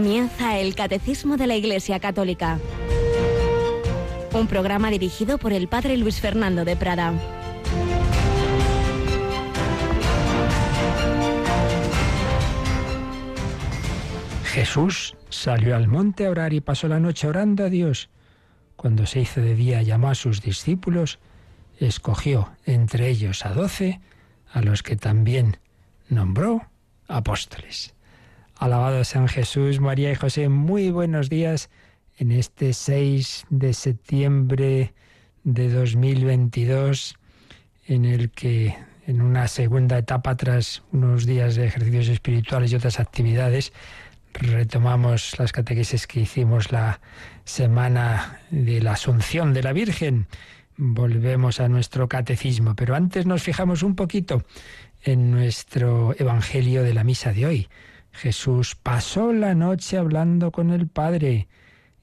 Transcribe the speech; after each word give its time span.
Comienza 0.00 0.58
el 0.58 0.74
Catecismo 0.74 1.36
de 1.36 1.46
la 1.46 1.56
Iglesia 1.56 2.00
Católica. 2.00 2.58
Un 4.32 4.46
programa 4.46 4.90
dirigido 4.90 5.36
por 5.36 5.52
el 5.52 5.68
Padre 5.68 5.98
Luis 5.98 6.22
Fernando 6.22 6.64
de 6.64 6.74
Prada. 6.74 7.12
Jesús 14.44 15.16
salió 15.28 15.76
al 15.76 15.86
monte 15.86 16.24
a 16.24 16.30
orar 16.30 16.54
y 16.54 16.62
pasó 16.62 16.88
la 16.88 16.98
noche 16.98 17.28
orando 17.28 17.64
a 17.64 17.68
Dios. 17.68 18.08
Cuando 18.76 19.04
se 19.04 19.20
hizo 19.20 19.42
de 19.42 19.54
día 19.54 19.82
llamó 19.82 20.08
a 20.08 20.14
sus 20.14 20.40
discípulos, 20.40 21.18
escogió 21.78 22.50
entre 22.64 23.10
ellos 23.10 23.44
a 23.44 23.52
doce, 23.52 24.00
a 24.50 24.62
los 24.62 24.82
que 24.82 24.96
también 24.96 25.58
nombró 26.08 26.62
apóstoles. 27.06 27.92
Alabado 28.60 29.04
San 29.04 29.26
Jesús, 29.26 29.80
María 29.80 30.12
y 30.12 30.14
José, 30.14 30.50
muy 30.50 30.90
buenos 30.90 31.30
días 31.30 31.70
en 32.18 32.30
este 32.30 32.74
6 32.74 33.46
de 33.48 33.72
septiembre 33.72 34.92
de 35.44 35.70
2022, 35.70 37.16
en 37.86 38.04
el 38.04 38.30
que 38.30 38.76
en 39.06 39.22
una 39.22 39.48
segunda 39.48 39.96
etapa, 39.96 40.36
tras 40.36 40.82
unos 40.92 41.24
días 41.24 41.54
de 41.54 41.68
ejercicios 41.68 42.08
espirituales 42.08 42.70
y 42.70 42.74
otras 42.74 43.00
actividades, 43.00 43.72
retomamos 44.34 45.38
las 45.38 45.52
catequesis 45.52 46.06
que 46.06 46.20
hicimos 46.20 46.70
la 46.70 47.00
semana 47.44 48.40
de 48.50 48.82
la 48.82 48.92
Asunción 48.92 49.54
de 49.54 49.62
la 49.62 49.72
Virgen. 49.72 50.26
Volvemos 50.76 51.60
a 51.60 51.68
nuestro 51.70 52.10
catecismo, 52.10 52.76
pero 52.76 52.94
antes 52.94 53.24
nos 53.24 53.42
fijamos 53.42 53.82
un 53.82 53.96
poquito 53.96 54.42
en 55.02 55.30
nuestro 55.30 56.14
Evangelio 56.18 56.82
de 56.82 56.92
la 56.92 57.04
Misa 57.04 57.32
de 57.32 57.46
hoy. 57.46 57.68
Jesús 58.12 58.74
pasó 58.74 59.32
la 59.32 59.54
noche 59.54 59.96
hablando 59.96 60.50
con 60.50 60.70
el 60.70 60.88
Padre 60.88 61.48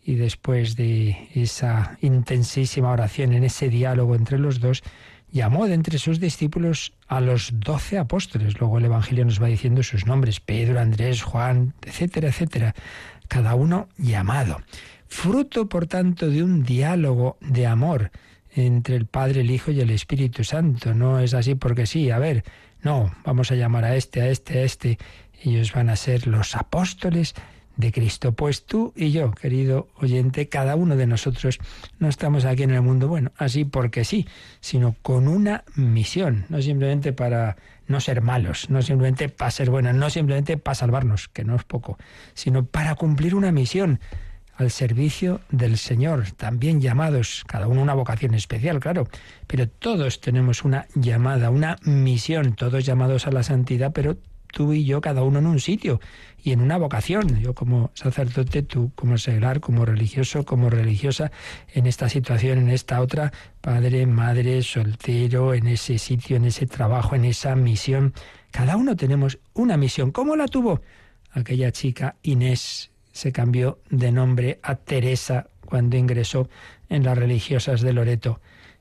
y 0.04 0.16
después 0.16 0.76
de 0.76 1.30
esa 1.36 1.98
intensísima 2.02 2.92
oración, 2.92 3.34
en 3.34 3.44
ese 3.44 3.70
diálogo 3.70 4.16
entre 4.16 4.40
los 4.40 4.60
dos, 4.60 4.84
llamó 5.32 5.68
de 5.68 5.74
entre 5.74 5.98
sus 5.98 6.20
discípulos 6.20 6.94
a 7.08 7.20
los 7.20 7.52
doce 7.60 7.98
apóstoles. 7.98 8.60
Luego 8.60 8.78
el 8.78 8.86
Evangelio 8.86 9.26
nos 9.26 9.42
va 9.42 9.48
diciendo 9.48 9.84
sus 9.84 10.06
nombres, 10.06 10.40
Pedro, 10.40 10.80
Andrés, 10.80 11.24
Juan, 11.24 11.74
etcétera, 11.86 12.30
etcétera. 12.30 12.74
Cada 13.28 13.56
uno 13.56 13.90
llamado. 13.98 14.62
Fruto, 15.08 15.68
por 15.68 15.88
tanto, 15.88 16.30
de 16.30 16.44
un 16.44 16.64
diálogo 16.64 17.38
de 17.42 17.68
amor 17.68 18.12
entre 18.52 18.96
el 18.96 19.06
Padre, 19.06 19.42
el 19.42 19.52
Hijo 19.52 19.72
y 19.72 19.82
el 19.82 19.90
Espíritu 19.90 20.44
Santo. 20.44 20.94
No 20.94 21.20
es 21.20 21.34
así 21.34 21.56
porque 21.56 21.86
sí, 21.86 22.10
a 22.12 22.20
ver, 22.20 22.44
no, 22.82 23.14
vamos 23.26 23.52
a 23.52 23.56
llamar 23.56 23.86
a 23.86 23.96
este, 23.96 24.22
a 24.22 24.30
este, 24.30 24.60
a 24.60 24.64
este. 24.64 24.98
Ellos 25.44 25.74
van 25.74 25.90
a 25.90 25.96
ser 25.96 26.28
los 26.28 26.56
apóstoles 26.56 27.36
de 27.78 27.92
Cristo. 27.92 28.34
Pues 28.34 28.66
tú 28.66 28.92
y 28.96 29.12
yo, 29.12 29.32
querido 29.32 29.88
oyente, 29.96 30.50
cada 30.50 30.76
uno 30.76 30.96
de 30.96 31.08
nosotros 31.08 31.60
no 32.00 32.10
estamos 32.10 32.44
aquí 32.46 32.64
en 32.64 32.72
el 32.72 32.82
mundo, 32.82 33.08
bueno, 33.08 33.32
así 33.38 33.64
porque 33.64 34.04
sí, 34.04 34.28
sino 34.60 34.96
con 35.02 35.28
una 35.28 35.64
misión, 35.76 36.46
no 36.50 36.62
simplemente 36.62 37.14
para 37.14 37.56
no 37.88 38.02
ser 38.02 38.22
malos, 38.22 38.70
no 38.70 38.82
simplemente 38.82 39.30
para 39.30 39.52
ser 39.52 39.70
buenos, 39.70 39.96
no 39.96 40.10
simplemente 40.10 40.58
para 40.58 40.76
salvarnos, 40.76 41.30
que 41.30 41.44
no 41.44 41.56
es 41.56 41.64
poco, 41.64 41.98
sino 42.34 42.66
para 42.66 42.96
cumplir 42.96 43.36
una 43.36 43.52
misión 43.52 44.00
al 44.56 44.72
servicio 44.72 45.42
del 45.52 45.78
Señor, 45.78 46.32
también 46.32 46.82
llamados, 46.82 47.44
cada 47.48 47.68
uno 47.68 47.84
una 47.84 47.94
vocación 47.94 48.34
especial, 48.34 48.80
claro, 48.80 49.08
pero 49.46 49.70
todos 49.70 50.20
tenemos 50.20 50.64
una 50.64 50.88
llamada, 50.96 51.52
una 51.52 51.78
misión, 51.84 52.56
todos 52.56 52.84
llamados 52.84 53.28
a 53.28 53.32
la 53.32 53.44
santidad, 53.44 53.92
pero 53.94 54.18
tú 54.52 54.74
y 54.74 54.86
yo 54.86 55.02
cada 55.02 55.24
uno 55.24 55.40
en 55.40 55.48
un 55.48 55.60
sitio 55.60 56.00
y 56.44 56.52
en 56.52 56.62
una 56.62 56.78
vocación. 56.78 57.40
Yo 57.40 57.54
como 57.54 57.92
sacerdote, 57.94 58.64
tú 58.64 58.92
como 58.96 59.18
seglar, 59.18 59.60
como 59.60 59.86
religioso, 59.86 60.46
como 60.46 60.70
religiosa, 60.70 61.32
en 61.74 61.88
esta 61.88 62.10
situación, 62.10 62.60
en 62.60 62.70
esta 62.70 63.02
otra, 63.02 63.32
padre, 63.62 64.06
madre, 64.06 64.62
soltero, 64.62 65.54
en 65.54 65.68
ese 65.68 65.98
sitio, 65.98 66.38
en 66.38 66.46
ese 66.46 66.68
trabajo, 66.68 67.16
en 67.16 67.26
esa 67.26 67.56
misión. 67.56 68.14
Cada 68.52 68.78
uno 68.78 68.96
tenemos 68.96 69.40
una 69.54 69.78
misión. 69.78 70.12
¿Cómo 70.12 70.36
la 70.36 70.48
tuvo 70.48 70.82
aquella 71.34 71.72
chica 71.72 72.16
Inés? 72.24 72.92
se 73.18 73.32
cambió 73.32 73.80
de 73.90 74.12
nombre 74.12 74.60
a 74.62 74.76
Teresa 74.76 75.48
cuando 75.66 75.98
ingresó 75.98 76.50
en 76.88 77.04
las 77.04 77.18
religiosas 77.18 77.82
de 77.82 77.92
Loreto. 77.92 78.40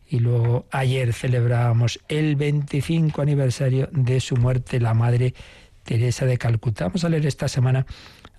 Y 0.09 0.21
luego 0.21 0.67
ayer 0.71 1.12
celebrábamos 1.12 2.00
el 2.09 2.37
25 2.37 3.22
aniversario 3.22 3.89
de 3.93 4.21
su 4.21 4.37
muerte, 4.37 4.81
la 4.81 4.94
Madre 4.94 5.34
Teresa 5.83 6.27
de 6.27 6.39
Calcuta. 6.39 6.87
Vamos 6.87 7.05
a 7.05 7.09
leer 7.09 7.27
esta 7.27 7.49
semana 7.49 7.87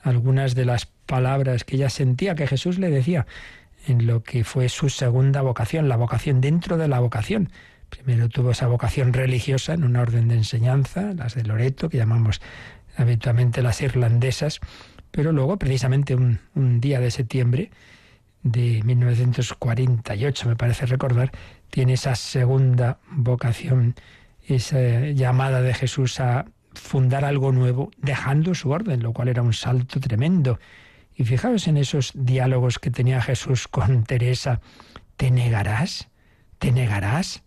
algunas 0.03 0.56
de 0.56 0.66
las 0.66 0.85
palabras 0.85 1.63
que 1.63 1.75
ella 1.75 1.89
sentía 1.89 2.35
que 2.35 2.47
Jesús 2.47 2.79
le 2.79 2.89
decía 2.89 3.25
en 3.88 4.06
lo 4.06 4.23
que 4.23 4.44
fue 4.44 4.69
su 4.69 4.89
segunda 4.89 5.41
vocación, 5.41 5.89
la 5.89 5.95
vocación 5.95 6.41
dentro 6.41 6.77
de 6.77 6.88
la 6.88 7.00
vocación. 7.00 7.50
Primero 7.89 8.27
tuvo 8.29 8.51
esa 8.51 8.67
vocación 8.67 9.13
religiosa 9.13 9.73
en 9.73 9.83
una 9.83 10.01
orden 10.01 10.27
de 10.27 10.35
enseñanza, 10.35 11.13
las 11.13 11.35
de 11.35 11.44
Loreto, 11.44 11.89
que 11.89 11.97
llamamos 11.97 12.41
habitualmente 12.97 13.61
las 13.61 13.81
irlandesas, 13.81 14.59
pero 15.11 15.31
luego, 15.31 15.57
precisamente 15.57 16.16
un, 16.16 16.39
día 16.81 17.00
de 17.00 17.11
septiembre 17.11 17.72
de 18.44 18.81
1948, 18.83 20.50
me 20.50 20.56
parece 20.56 20.85
recordar, 20.85 21.31
tiene 21.69 21.94
esa 21.94 22.16
segunda 22.16 23.00
vocación, 23.11 23.95
esa 24.45 24.79
llamada 25.11 25.61
de 25.61 25.73
Jesús 25.73 26.19
a 26.19 26.45
fundar 26.73 27.25
algo 27.25 27.51
nuevo, 27.51 27.91
dejando 27.97 28.55
su 28.55 28.69
orden, 28.69 29.03
lo 29.03 29.13
cual 29.13 29.28
era 29.28 29.41
un 29.41 29.53
salto 29.53 30.00
tremendo. 30.00 30.59
Y 31.16 31.25
fijaos 31.25 31.67
en 31.67 31.77
esos 31.77 32.11
diálogos 32.16 32.79
que 32.79 32.91
tenía 32.91 33.22
Jesús 33.22 33.67
con 33.67 34.03
Teresa. 34.06 34.61
¿Te 35.17 35.31
negarás? 35.31 36.09
¿Te 36.59 36.72
negarás? 36.72 37.44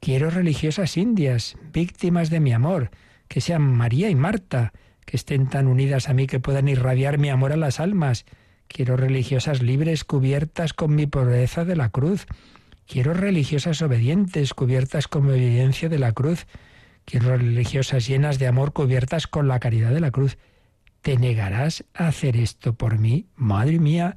Quiero 0.00 0.30
religiosas 0.30 0.96
indias, 0.96 1.56
víctimas 1.72 2.30
de 2.30 2.40
mi 2.40 2.52
amor, 2.52 2.90
que 3.28 3.40
sean 3.40 3.62
María 3.62 4.08
y 4.08 4.14
Marta, 4.14 4.72
que 5.04 5.16
estén 5.16 5.48
tan 5.48 5.66
unidas 5.66 6.08
a 6.08 6.14
mí 6.14 6.26
que 6.26 6.40
puedan 6.40 6.68
irradiar 6.68 7.18
mi 7.18 7.28
amor 7.28 7.52
a 7.52 7.56
las 7.56 7.80
almas. 7.80 8.24
Quiero 8.68 8.96
religiosas 8.96 9.62
libres 9.62 10.04
cubiertas 10.04 10.72
con 10.72 10.94
mi 10.94 11.06
pobreza 11.06 11.64
de 11.64 11.76
la 11.76 11.88
cruz. 11.88 12.26
Quiero 12.86 13.14
religiosas 13.14 13.82
obedientes 13.82 14.54
cubiertas 14.54 15.08
con 15.08 15.26
mi 15.26 15.32
obediencia 15.32 15.88
de 15.88 15.98
la 15.98 16.12
cruz. 16.12 16.46
Quiero 17.04 17.36
religiosas 17.36 18.06
llenas 18.06 18.38
de 18.38 18.46
amor 18.46 18.72
cubiertas 18.72 19.26
con 19.26 19.48
la 19.48 19.58
caridad 19.58 19.90
de 19.90 20.00
la 20.00 20.10
cruz. 20.10 20.38
¿Te 21.02 21.16
negarás 21.16 21.84
a 21.94 22.08
hacer 22.08 22.36
esto 22.36 22.74
por 22.74 22.98
mí? 22.98 23.26
Madre 23.34 23.78
mía, 23.78 24.16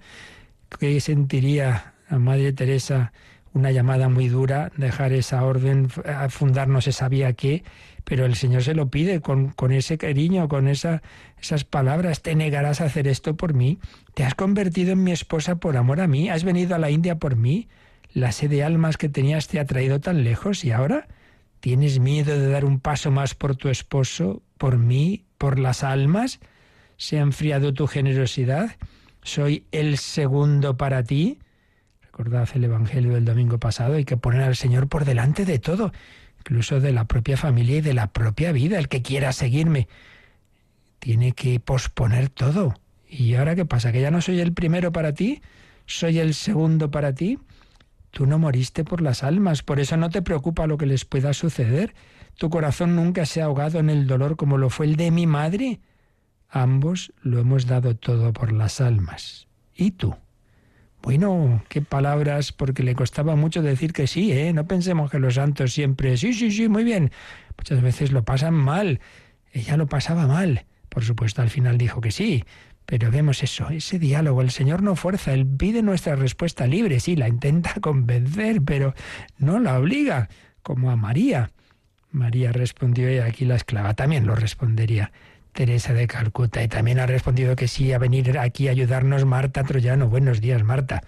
¿qué 0.80 1.00
sentiría 1.02 1.94
a 2.08 2.20
Madre 2.20 2.54
Teresa 2.54 3.12
una 3.54 3.72
llamada 3.72 4.10
muy 4.10 4.28
dura, 4.28 4.72
dejar 4.78 5.14
esa 5.14 5.44
orden, 5.44 5.90
fundar 6.30 6.68
no 6.68 6.82
se 6.82 6.92
sabía 6.92 7.34
qué, 7.34 7.64
pero 8.04 8.26
el 8.26 8.36
Señor 8.36 8.64
se 8.64 8.76
lo 8.76 8.90
pide 8.90 9.22
con, 9.22 9.54
ese 9.72 9.98
cariño, 9.98 10.48
con 10.48 10.68
esa, 10.68 11.02
esas 11.42 11.64
palabras, 11.64 12.22
te 12.22 12.36
negarás 12.36 12.82
a 12.82 12.86
hacer 12.86 13.08
esto 13.08 13.36
por 13.36 13.54
mí, 13.54 13.80
te 14.14 14.24
has 14.24 14.36
convertido 14.36 14.92
en 14.92 15.04
mi 15.04 15.12
esposa 15.12 15.56
por 15.56 15.78
amor 15.78 16.00
a 16.00 16.08
mí, 16.08 16.30
has 16.30 16.44
venido 16.44 16.76
a 16.76 16.80
la 16.80 16.92
India 16.92 17.18
por 17.18 17.36
mí, 17.36 17.68
la 18.12 18.32
sed 18.32 18.50
de 18.50 18.64
almas 18.64 18.98
que 18.98 19.10
tenías 19.10 19.48
te 19.48 19.60
ha 19.60 19.66
traído 19.66 20.00
tan 20.00 20.24
lejos 20.24 20.64
y 20.66 20.72
ahora 20.72 21.08
tienes 21.60 22.00
miedo 22.00 22.38
de 22.38 22.50
dar 22.50 22.66
un 22.66 22.80
paso 22.80 23.12
más 23.12 23.36
por 23.36 23.56
tu 23.56 23.70
esposo, 23.70 24.42
por 24.58 24.78
mí, 24.78 25.26
por 25.38 25.60
las 25.60 25.84
almas, 25.84 26.40
se 26.98 27.18
ha 27.18 27.22
enfriado 27.22 27.74
tu 27.74 27.88
generosidad, 27.88 28.76
soy 29.22 29.66
el 29.72 29.98
segundo 29.98 30.78
para 30.78 31.04
ti, 31.04 31.40
Recordad 32.20 32.50
el 32.54 32.66
Evangelio 32.66 33.14
del 33.14 33.24
domingo 33.24 33.60
pasado, 33.60 33.94
hay 33.94 34.04
que 34.04 34.18
poner 34.18 34.42
al 34.42 34.58
Señor 34.58 34.90
por 34.90 35.06
delante 35.06 35.46
de 35.46 35.58
todo, 35.58 35.94
incluso 36.40 36.82
de 36.82 36.92
la 36.92 37.06
propia 37.06 37.38
familia 37.38 37.78
y 37.78 37.82
de 37.82 37.94
la 37.94 38.08
propia 38.08 38.52
vida. 38.52 38.78
El 38.78 38.90
que 38.90 39.02
quiera 39.02 39.32
seguirme 39.32 39.88
tiene 41.00 41.32
que 41.32 41.62
posponer 41.62 42.28
todo. 42.28 42.74
¿Y 43.08 43.36
ahora 43.36 43.56
qué 43.56 43.64
pasa? 43.64 43.94
¿Que 43.94 44.02
ya 44.02 44.12
no 44.12 44.20
soy 44.20 44.42
el 44.42 44.52
primero 44.52 44.92
para 44.92 45.14
ti? 45.14 45.42
¿Soy 45.86 46.20
el 46.20 46.34
segundo 46.34 46.92
para 46.92 47.16
ti? 47.16 47.40
Tú 48.12 48.26
no 48.26 48.40
moriste 48.40 48.84
por 48.84 49.02
las 49.02 49.24
almas, 49.24 49.64
por 49.64 49.80
eso 49.80 49.98
no 49.98 50.10
te 50.10 50.22
preocupa 50.22 50.68
lo 50.68 50.78
que 50.78 50.86
les 50.86 51.06
pueda 51.06 51.34
suceder. 51.34 51.94
Tu 52.38 52.50
corazón 52.50 52.96
nunca 52.96 53.26
se 53.26 53.42
ha 53.42 53.46
ahogado 53.46 53.80
en 53.80 53.90
el 53.90 54.08
dolor 54.08 54.36
como 54.36 54.58
lo 54.58 54.70
fue 54.70 54.88
el 54.88 54.96
de 54.96 55.12
mi 55.12 55.28
madre. 55.28 55.80
Ambos 56.50 57.14
lo 57.22 57.40
hemos 57.40 57.68
dado 57.68 57.96
todo 57.96 58.34
por 58.34 58.52
las 58.52 58.82
almas. 58.82 59.48
¿Y 59.76 59.92
tú? 59.92 60.16
Bueno, 61.02 61.64
qué 61.70 61.82
palabras, 61.82 62.52
porque 62.52 62.84
le 62.84 62.96
costaba 62.96 63.36
mucho 63.36 63.62
decir 63.62 63.94
que 63.94 64.08
sí, 64.08 64.32
¿eh? 64.34 64.52
No 64.52 64.68
pensemos 64.68 65.10
que 65.10 65.20
los 65.20 65.36
santos 65.36 65.72
siempre, 65.72 66.18
sí, 66.18 66.34
sí, 66.34 66.52
sí, 66.52 66.68
muy 66.68 66.84
bien. 66.84 67.12
Muchas 67.58 67.82
veces 67.82 68.12
lo 68.12 68.24
pasan 68.24 68.54
mal. 68.54 69.00
Ella 69.54 69.78
lo 69.78 69.88
pasaba 69.88 70.28
mal. 70.28 70.66
Por 70.90 71.04
supuesto, 71.06 71.42
al 71.42 71.50
final 71.50 71.78
dijo 71.78 72.02
que 72.02 72.12
sí. 72.12 72.44
Pero 72.90 73.12
vemos 73.12 73.44
eso, 73.44 73.70
ese 73.70 74.00
diálogo. 74.00 74.42
El 74.42 74.50
Señor 74.50 74.82
no 74.82 74.96
fuerza, 74.96 75.32
Él 75.32 75.46
pide 75.46 75.84
nuestra 75.84 76.16
respuesta 76.16 76.66
libre. 76.66 77.00
Sí, 77.00 77.16
la 77.16 77.28
intenta 77.28 77.76
convencer, 77.82 78.64
pero 78.64 78.96
no 79.38 79.60
la 79.60 79.78
obliga, 79.78 80.28
como 80.64 80.90
a 80.90 80.96
María. 80.96 81.52
María 82.12 82.52
respondió 82.52 83.14
y 83.14 83.20
aquí 83.20 83.46
la 83.46 83.58
esclava 83.58 83.94
también 83.94 84.26
lo 84.26 84.34
respondería. 84.34 85.12
Teresa 85.52 85.94
de 85.94 86.08
Calcuta. 86.08 86.64
Y 86.64 86.68
también 86.68 87.00
ha 87.00 87.06
respondido 87.06 87.56
que 87.56 87.68
sí 87.68 87.94
a 87.94 88.00
venir 88.00 88.40
aquí 88.40 88.68
a 88.68 88.72
ayudarnos 88.72 89.24
Marta 89.24 89.64
Troyano. 89.64 90.10
Buenos 90.10 90.42
días, 90.42 90.64
Marta. 90.64 91.04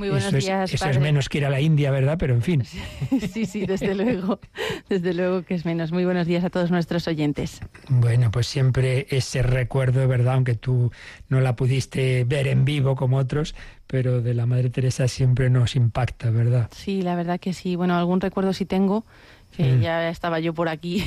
Muy 0.00 0.08
buenos 0.08 0.32
días. 0.32 0.72
eso 0.72 0.88
es 0.88 0.98
menos 0.98 1.28
que 1.28 1.36
ir 1.36 1.44
a 1.44 1.50
la 1.50 1.60
India, 1.60 1.90
¿verdad? 1.90 2.16
Pero 2.18 2.32
en 2.32 2.40
fin. 2.40 2.64
Sí, 3.34 3.44
sí, 3.44 3.66
desde 3.66 3.94
luego. 3.94 4.40
Desde 4.88 5.12
luego 5.12 5.42
que 5.42 5.52
es 5.54 5.66
menos. 5.66 5.92
Muy 5.92 6.06
buenos 6.06 6.26
días 6.26 6.42
a 6.42 6.48
todos 6.48 6.70
nuestros 6.70 7.06
oyentes. 7.06 7.60
Bueno, 7.90 8.30
pues 8.30 8.46
siempre 8.46 9.06
ese 9.10 9.42
recuerdo, 9.42 10.08
¿verdad? 10.08 10.36
Aunque 10.36 10.54
tú 10.54 10.90
no 11.28 11.42
la 11.42 11.54
pudiste 11.54 12.24
ver 12.24 12.48
en 12.48 12.64
vivo 12.64 12.96
como 12.96 13.18
otros, 13.18 13.54
pero 13.86 14.22
de 14.22 14.32
la 14.32 14.46
Madre 14.46 14.70
Teresa 14.70 15.06
siempre 15.06 15.50
nos 15.50 15.76
impacta, 15.76 16.30
¿verdad? 16.30 16.70
Sí, 16.74 17.02
la 17.02 17.14
verdad 17.14 17.38
que 17.38 17.52
sí. 17.52 17.76
Bueno, 17.76 17.94
algún 17.94 18.22
recuerdo 18.22 18.54
sí 18.54 18.64
tengo 18.64 19.04
que 19.56 19.64
mm. 19.64 19.80
ya 19.80 20.08
estaba 20.08 20.40
yo 20.40 20.54
por 20.54 20.68
aquí. 20.68 21.04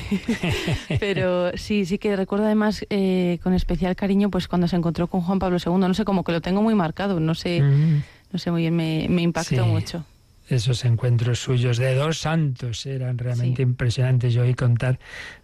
Pero 1.00 1.58
sí, 1.58 1.86
sí 1.86 1.98
que 1.98 2.16
recuerdo 2.16 2.46
además 2.46 2.86
eh, 2.90 3.40
con 3.42 3.54
especial 3.54 3.96
cariño 3.96 4.30
pues 4.30 4.48
cuando 4.48 4.68
se 4.68 4.76
encontró 4.76 5.08
con 5.08 5.22
Juan 5.22 5.40
Pablo 5.40 5.58
II. 5.64 5.74
No 5.78 5.94
sé, 5.94 6.06
como 6.06 6.24
que 6.24 6.32
lo 6.32 6.42
tengo 6.42 6.62
muy 6.62 6.76
marcado, 6.76 7.20
no 7.20 7.36
sé, 7.36 7.62
mm. 7.62 8.04
No 8.34 8.40
sé 8.40 8.52
muy 8.52 8.64
bien, 8.64 8.76
me, 8.76 9.08
me 9.10 9.22
impactó 9.22 9.66
mucho. 9.66 10.04
Esos 10.50 10.84
encuentros 10.84 11.40
suyos 11.40 11.78
de 11.78 11.94
dos 11.96 12.18
santos 12.18 12.86
eran 12.86 13.18
realmente 13.18 13.62
impresionantes. 13.62 14.34
Yo 14.34 14.42
oí 14.42 14.56
contar 14.56 15.00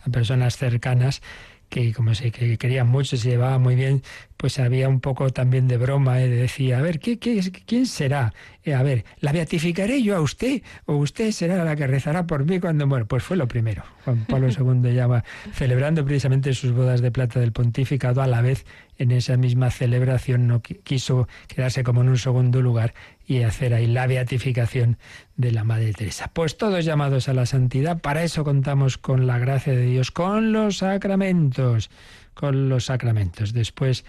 a 0.06 0.09
personas 0.09 0.57
cercanas 0.57 1.21
que 1.69 1.94
como 1.94 2.16
se 2.16 2.31
que 2.31 2.57
querían 2.57 2.88
mucho, 2.88 3.16
se 3.16 3.30
llevaba 3.30 3.60
muy 3.60 3.75
bien, 3.75 4.01
pues 4.38 4.60
había 4.60 4.89
un 4.89 5.00
poco 5.00 5.30
también 5.30 5.68
de 5.68 5.77
broma, 5.77 6.21
¿eh? 6.21 6.27
decía, 6.27 6.80
a 6.80 6.81
ver, 6.81 7.00
¿qué, 7.00 7.19
qué, 7.19 7.39
quién 7.66 7.86
será? 7.86 8.33
Eh, 8.63 8.74
a 8.74 8.83
ver, 8.83 9.06
¿la 9.19 9.31
beatificaré 9.31 10.01
yo 10.01 10.16
a 10.16 10.21
usted 10.21 10.62
o 10.86 10.95
usted 10.95 11.31
será 11.31 11.63
la 11.63 11.75
que 11.75 11.88
rezará 11.88 12.25
por 12.25 12.45
mí 12.45 12.60
cuando 12.60 12.88
muera? 12.88 13.06
Pues 13.06 13.24
fue 13.24 13.38
lo 13.38 13.48
primero. 13.48 13.83
Juan 14.06 14.25
Pablo 14.25 14.48
II 14.83 14.94
ya 14.94 15.07
va 15.07 15.24
celebrando 15.54 16.04
precisamente 16.04 16.54
sus 16.54 16.71
bodas 16.71 17.01
de 17.01 17.12
plata 17.12 17.39
del 17.39 17.51
pontificado 17.51 18.22
a 18.22 18.27
la 18.27 18.42
vez 18.42 18.65
en 18.98 19.12
esa 19.12 19.38
misma 19.38 19.72
celebración 19.72 20.48
no 20.48 20.62
quiso 20.62 21.27
quedarse 21.48 21.83
como 21.83 22.01
en 22.01 22.10
un 22.10 22.18
segundo 22.18 22.62
lugar 22.62 22.94
y 23.29 23.43
hacer 23.43 23.75
ahí 23.75 23.85
la 23.85 24.07
beatificación 24.07 24.97
de 25.37 25.51
la 25.51 25.63
Madre 25.63 25.93
Teresa. 25.93 26.31
Pues 26.33 26.57
todos 26.57 26.83
llamados 26.83 27.29
a 27.29 27.33
la 27.35 27.45
santidad, 27.45 28.01
para 28.01 28.23
eso 28.23 28.43
contamos 28.43 28.97
con 28.97 29.27
la 29.27 29.37
gracia 29.37 29.73
de 29.73 29.85
Dios, 29.85 30.09
con 30.09 30.51
los 30.51 30.77
sacramentos, 30.77 31.91
con 32.33 32.69
los 32.69 32.85
sacramentos. 32.85 33.53
Después 33.53 34.03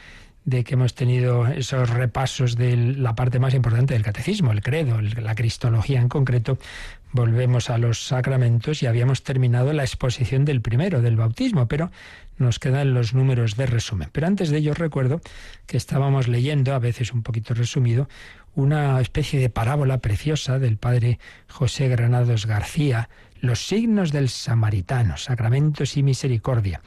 de 0.46 0.64
que 0.64 0.72
hemos 0.72 0.94
tenido 0.94 1.46
esos 1.48 1.90
repasos 1.90 2.56
de 2.56 2.74
la 2.76 3.14
parte 3.14 3.38
más 3.38 3.52
importante 3.52 3.92
del 3.92 4.02
catecismo, 4.02 4.52
el 4.52 4.62
credo, 4.62 5.02
la 5.02 5.34
cristología 5.34 6.00
en 6.00 6.08
concreto, 6.08 6.56
volvemos 7.12 7.68
a 7.68 7.76
los 7.76 8.06
sacramentos 8.06 8.82
y 8.82 8.86
habíamos 8.86 9.22
terminado 9.22 9.74
la 9.74 9.82
exposición 9.82 10.46
del 10.46 10.62
primero, 10.62 11.02
del 11.02 11.16
bautismo, 11.16 11.68
pero 11.68 11.90
nos 12.38 12.58
quedan 12.58 12.94
los 12.94 13.12
números 13.12 13.56
de 13.56 13.66
resumen. 13.66 14.08
Pero 14.12 14.26
antes 14.26 14.48
de 14.48 14.58
ello 14.58 14.72
recuerdo 14.72 15.20
que 15.66 15.76
estábamos 15.76 16.26
leyendo, 16.26 16.74
a 16.74 16.78
veces 16.78 17.12
un 17.12 17.22
poquito 17.22 17.52
resumido, 17.52 18.08
una 18.54 19.00
especie 19.00 19.40
de 19.40 19.50
parábola 19.50 19.98
preciosa 19.98 20.58
del 20.58 20.76
padre 20.76 21.18
José 21.48 21.88
Granados 21.88 22.46
García, 22.46 23.08
Los 23.40 23.66
signos 23.66 24.12
del 24.12 24.28
samaritano, 24.28 25.16
sacramentos 25.16 25.96
y 25.96 26.02
misericordia, 26.02 26.82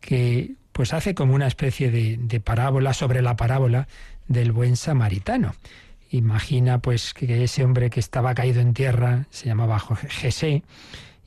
que 0.00 0.54
pues 0.72 0.92
hace 0.92 1.14
como 1.14 1.34
una 1.34 1.46
especie 1.46 1.90
de, 1.90 2.40
parábola 2.40 2.92
sobre 2.92 3.22
la 3.22 3.34
parábola 3.34 3.88
del 4.28 4.52
buen 4.52 4.76
samaritano. 4.76 5.54
Imagina 6.10 6.78
pues 6.80 7.14
que 7.14 7.44
ese 7.44 7.64
hombre 7.64 7.90
que 7.90 7.98
estaba 7.98 8.34
caído 8.34 8.60
en 8.60 8.74
tierra 8.74 9.26
se 9.30 9.46
llamaba 9.46 9.80
Jesé 9.80 10.62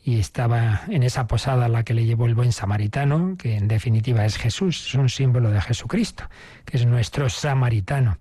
y 0.05 0.19
estaba 0.19 0.83
en 0.87 1.03
esa 1.03 1.27
posada 1.27 1.65
a 1.65 1.69
la 1.69 1.83
que 1.83 1.93
le 1.93 2.05
llevó 2.05 2.27
el 2.27 2.35
buen 2.35 2.51
samaritano, 2.51 3.35
que 3.37 3.57
en 3.57 3.67
definitiva 3.67 4.23
es 4.23 4.37
Jesús, 4.37 4.87
es 4.87 4.93
un 4.93 5.09
símbolo 5.09 5.51
de 5.51 5.61
Jesucristo, 5.61 6.29
que 6.65 6.77
es 6.77 6.85
nuestro 6.85 7.27
samaritano. 7.29 8.17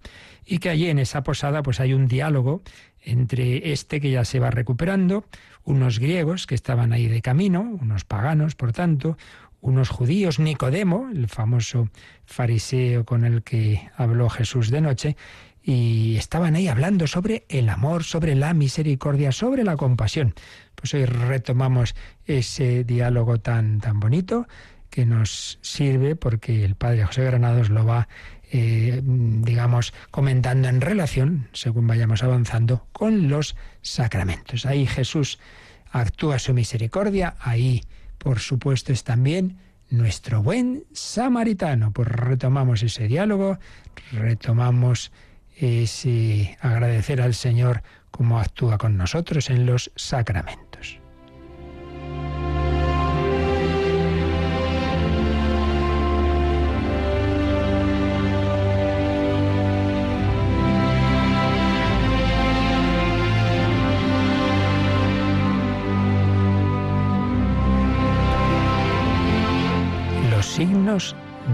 Y 0.50 0.60
que 0.60 0.70
allí 0.70 0.88
en 0.88 0.98
esa 0.98 1.22
posada 1.22 1.62
pues 1.62 1.78
hay 1.78 1.92
un 1.92 2.08
diálogo 2.08 2.62
entre 3.02 3.72
este 3.72 4.00
que 4.00 4.10
ya 4.10 4.24
se 4.24 4.40
va 4.40 4.50
recuperando, 4.50 5.26
unos 5.62 5.98
griegos 5.98 6.46
que 6.46 6.54
estaban 6.54 6.94
ahí 6.94 7.06
de 7.06 7.20
camino, 7.20 7.60
unos 7.60 8.04
paganos, 8.04 8.54
por 8.54 8.72
tanto, 8.72 9.18
unos 9.60 9.90
judíos, 9.90 10.38
Nicodemo, 10.38 11.10
el 11.12 11.28
famoso 11.28 11.90
fariseo 12.24 13.04
con 13.04 13.26
el 13.26 13.42
que 13.42 13.90
habló 13.94 14.30
Jesús 14.30 14.70
de 14.70 14.80
noche, 14.80 15.16
y 15.62 16.16
estaban 16.16 16.54
ahí 16.54 16.66
hablando 16.66 17.06
sobre 17.06 17.44
el 17.50 17.68
amor, 17.68 18.02
sobre 18.02 18.34
la 18.34 18.54
misericordia, 18.54 19.32
sobre 19.32 19.64
la 19.64 19.76
compasión. 19.76 20.34
Pues 20.74 20.94
hoy 20.94 21.04
retomamos 21.04 21.94
ese 22.24 22.84
diálogo 22.84 23.38
tan, 23.38 23.80
tan 23.80 24.00
bonito 24.00 24.46
que 24.88 25.04
nos 25.04 25.58
sirve 25.60 26.16
porque 26.16 26.64
el 26.64 26.74
padre 26.74 27.04
José 27.04 27.24
Granados 27.24 27.68
lo 27.68 27.84
va, 27.84 28.08
eh, 28.50 29.00
digamos, 29.04 29.92
comentando 30.10 30.68
en 30.68 30.80
relación, 30.80 31.48
según 31.52 31.86
vayamos 31.86 32.22
avanzando, 32.22 32.86
con 32.92 33.28
los 33.28 33.56
sacramentos. 33.82 34.66
Ahí 34.66 34.86
Jesús 34.86 35.38
actúa 35.90 36.38
su 36.38 36.54
misericordia, 36.54 37.36
ahí, 37.40 37.82
por 38.18 38.38
supuesto, 38.38 38.92
es 38.92 39.04
también 39.04 39.58
nuestro 39.90 40.42
buen 40.42 40.84
samaritano. 40.92 41.92
Pues 41.92 42.08
retomamos 42.08 42.82
ese 42.82 43.08
diálogo, 43.08 43.58
retomamos 44.12 45.12
ese 45.56 46.56
agradecer 46.60 47.20
al 47.20 47.34
Señor 47.34 47.82
cómo 48.10 48.40
actúa 48.40 48.78
con 48.78 48.96
nosotros 48.96 49.50
en 49.50 49.66
los 49.66 49.90
sacramentos. 49.96 50.67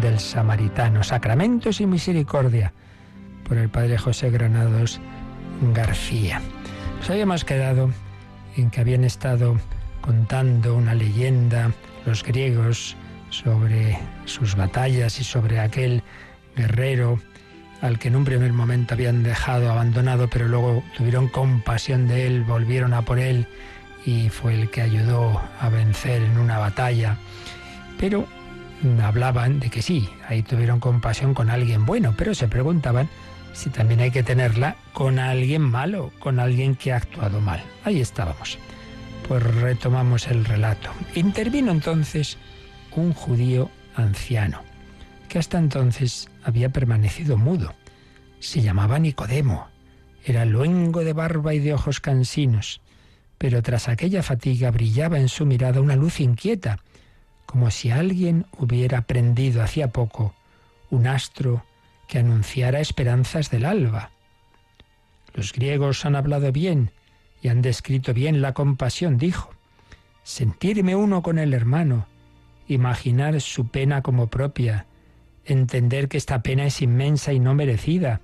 Del 0.00 0.20
samaritano, 0.20 1.02
sacramentos 1.02 1.80
y 1.80 1.86
misericordia, 1.86 2.72
por 3.48 3.56
el 3.56 3.68
padre 3.68 3.98
José 3.98 4.30
Granados 4.30 5.00
García. 5.72 6.40
Nos 6.98 7.10
quedado 7.42 7.90
en 8.56 8.70
que 8.70 8.80
habían 8.80 9.02
estado 9.02 9.56
contando 10.02 10.76
una 10.76 10.94
leyenda 10.94 11.72
los 12.06 12.22
griegos 12.22 12.96
sobre 13.30 13.98
sus 14.24 14.54
batallas 14.54 15.18
y 15.18 15.24
sobre 15.24 15.58
aquel 15.58 16.04
guerrero 16.54 17.18
al 17.80 17.98
que 17.98 18.06
en 18.06 18.14
un 18.14 18.24
primer 18.24 18.52
momento 18.52 18.94
habían 18.94 19.24
dejado 19.24 19.68
abandonado, 19.68 20.28
pero 20.30 20.46
luego 20.46 20.84
tuvieron 20.96 21.26
compasión 21.26 22.06
de 22.06 22.28
él, 22.28 22.44
volvieron 22.44 22.94
a 22.94 23.02
por 23.02 23.18
él 23.18 23.48
y 24.06 24.28
fue 24.28 24.54
el 24.54 24.70
que 24.70 24.82
ayudó 24.82 25.42
a 25.60 25.68
vencer 25.70 26.22
en 26.22 26.38
una 26.38 26.58
batalla. 26.58 27.18
Pero 27.98 28.28
hablaban 29.02 29.60
de 29.60 29.70
que 29.70 29.82
sí, 29.82 30.08
ahí 30.28 30.42
tuvieron 30.42 30.80
compasión 30.80 31.34
con 31.34 31.50
alguien 31.50 31.86
bueno, 31.86 32.14
pero 32.16 32.34
se 32.34 32.48
preguntaban 32.48 33.08
si 33.52 33.70
también 33.70 34.00
hay 34.00 34.10
que 34.10 34.22
tenerla 34.22 34.76
con 34.92 35.18
alguien 35.18 35.62
malo, 35.62 36.12
con 36.18 36.40
alguien 36.40 36.74
que 36.74 36.92
ha 36.92 36.96
actuado 36.96 37.40
mal. 37.40 37.62
Ahí 37.84 38.00
estábamos. 38.00 38.58
Pues 39.26 39.42
retomamos 39.42 40.26
el 40.26 40.44
relato. 40.44 40.90
Intervino 41.14 41.70
entonces 41.72 42.36
un 42.94 43.12
judío 43.12 43.70
anciano, 43.96 44.62
que 45.28 45.38
hasta 45.38 45.58
entonces 45.58 46.28
había 46.42 46.68
permanecido 46.68 47.36
mudo. 47.36 47.74
Se 48.40 48.60
llamaba 48.60 48.98
Nicodemo. 48.98 49.68
Era 50.24 50.44
luengo 50.44 51.04
de 51.04 51.12
barba 51.12 51.54
y 51.54 51.58
de 51.58 51.74
ojos 51.74 52.00
cansinos, 52.00 52.80
pero 53.38 53.62
tras 53.62 53.88
aquella 53.88 54.22
fatiga 54.22 54.70
brillaba 54.70 55.18
en 55.18 55.28
su 55.28 55.46
mirada 55.46 55.80
una 55.80 55.96
luz 55.96 56.20
inquieta, 56.20 56.78
como 57.46 57.70
si 57.70 57.90
alguien 57.90 58.46
hubiera 58.58 59.02
prendido 59.02 59.62
hacía 59.62 59.88
poco 59.88 60.34
un 60.90 61.06
astro 61.06 61.64
que 62.06 62.18
anunciara 62.18 62.80
esperanzas 62.80 63.50
del 63.50 63.64
alba. 63.64 64.10
Los 65.34 65.52
griegos 65.52 66.04
han 66.04 66.16
hablado 66.16 66.52
bien 66.52 66.90
y 67.42 67.48
han 67.48 67.62
descrito 67.62 68.14
bien 68.14 68.40
la 68.40 68.54
compasión, 68.54 69.18
dijo. 69.18 69.50
Sentirme 70.22 70.96
uno 70.96 71.22
con 71.22 71.38
el 71.38 71.52
hermano, 71.52 72.06
imaginar 72.68 73.40
su 73.40 73.68
pena 73.68 74.02
como 74.02 74.28
propia, 74.28 74.86
entender 75.44 76.08
que 76.08 76.16
esta 76.16 76.42
pena 76.42 76.64
es 76.64 76.80
inmensa 76.80 77.32
y 77.32 77.40
no 77.40 77.54
merecida, 77.54 78.20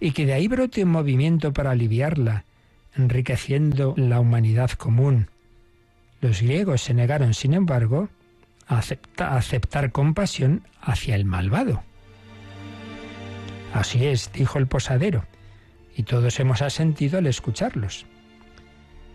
y 0.00 0.12
que 0.12 0.26
de 0.26 0.32
ahí 0.32 0.48
brote 0.48 0.84
un 0.84 0.90
movimiento 0.90 1.52
para 1.52 1.72
aliviarla, 1.72 2.44
enriqueciendo 2.96 3.94
la 3.96 4.20
humanidad 4.20 4.70
común. 4.70 5.28
Los 6.20 6.40
griegos 6.40 6.82
se 6.82 6.94
negaron, 6.94 7.34
sin 7.34 7.52
embargo, 7.52 8.08
a, 8.66 8.82
aceptar 9.36 9.92
compasión 9.92 10.66
hacia 10.80 11.14
el 11.14 11.24
malvado. 11.24 11.82
Así 13.72 14.06
es, 14.06 14.32
dijo 14.32 14.58
el 14.58 14.66
posadero, 14.66 15.24
y 15.96 16.04
todos 16.04 16.38
hemos 16.40 16.62
asentido 16.62 17.18
al 17.18 17.26
escucharlos. 17.26 18.06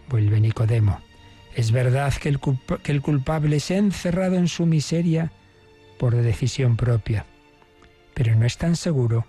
Vuelve 0.10 0.40
Nicodemo. 0.40 1.02
¿Es 1.56 1.72
verdad 1.72 2.14
que 2.14 2.30
el, 2.30 2.40
que 2.84 2.92
el 2.92 3.02
culpable 3.02 3.60
se 3.60 3.76
ha 3.76 3.78
encerrado 3.78 4.36
en 4.36 4.48
su 4.48 4.66
miseria 4.66 5.32
por 5.98 6.16
decisión 6.16 6.78
propia, 6.78 7.26
pero 8.14 8.36
no 8.36 8.46
es 8.46 8.58
tan 8.58 8.76
seguro 8.76 9.28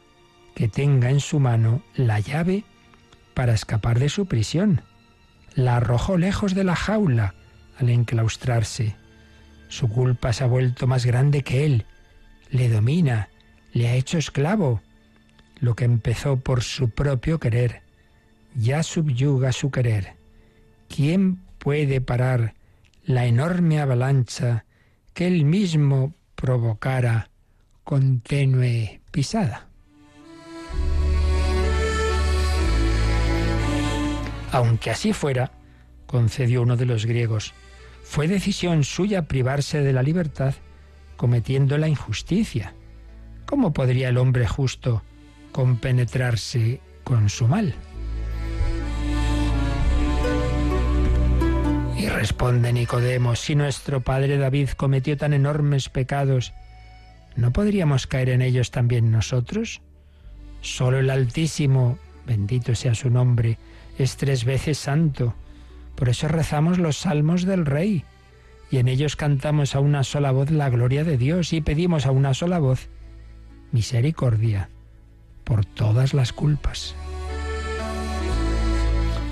que 0.54 0.68
tenga 0.68 1.10
en 1.10 1.20
su 1.20 1.40
mano 1.40 1.82
la 1.94 2.20
llave 2.20 2.64
para 3.34 3.54
escapar 3.54 3.98
de 3.98 4.08
su 4.08 4.26
prisión. 4.26 4.82
La 5.54 5.76
arrojó 5.76 6.16
lejos 6.16 6.54
de 6.54 6.64
la 6.64 6.76
jaula 6.76 7.34
al 7.78 7.88
enclaustrarse. 7.90 8.96
Su 9.70 9.88
culpa 9.88 10.32
se 10.32 10.42
ha 10.42 10.48
vuelto 10.48 10.88
más 10.88 11.06
grande 11.06 11.42
que 11.42 11.64
él. 11.64 11.86
Le 12.50 12.68
domina, 12.68 13.28
le 13.72 13.88
ha 13.88 13.94
hecho 13.94 14.18
esclavo. 14.18 14.82
Lo 15.60 15.76
que 15.76 15.84
empezó 15.84 16.38
por 16.38 16.62
su 16.62 16.90
propio 16.90 17.38
querer, 17.38 17.82
ya 18.56 18.82
subyuga 18.82 19.52
su 19.52 19.70
querer. 19.70 20.14
¿Quién 20.88 21.36
puede 21.58 22.00
parar 22.00 22.54
la 23.04 23.26
enorme 23.26 23.80
avalancha 23.80 24.64
que 25.14 25.28
él 25.28 25.44
mismo 25.44 26.14
provocara 26.34 27.30
con 27.84 28.20
tenue 28.20 29.00
pisada? 29.12 29.68
Aunque 34.50 34.90
así 34.90 35.12
fuera, 35.12 35.52
concedió 36.08 36.62
uno 36.62 36.76
de 36.76 36.86
los 36.86 37.06
griegos, 37.06 37.54
fue 38.10 38.26
decisión 38.26 38.82
suya 38.82 39.28
privarse 39.28 39.82
de 39.82 39.92
la 39.92 40.02
libertad 40.02 40.54
cometiendo 41.16 41.78
la 41.78 41.86
injusticia. 41.86 42.74
¿Cómo 43.46 43.72
podría 43.72 44.08
el 44.08 44.18
hombre 44.18 44.48
justo 44.48 45.04
compenetrarse 45.52 46.80
con 47.04 47.28
su 47.28 47.46
mal? 47.46 47.72
Y 51.96 52.08
responde 52.08 52.72
Nicodemo, 52.72 53.36
si 53.36 53.54
nuestro 53.54 54.00
padre 54.00 54.38
David 54.38 54.70
cometió 54.70 55.16
tan 55.16 55.32
enormes 55.32 55.88
pecados, 55.88 56.52
¿no 57.36 57.52
podríamos 57.52 58.08
caer 58.08 58.30
en 58.30 58.42
ellos 58.42 58.72
también 58.72 59.12
nosotros? 59.12 59.82
Solo 60.62 60.98
el 60.98 61.10
Altísimo, 61.10 61.96
bendito 62.26 62.74
sea 62.74 62.96
su 62.96 63.08
nombre, 63.08 63.56
es 63.98 64.16
tres 64.16 64.44
veces 64.44 64.78
santo. 64.78 65.32
Por 66.00 66.08
eso 66.08 66.28
rezamos 66.28 66.78
los 66.78 66.96
salmos 66.96 67.44
del 67.44 67.66
Rey, 67.66 68.06
y 68.70 68.78
en 68.78 68.88
ellos 68.88 69.16
cantamos 69.16 69.74
a 69.74 69.80
una 69.80 70.02
sola 70.02 70.30
voz 70.30 70.50
la 70.50 70.70
gloria 70.70 71.04
de 71.04 71.18
Dios 71.18 71.52
y 71.52 71.60
pedimos 71.60 72.06
a 72.06 72.10
una 72.10 72.32
sola 72.32 72.58
voz 72.58 72.88
misericordia 73.70 74.70
por 75.44 75.66
todas 75.66 76.14
las 76.14 76.32
culpas. 76.32 76.94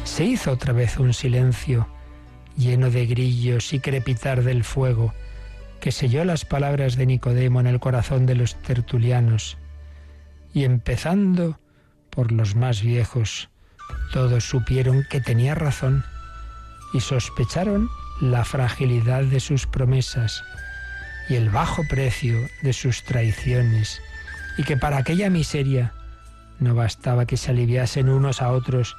Se 0.04 0.26
hizo 0.26 0.50
otra 0.50 0.74
vez 0.74 0.98
un 0.98 1.14
silencio 1.14 1.88
lleno 2.54 2.90
de 2.90 3.06
grillos 3.06 3.72
y 3.72 3.80
crepitar 3.80 4.44
del 4.44 4.62
fuego 4.62 5.14
que 5.80 5.90
selló 5.90 6.22
las 6.26 6.44
palabras 6.44 6.96
de 6.96 7.06
Nicodemo 7.06 7.60
en 7.60 7.66
el 7.66 7.80
corazón 7.80 8.26
de 8.26 8.34
los 8.34 8.56
tertulianos, 8.56 9.56
y 10.52 10.64
empezando 10.64 11.58
por 12.10 12.30
los 12.30 12.56
más 12.56 12.82
viejos, 12.82 13.48
todos 14.12 14.44
supieron 14.44 15.06
que 15.08 15.22
tenía 15.22 15.54
razón 15.54 16.04
y 16.92 17.00
sospecharon 17.00 17.88
la 18.20 18.44
fragilidad 18.44 19.22
de 19.22 19.40
sus 19.40 19.66
promesas 19.66 20.42
y 21.28 21.34
el 21.34 21.50
bajo 21.50 21.82
precio 21.88 22.38
de 22.62 22.72
sus 22.72 23.04
traiciones, 23.04 24.00
y 24.56 24.64
que 24.64 24.76
para 24.76 24.96
aquella 24.96 25.30
miseria 25.30 25.92
no 26.58 26.74
bastaba 26.74 27.26
que 27.26 27.36
se 27.36 27.50
aliviasen 27.50 28.08
unos 28.08 28.42
a 28.42 28.50
otros 28.50 28.96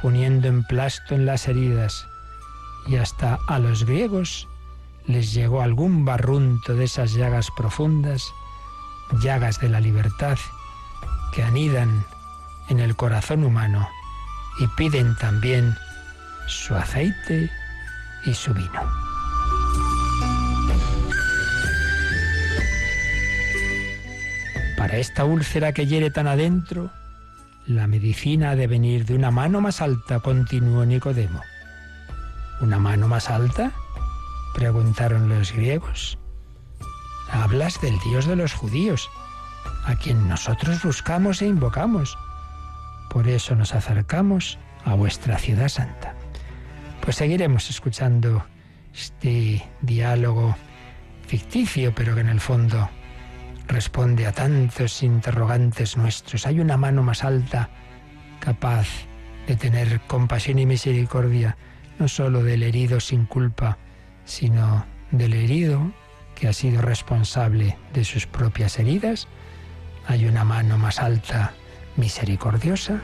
poniendo 0.00 0.48
emplasto 0.48 1.14
en 1.14 1.26
las 1.26 1.48
heridas, 1.48 2.06
y 2.86 2.96
hasta 2.96 3.38
a 3.48 3.58
los 3.58 3.84
griegos 3.84 4.46
les 5.06 5.32
llegó 5.32 5.62
algún 5.62 6.04
barrunto 6.04 6.74
de 6.74 6.84
esas 6.84 7.14
llagas 7.14 7.48
profundas, 7.56 8.32
llagas 9.20 9.60
de 9.60 9.68
la 9.68 9.80
libertad, 9.80 10.38
que 11.32 11.42
anidan 11.42 12.04
en 12.68 12.80
el 12.80 12.96
corazón 12.96 13.44
humano 13.44 13.88
y 14.58 14.66
piden 14.68 15.16
también 15.16 15.76
su 16.46 16.74
aceite 16.74 17.50
y 18.24 18.34
su 18.34 18.52
vino. 18.54 18.82
Para 24.76 24.98
esta 24.98 25.24
úlcera 25.24 25.72
que 25.72 25.86
hiere 25.86 26.10
tan 26.10 26.26
adentro, 26.26 26.90
la 27.66 27.86
medicina 27.86 28.50
ha 28.50 28.56
de 28.56 28.66
venir 28.66 29.04
de 29.06 29.14
una 29.14 29.30
mano 29.30 29.60
más 29.60 29.80
alta, 29.80 30.20
continuó 30.20 30.84
Nicodemo. 30.84 31.40
¿Una 32.60 32.78
mano 32.78 33.08
más 33.08 33.30
alta? 33.30 33.72
preguntaron 34.54 35.28
los 35.28 35.52
griegos. 35.52 36.18
Hablas 37.30 37.80
del 37.80 37.98
Dios 38.00 38.26
de 38.26 38.36
los 38.36 38.54
judíos, 38.54 39.10
a 39.84 39.96
quien 39.96 40.28
nosotros 40.28 40.82
buscamos 40.82 41.42
e 41.42 41.46
invocamos. 41.46 42.16
Por 43.10 43.28
eso 43.28 43.54
nos 43.54 43.74
acercamos 43.74 44.58
a 44.84 44.94
vuestra 44.94 45.38
ciudad 45.38 45.68
santa. 45.68 46.15
Pues 47.06 47.18
seguiremos 47.18 47.70
escuchando 47.70 48.44
este 48.92 49.64
diálogo 49.80 50.56
ficticio, 51.28 51.94
pero 51.94 52.16
que 52.16 52.22
en 52.22 52.28
el 52.28 52.40
fondo 52.40 52.90
responde 53.68 54.26
a 54.26 54.32
tantos 54.32 55.04
interrogantes 55.04 55.96
nuestros. 55.96 56.48
Hay 56.48 56.58
una 56.58 56.76
mano 56.76 57.04
más 57.04 57.22
alta 57.22 57.70
capaz 58.40 58.88
de 59.46 59.54
tener 59.54 60.00
compasión 60.08 60.58
y 60.58 60.66
misericordia, 60.66 61.56
no 62.00 62.08
sólo 62.08 62.42
del 62.42 62.64
herido 62.64 62.98
sin 62.98 63.26
culpa, 63.26 63.78
sino 64.24 64.84
del 65.12 65.34
herido 65.34 65.92
que 66.34 66.48
ha 66.48 66.52
sido 66.52 66.82
responsable 66.82 67.78
de 67.94 68.02
sus 68.02 68.26
propias 68.26 68.80
heridas. 68.80 69.28
Hay 70.08 70.26
una 70.26 70.42
mano 70.42 70.76
más 70.76 70.98
alta 70.98 71.54
misericordiosa 71.96 73.00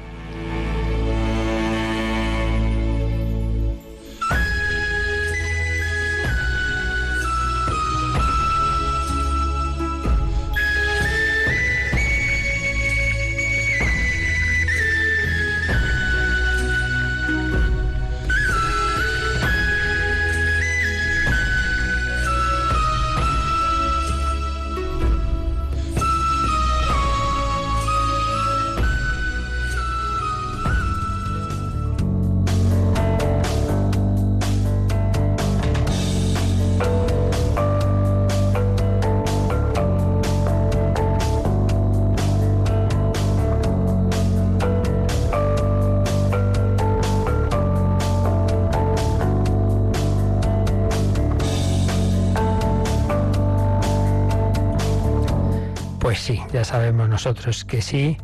nosotros 57.25 57.65
que 57.65 57.81
sí, 57.81 58.17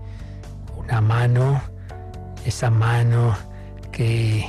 una 0.77 1.01
mano, 1.01 1.63
esa 2.45 2.69
mano 2.69 3.37
que 3.93 4.45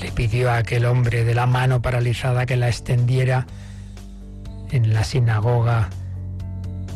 le 0.00 0.12
pidió 0.12 0.50
a 0.50 0.56
aquel 0.56 0.86
hombre 0.86 1.24
de 1.24 1.34
la 1.34 1.44
mano 1.44 1.82
paralizada 1.82 2.46
que 2.46 2.56
la 2.56 2.68
extendiera 2.68 3.46
en 4.70 4.94
la 4.94 5.04
sinagoga 5.04 5.90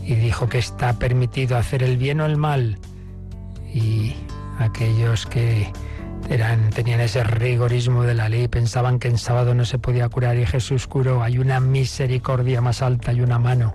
y 0.06 0.14
dijo 0.14 0.48
que 0.48 0.56
está 0.56 0.94
permitido 0.94 1.58
hacer 1.58 1.82
el 1.82 1.98
bien 1.98 2.22
o 2.22 2.24
el 2.24 2.38
mal. 2.38 2.78
Y 3.74 4.14
aquellos 4.58 5.26
que 5.26 5.70
tenían 6.74 7.00
ese 7.00 7.24
rigorismo 7.24 8.04
de 8.04 8.14
la 8.14 8.28
ley 8.28 8.46
pensaban 8.46 9.00
que 9.00 9.08
en 9.08 9.18
sábado 9.18 9.52
no 9.52 9.64
se 9.64 9.80
podía 9.80 10.08
curar 10.08 10.36
y 10.38 10.46
Jesús 10.46 10.86
curó. 10.86 11.24
Hay 11.24 11.38
una 11.38 11.58
misericordia 11.58 12.60
más 12.60 12.82
alta 12.82 13.12
y 13.12 13.20
una 13.20 13.40
mano 13.40 13.74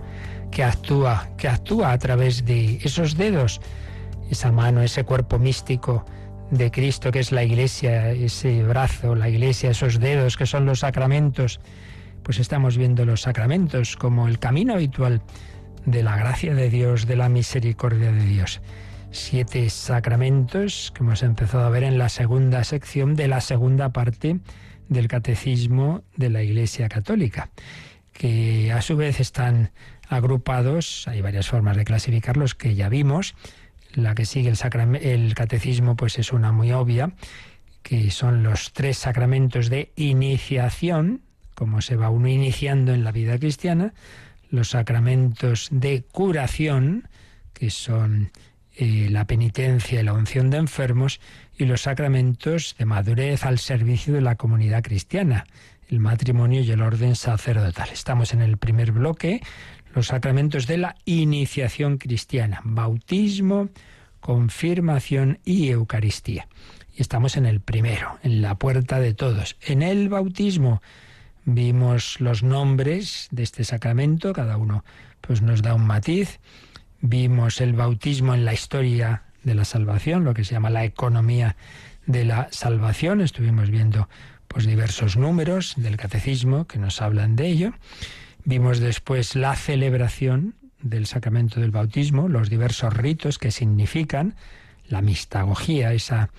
que 0.52 0.64
actúa, 0.64 1.28
que 1.38 1.50
actúa 1.50 1.92
a 1.92 1.98
través 1.98 2.46
de 2.46 2.80
esos 2.82 3.18
dedos, 3.18 3.60
esa 4.32 4.54
mano, 4.54 4.82
ese 4.82 5.04
cuerpo 5.04 5.38
místico 5.38 6.06
de 6.50 6.72
Cristo 6.72 7.12
que 7.12 7.20
es 7.20 7.34
la 7.34 7.44
iglesia, 7.44 8.12
ese 8.12 8.64
brazo, 8.64 9.16
la 9.16 9.28
iglesia, 9.28 9.72
esos 9.72 10.00
dedos 10.00 10.38
que 10.38 10.46
son 10.46 10.66
los 10.66 10.80
sacramentos, 10.80 11.60
pues 12.24 12.40
estamos 12.40 12.78
viendo 12.78 13.06
los 13.06 13.24
sacramentos 13.24 13.98
como 13.98 14.30
el 14.30 14.40
camino 14.40 14.76
habitual 14.76 15.22
de 15.86 16.04
la 16.04 16.16
gracia 16.16 16.56
de 16.56 16.70
Dios, 16.70 17.06
de 17.06 17.18
la 17.18 17.28
misericordia 17.28 18.14
de 18.14 18.26
Dios. 18.26 18.62
Siete 19.16 19.70
sacramentos 19.70 20.92
que 20.94 21.02
hemos 21.02 21.24
empezado 21.24 21.64
a 21.64 21.70
ver 21.70 21.84
en 21.84 21.98
la 21.98 22.10
segunda 22.10 22.66
sección 22.66 23.16
de 23.16 23.30
la 23.30 23.40
segunda 23.40 23.94
parte 23.94 24.42
del 24.90 25.08
catecismo 25.08 26.04
de 26.18 26.30
la 26.30 26.44
Iglesia 26.44 26.90
Católica, 26.90 27.50
que 28.12 28.74
a 28.74 28.82
su 28.82 28.98
vez 28.98 29.22
están 29.22 29.72
agrupados, 30.10 31.08
hay 31.08 31.22
varias 31.22 31.48
formas 31.48 31.78
de 31.78 31.86
clasificarlos 31.86 32.56
que 32.56 32.76
ya 32.76 32.90
vimos. 32.90 33.36
La 33.94 34.16
que 34.16 34.26
sigue 34.26 34.52
el, 34.52 35.34
catecismo 35.34 35.96
pues 35.96 36.20
es 36.20 36.34
una 36.34 36.52
muy 36.52 36.74
obvia, 36.74 37.14
que 37.84 38.12
son 38.12 38.44
los 38.44 38.74
tres 38.74 38.98
sacramentos 38.98 39.70
de 39.70 39.94
iniciación, 39.96 41.22
como 41.56 41.80
se 41.80 41.96
va 41.96 42.10
uno 42.10 42.28
iniciando 42.28 42.94
en 42.94 43.06
la 43.06 43.14
vida 43.14 43.40
cristiana, 43.40 43.94
los 44.50 44.72
sacramentos 44.72 45.70
de 45.72 46.04
curación, 46.04 47.08
que 47.54 47.70
son 47.70 48.32
eh, 48.78 49.08
la 49.10 49.26
penitencia 49.26 50.00
y 50.00 50.04
la 50.04 50.14
unción 50.14 50.50
de 50.50 50.58
enfermos, 50.58 51.20
y 51.58 51.66
los 51.66 51.82
sacramentos 51.82 52.76
de 52.78 52.86
madurez 52.86 53.46
al 53.46 53.60
servicio 53.60 54.14
de 54.14 54.22
la 54.22 54.36
comunidad 54.36 54.84
cristiana, 54.84 55.46
el 55.90 56.00
matrimonio 56.00 56.62
y 56.62 56.72
el 56.72 56.82
orden 56.82 57.16
sacerdotal. 57.16 57.90
Estamos 57.92 58.34
en 58.34 58.42
el 58.42 58.58
primer 58.58 58.92
bloque, 58.92 59.42
los 59.94 60.08
sacramentos 60.08 60.68
de 60.68 60.78
la 60.78 60.96
iniciación 61.06 61.98
cristiana, 61.98 62.62
bautismo, 62.64 63.70
confirmación 64.20 65.40
y 65.46 65.70
Eucaristía. 65.70 66.48
Y 66.94 67.02
estamos 67.02 67.38
en 67.38 67.46
el 67.46 67.62
primero, 67.62 68.18
en 68.24 68.42
la 68.42 68.56
puerta 68.56 69.00
de 69.00 69.14
todos. 69.14 69.58
En 69.62 69.82
el 69.82 70.10
bautismo 70.10 70.82
vimos 71.46 72.20
los 72.20 72.44
nombres 72.44 73.28
de 73.32 73.44
este 73.44 73.64
sacramento, 73.64 74.34
cada 74.34 74.58
uno 74.58 74.84
pues 75.22 75.42
nos 75.42 75.62
da 75.62 75.74
un 75.74 75.86
matiz. 75.86 76.40
Vimos 77.02 77.62
el 77.62 77.74
bautismo 77.74 78.34
en 78.34 78.46
la 78.46 78.54
historia 78.54 79.24
de 79.44 79.56
la 79.56 79.66
salvación, 79.66 80.24
lo 80.24 80.34
que 80.34 80.44
se 80.44 80.54
llama 80.54 80.70
la 80.70 80.86
economía 80.86 81.56
de 82.06 82.26
la 82.26 82.48
salvación. 82.52 83.22
Estuvimos 83.22 83.70
viendo 83.70 84.10
pues 84.48 84.66
diversos 84.66 85.18
números 85.18 85.74
del 85.78 85.98
catecismo 85.98 86.66
que 86.66 86.80
nos 86.80 87.02
hablan 87.02 87.36
de 87.36 87.48
ello. 87.48 87.74
Vimos 88.44 88.80
después 88.80 89.36
la 89.36 89.56
celebración 89.56 90.56
del 90.82 91.08
sacramento 91.08 91.60
del 91.60 91.72
bautismo, 91.72 92.28
los 92.28 92.50
diversos 92.50 92.94
ritos 92.94 93.40
que 93.40 93.52
significan 93.52 94.36
la 94.88 95.02
mistagogía, 95.02 95.94
esa, 95.94 96.30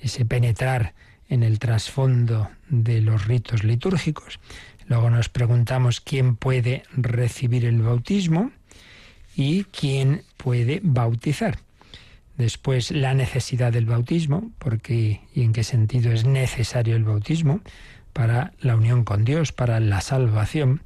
ese 0.00 0.24
penetrar 0.24 0.94
en 1.28 1.42
el 1.42 1.58
trasfondo 1.58 2.50
de 2.68 3.00
los 3.00 3.26
ritos 3.26 3.64
litúrgicos. 3.64 4.40
Luego 4.86 5.08
nos 5.08 5.30
preguntamos 5.30 6.00
quién 6.00 6.36
puede 6.36 6.82
recibir 6.94 7.64
el 7.64 7.80
bautismo 7.80 8.52
y 9.34 9.64
quién 9.64 10.22
puede 10.36 10.80
bautizar. 10.82 11.58
Después 12.36 12.90
la 12.90 13.14
necesidad 13.14 13.72
del 13.72 13.86
bautismo, 13.86 14.50
porque 14.58 15.20
y 15.34 15.42
en 15.42 15.52
qué 15.52 15.62
sentido 15.62 16.12
es 16.12 16.24
necesario 16.24 16.96
el 16.96 17.04
bautismo 17.04 17.60
para 18.12 18.52
la 18.60 18.76
unión 18.76 19.04
con 19.04 19.24
Dios, 19.24 19.52
para 19.52 19.78
la 19.80 20.00
salvación. 20.00 20.82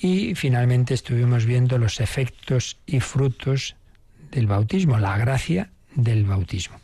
Y 0.00 0.34
finalmente 0.34 0.94
estuvimos 0.94 1.46
viendo 1.46 1.78
los 1.78 2.00
efectos 2.00 2.78
y 2.86 3.00
frutos 3.00 3.76
del 4.30 4.46
bautismo, 4.46 4.98
la 4.98 5.16
gracia 5.16 5.70
del 5.94 6.24
bautismo. 6.24 6.76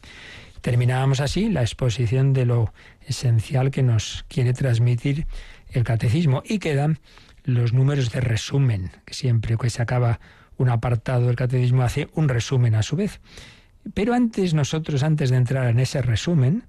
Terminábamos 0.62 1.20
así 1.20 1.48
la 1.48 1.62
exposición 1.62 2.32
de 2.32 2.46
lo 2.46 2.72
esencial 3.06 3.70
que 3.70 3.82
nos 3.82 4.24
quiere 4.28 4.52
transmitir 4.52 5.26
el 5.70 5.84
catecismo 5.84 6.42
y 6.44 6.58
quedan 6.58 6.98
los 7.44 7.72
números 7.72 8.12
de 8.12 8.20
resumen, 8.20 8.92
que 9.04 9.14
siempre 9.14 9.56
que 9.56 9.70
se 9.70 9.82
acaba 9.82 10.20
un 10.62 10.70
apartado 10.70 11.26
del 11.26 11.36
catecismo 11.36 11.82
hace 11.82 12.08
un 12.14 12.28
resumen 12.28 12.74
a 12.74 12.82
su 12.82 12.96
vez. 12.96 13.20
Pero 13.94 14.14
antes 14.14 14.54
nosotros, 14.54 15.02
antes 15.02 15.30
de 15.30 15.36
entrar 15.36 15.68
en 15.68 15.80
ese 15.80 16.02
resumen, 16.02 16.64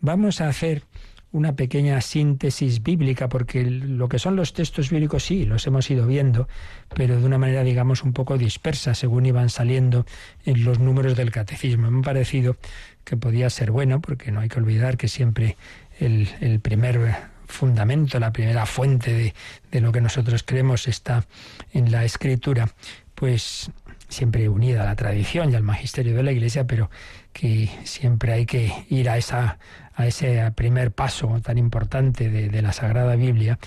vamos 0.00 0.40
a 0.40 0.48
hacer 0.48 0.82
una 1.32 1.54
pequeña 1.54 2.00
síntesis 2.00 2.82
bíblica, 2.82 3.28
porque 3.28 3.62
lo 3.64 4.08
que 4.08 4.18
son 4.18 4.36
los 4.36 4.52
textos 4.52 4.90
bíblicos 4.90 5.24
sí, 5.24 5.44
los 5.44 5.66
hemos 5.66 5.90
ido 5.90 6.06
viendo, 6.06 6.48
pero 6.94 7.20
de 7.20 7.26
una 7.26 7.38
manera, 7.38 7.62
digamos, 7.62 8.02
un 8.02 8.12
poco 8.12 8.38
dispersa, 8.38 8.94
según 8.94 9.26
iban 9.26 9.50
saliendo 9.50 10.06
en 10.44 10.64
los 10.64 10.78
números 10.78 11.14
del 11.14 11.30
catecismo. 11.30 11.90
Me 11.90 11.98
ha 11.98 12.02
parecido 12.02 12.56
que 13.04 13.16
podía 13.16 13.50
ser 13.50 13.70
bueno, 13.70 14.00
porque 14.00 14.32
no 14.32 14.40
hay 14.40 14.48
que 14.48 14.58
olvidar 14.58 14.96
que 14.96 15.08
siempre 15.08 15.56
el, 16.00 16.60
primer 16.60 17.14
fundamento, 17.46 18.18
la 18.18 18.32
primera 18.32 18.64
fuente 18.64 19.34
de 19.70 19.80
lo 19.80 19.92
que 19.92 20.00
nosotros 20.00 20.42
creemos 20.42 20.88
está 20.88 21.26
en 21.72 21.92
la 21.92 22.04
escritura, 22.04 22.70
pues 23.16 23.72
siempre 24.08 24.48
unida 24.48 24.82
a 24.82 24.86
la 24.86 24.94
tradición 24.94 25.50
y 25.50 25.56
al 25.56 25.62
magisterio 25.62 26.14
de 26.14 26.22
la 26.22 26.32
Iglesia, 26.32 26.66
pero 26.66 26.90
que 27.32 27.68
siempre 27.84 28.32
hay 28.32 28.46
que 28.46 28.72
ir 28.88 29.10
a, 29.10 29.18
esa, 29.18 29.58
a 29.94 30.06
ese 30.06 30.50
primer 30.52 30.92
paso 30.92 31.40
tan 31.42 31.58
importante 31.58 32.30
de, 32.30 32.62
la 32.62 32.72
Sagrada 32.72 33.16
Biblia. 33.16 33.58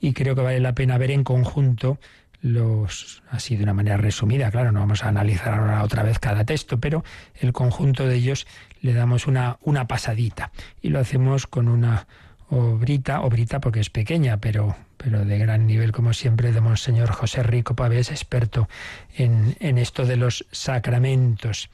Y 0.00 0.12
creo 0.12 0.34
que 0.34 0.42
vale 0.42 0.60
la 0.60 0.74
pena 0.74 0.98
ver 0.98 1.12
en 1.12 1.22
conjunto 1.22 1.98
los 2.40 3.22
así 3.30 3.56
de 3.56 3.62
una 3.62 3.72
manera 3.72 3.96
resumida, 3.96 4.50
claro, 4.50 4.70
no 4.70 4.80
vamos 4.80 5.02
a 5.02 5.08
analizar 5.08 5.54
ahora 5.54 5.82
otra 5.82 6.02
vez 6.02 6.18
cada 6.18 6.44
texto, 6.44 6.78
pero 6.78 7.02
el 7.36 7.54
conjunto 7.54 8.06
de 8.06 8.16
ellos 8.16 8.46
le 8.82 8.92
damos 8.92 9.26
una, 9.26 9.56
una 9.62 9.86
pasadita. 9.86 10.50
Y 10.82 10.90
lo 10.90 10.98
hacemos 10.98 11.46
con 11.46 11.68
una 11.68 12.06
obrita, 12.50 13.22
obrita 13.22 13.60
porque 13.60 13.80
es 13.80 13.88
pequeña, 13.88 14.36
pero, 14.38 14.76
pero 14.96 15.24
de 15.24 15.38
gran 15.38 15.66
nivel, 15.66 15.92
como 15.92 16.12
siempre, 16.12 16.52
de 16.52 16.60
Monseñor 16.60 17.10
José 17.10 17.42
Rico 17.42 17.74
Pavés, 17.74 18.10
experto 18.10 18.68
en, 19.16 19.56
en 19.60 19.78
esto 19.78 20.04
de 20.06 20.16
los 20.16 20.46
sacramentos. 20.50 21.70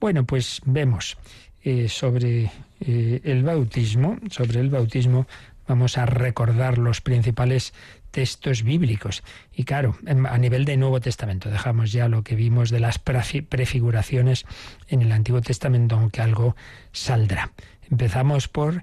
Bueno, 0.00 0.24
pues 0.24 0.60
vemos 0.64 1.18
eh, 1.62 1.88
sobre 1.88 2.50
eh, 2.80 3.20
el 3.24 3.42
bautismo, 3.42 4.16
sobre 4.30 4.60
el 4.60 4.70
bautismo 4.70 5.26
vamos 5.66 5.98
a 5.98 6.06
recordar 6.06 6.78
los 6.78 7.00
principales 7.00 7.74
textos 8.10 8.62
bíblicos. 8.62 9.22
Y 9.54 9.64
claro, 9.64 9.96
a 10.06 10.38
nivel 10.38 10.64
de 10.64 10.76
Nuevo 10.76 11.00
Testamento, 11.00 11.50
dejamos 11.50 11.92
ya 11.92 12.08
lo 12.08 12.22
que 12.22 12.34
vimos 12.34 12.70
de 12.70 12.80
las 12.80 12.98
prefiguraciones 12.98 14.46
en 14.88 15.02
el 15.02 15.12
Antiguo 15.12 15.42
Testamento, 15.42 15.96
aunque 15.96 16.22
algo 16.22 16.56
saldrá. 16.92 17.52
Empezamos 17.90 18.48
por 18.48 18.82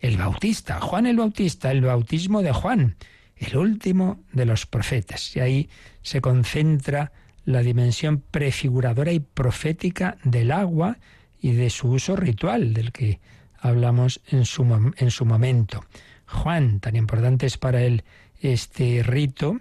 el 0.00 0.16
Bautista, 0.16 0.80
Juan 0.80 1.06
el 1.06 1.16
Bautista, 1.16 1.70
el 1.70 1.82
bautismo 1.82 2.42
de 2.42 2.52
Juan, 2.52 2.96
el 3.44 3.56
último 3.56 4.20
de 4.32 4.44
los 4.44 4.66
profetas. 4.66 5.34
Y 5.36 5.40
ahí 5.40 5.68
se 6.02 6.20
concentra 6.20 7.12
la 7.44 7.62
dimensión 7.62 8.22
prefiguradora 8.30 9.12
y 9.12 9.20
profética 9.20 10.16
del 10.24 10.50
agua 10.50 10.98
y 11.40 11.52
de 11.52 11.70
su 11.70 11.88
uso 11.88 12.16
ritual, 12.16 12.72
del 12.72 12.92
que 12.92 13.20
hablamos 13.58 14.20
en 14.28 14.44
su, 14.44 14.92
en 14.96 15.10
su 15.10 15.24
momento. 15.24 15.84
Juan, 16.26 16.80
tan 16.80 16.96
importante 16.96 17.46
es 17.46 17.58
para 17.58 17.82
él 17.82 18.04
este 18.40 19.02
rito 19.02 19.58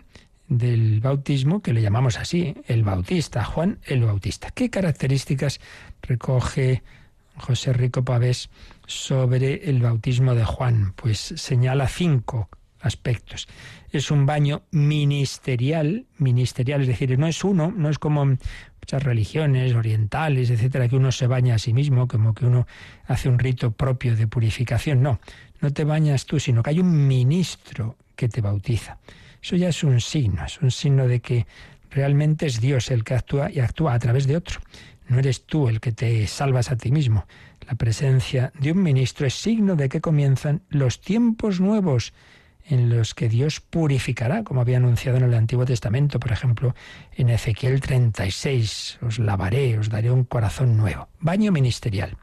del 0.47 1.01
bautismo, 1.01 1.61
que 1.61 1.73
le 1.73 1.81
llamamos 1.81 2.17
así, 2.17 2.55
el 2.67 2.83
Bautista, 2.83 3.43
Juan 3.43 3.79
el 3.85 4.03
Bautista. 4.03 4.51
¿Qué 4.51 4.69
características 4.69 5.59
recoge 6.01 6.83
José 7.37 7.73
Rico 7.73 8.03
Pavés 8.03 8.49
sobre 8.85 9.69
el 9.69 9.81
bautismo 9.81 10.35
de 10.35 10.45
Juan? 10.45 10.93
Pues 10.95 11.19
señala 11.19 11.87
cinco 11.87 12.49
aspectos. 12.83 13.47
Es 13.91 14.11
un 14.11 14.25
baño 14.25 14.63
ministerial, 14.71 16.05
ministerial, 16.17 16.81
es 16.81 16.87
decir, 16.87 17.17
no 17.17 17.27
es 17.27 17.43
uno, 17.43 17.73
no 17.75 17.89
es 17.89 17.97
como 17.97 18.25
muchas 18.25 19.03
religiones 19.03 19.73
orientales, 19.73 20.49
etcétera, 20.49 20.87
que 20.87 20.97
uno 20.97 21.11
se 21.11 21.27
baña 21.27 21.55
a 21.55 21.59
sí 21.59 21.73
mismo, 21.73 22.07
como 22.07 22.33
que 22.33 22.45
uno 22.45 22.67
hace 23.07 23.29
un 23.29 23.39
rito 23.39 23.71
propio 23.71 24.15
de 24.15 24.27
purificación. 24.27 25.01
No, 25.01 25.19
no 25.61 25.71
te 25.71 25.85
bañas 25.85 26.25
tú, 26.25 26.39
sino 26.39 26.61
que 26.61 26.71
hay 26.71 26.79
un 26.79 27.07
ministro 27.07 27.95
que 28.15 28.27
te 28.27 28.41
bautiza. 28.41 28.97
Eso 29.41 29.55
ya 29.55 29.69
es 29.69 29.83
un 29.83 30.01
signo, 30.01 30.45
es 30.45 30.61
un 30.61 30.71
signo 30.71 31.07
de 31.07 31.21
que 31.21 31.47
realmente 31.89 32.45
es 32.45 32.59
Dios 32.59 32.91
el 32.91 33.03
que 33.03 33.13
actúa 33.13 33.51
y 33.51 33.59
actúa 33.59 33.93
a 33.93 33.99
través 33.99 34.27
de 34.27 34.37
otro. 34.37 34.59
No 35.07 35.19
eres 35.19 35.45
tú 35.45 35.67
el 35.69 35.79
que 35.79 35.91
te 35.91 36.27
salvas 36.27 36.71
a 36.71 36.77
ti 36.77 36.91
mismo. 36.91 37.25
La 37.67 37.75
presencia 37.75 38.51
de 38.59 38.71
un 38.71 38.83
ministro 38.83 39.27
es 39.27 39.35
signo 39.35 39.75
de 39.75 39.89
que 39.89 40.01
comienzan 40.01 40.61
los 40.69 41.01
tiempos 41.01 41.59
nuevos 41.59 42.13
en 42.65 42.89
los 42.89 43.13
que 43.13 43.29
Dios 43.29 43.59
purificará, 43.59 44.43
como 44.43 44.61
había 44.61 44.77
anunciado 44.77 45.17
en 45.17 45.23
el 45.23 45.33
Antiguo 45.33 45.65
Testamento, 45.65 46.19
por 46.19 46.31
ejemplo, 46.31 46.75
en 47.15 47.29
Ezequiel 47.29 47.81
36, 47.81 48.99
os 49.01 49.19
lavaré, 49.19 49.77
os 49.77 49.89
daré 49.89 50.11
un 50.11 50.23
corazón 50.23 50.77
nuevo. 50.77 51.09
Baño 51.19 51.51
ministerial. 51.51 52.17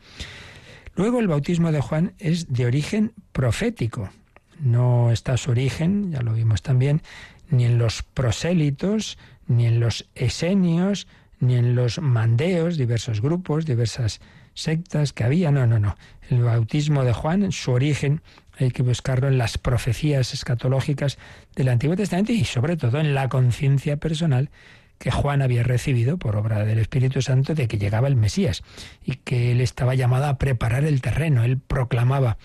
Luego 0.94 1.20
el 1.20 1.29
bautismo 1.29 1.72
de 1.72 1.81
Juan 1.81 2.14
es 2.18 2.53
de 2.53 2.66
origen 2.66 3.12
profético. 3.33 4.11
No 4.59 5.11
está 5.11 5.37
su 5.37 5.50
origen, 5.50 6.12
ya 6.12 6.20
lo 6.20 6.35
vimos 6.35 6.62
también, 6.62 7.03
ni 7.50 7.64
en 7.64 7.79
los 7.79 8.03
prosélitos, 8.03 9.18
ni 9.46 9.66
en 9.66 9.81
los 9.81 10.09
esenios, 10.14 11.07
ni 11.38 11.57
en 11.57 11.74
los 11.74 12.00
mandeos, 12.00 12.76
diversos 12.76 13.20
grupos, 13.20 13.64
diversas 13.64 14.20
sectas 14.55 15.12
que 15.12 15.24
había. 15.24 15.50
No, 15.50 15.66
no, 15.66 15.79
no. 15.79 15.96
El 16.29 16.42
bautismo 16.42 17.05
de 17.05 17.12
Juan, 17.12 17.50
su 17.50 17.72
origen, 17.72 18.20
hay 18.64 18.70
que 18.70 18.83
buscarlo 18.83 19.29
en 19.29 19.38
las 19.38 19.59
profecías 19.59 20.35
escatológicas 20.35 21.18
del 21.57 21.68
Antiguo 21.68 21.96
Testamento 21.96 22.33
y 22.33 22.44
sobre 22.44 22.77
todo 22.77 23.01
en 23.01 23.14
la 23.14 23.29
conciencia 23.29 23.96
personal 23.96 24.51
que 24.99 25.11
Juan 25.11 25.40
había 25.40 25.62
recibido 25.62 26.18
por 26.18 26.37
obra 26.37 26.64
del 26.64 26.79
Espíritu 26.79 27.23
Santo 27.23 27.55
de 27.55 27.68
que 27.68 27.79
llegaba 27.79 28.07
el 28.07 28.16
Mesías 28.16 28.62
y 29.03 29.16
que 29.16 29.53
él 29.53 29.62
estaba 29.62 29.94
llamado 29.94 30.27
a 30.27 30.37
preparar 30.37 30.85
el 30.85 31.01
terreno. 31.01 31.42
Él 31.42 31.59
proclamaba 31.59 32.37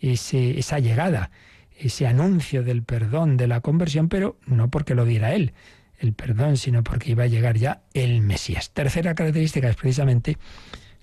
esa 0.00 0.78
llegada, 0.78 1.32
ese 1.76 2.06
anuncio 2.06 2.62
del 2.62 2.84
perdón, 2.84 3.36
de 3.36 3.48
la 3.48 3.60
conversión, 3.60 4.08
pero 4.08 4.38
no 4.46 4.70
porque 4.70 4.94
lo 4.94 5.04
diera 5.04 5.34
él. 5.34 5.54
el 5.98 6.12
perdón, 6.12 6.56
sino 6.56 6.84
porque 6.84 7.12
iba 7.12 7.24
a 7.24 7.28
llegar 7.28 7.56
ya 7.56 7.82
el 7.94 8.20
Mesías. 8.20 8.70
Tercera 8.70 9.14
característica 9.14 9.68
es 9.68 9.76
precisamente 9.76 10.38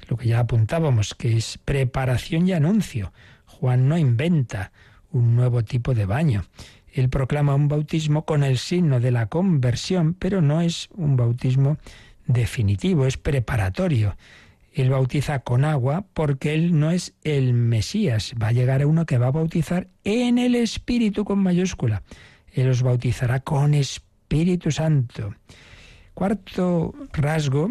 lo 0.07 0.15
que 0.15 0.29
ya 0.29 0.39
apuntábamos, 0.39 1.13
que 1.13 1.35
es 1.35 1.57
preparación 1.57 2.47
y 2.47 2.53
anuncio. 2.53 3.11
Juan 3.61 3.87
no 3.87 3.95
inventa 3.95 4.71
un 5.11 5.35
nuevo 5.35 5.63
tipo 5.63 5.93
de 5.93 6.07
baño. 6.07 6.45
Él 6.91 7.09
proclama 7.09 7.53
un 7.53 7.67
bautismo 7.67 8.25
con 8.25 8.43
el 8.43 8.57
signo 8.57 8.99
de 8.99 9.11
la 9.11 9.27
conversión, 9.27 10.15
pero 10.15 10.41
no 10.41 10.61
es 10.61 10.89
un 10.95 11.15
bautismo 11.15 11.77
definitivo, 12.25 13.05
es 13.05 13.17
preparatorio. 13.17 14.17
Él 14.73 14.89
bautiza 14.89 15.39
con 15.39 15.63
agua 15.63 16.05
porque 16.15 16.55
él 16.55 16.79
no 16.79 16.89
es 16.89 17.13
el 17.23 17.53
Mesías. 17.53 18.33
Va 18.41 18.47
a 18.47 18.51
llegar 18.51 18.83
uno 18.83 19.05
que 19.05 19.19
va 19.19 19.27
a 19.27 19.31
bautizar 19.31 19.87
en 20.03 20.39
el 20.39 20.55
Espíritu 20.55 21.23
con 21.23 21.37
mayúscula. 21.37 22.01
Él 22.51 22.67
os 22.67 22.81
bautizará 22.81 23.41
con 23.41 23.75
Espíritu 23.75 24.71
Santo. 24.71 25.35
Cuarto 26.15 26.95
rasgo 27.13 27.69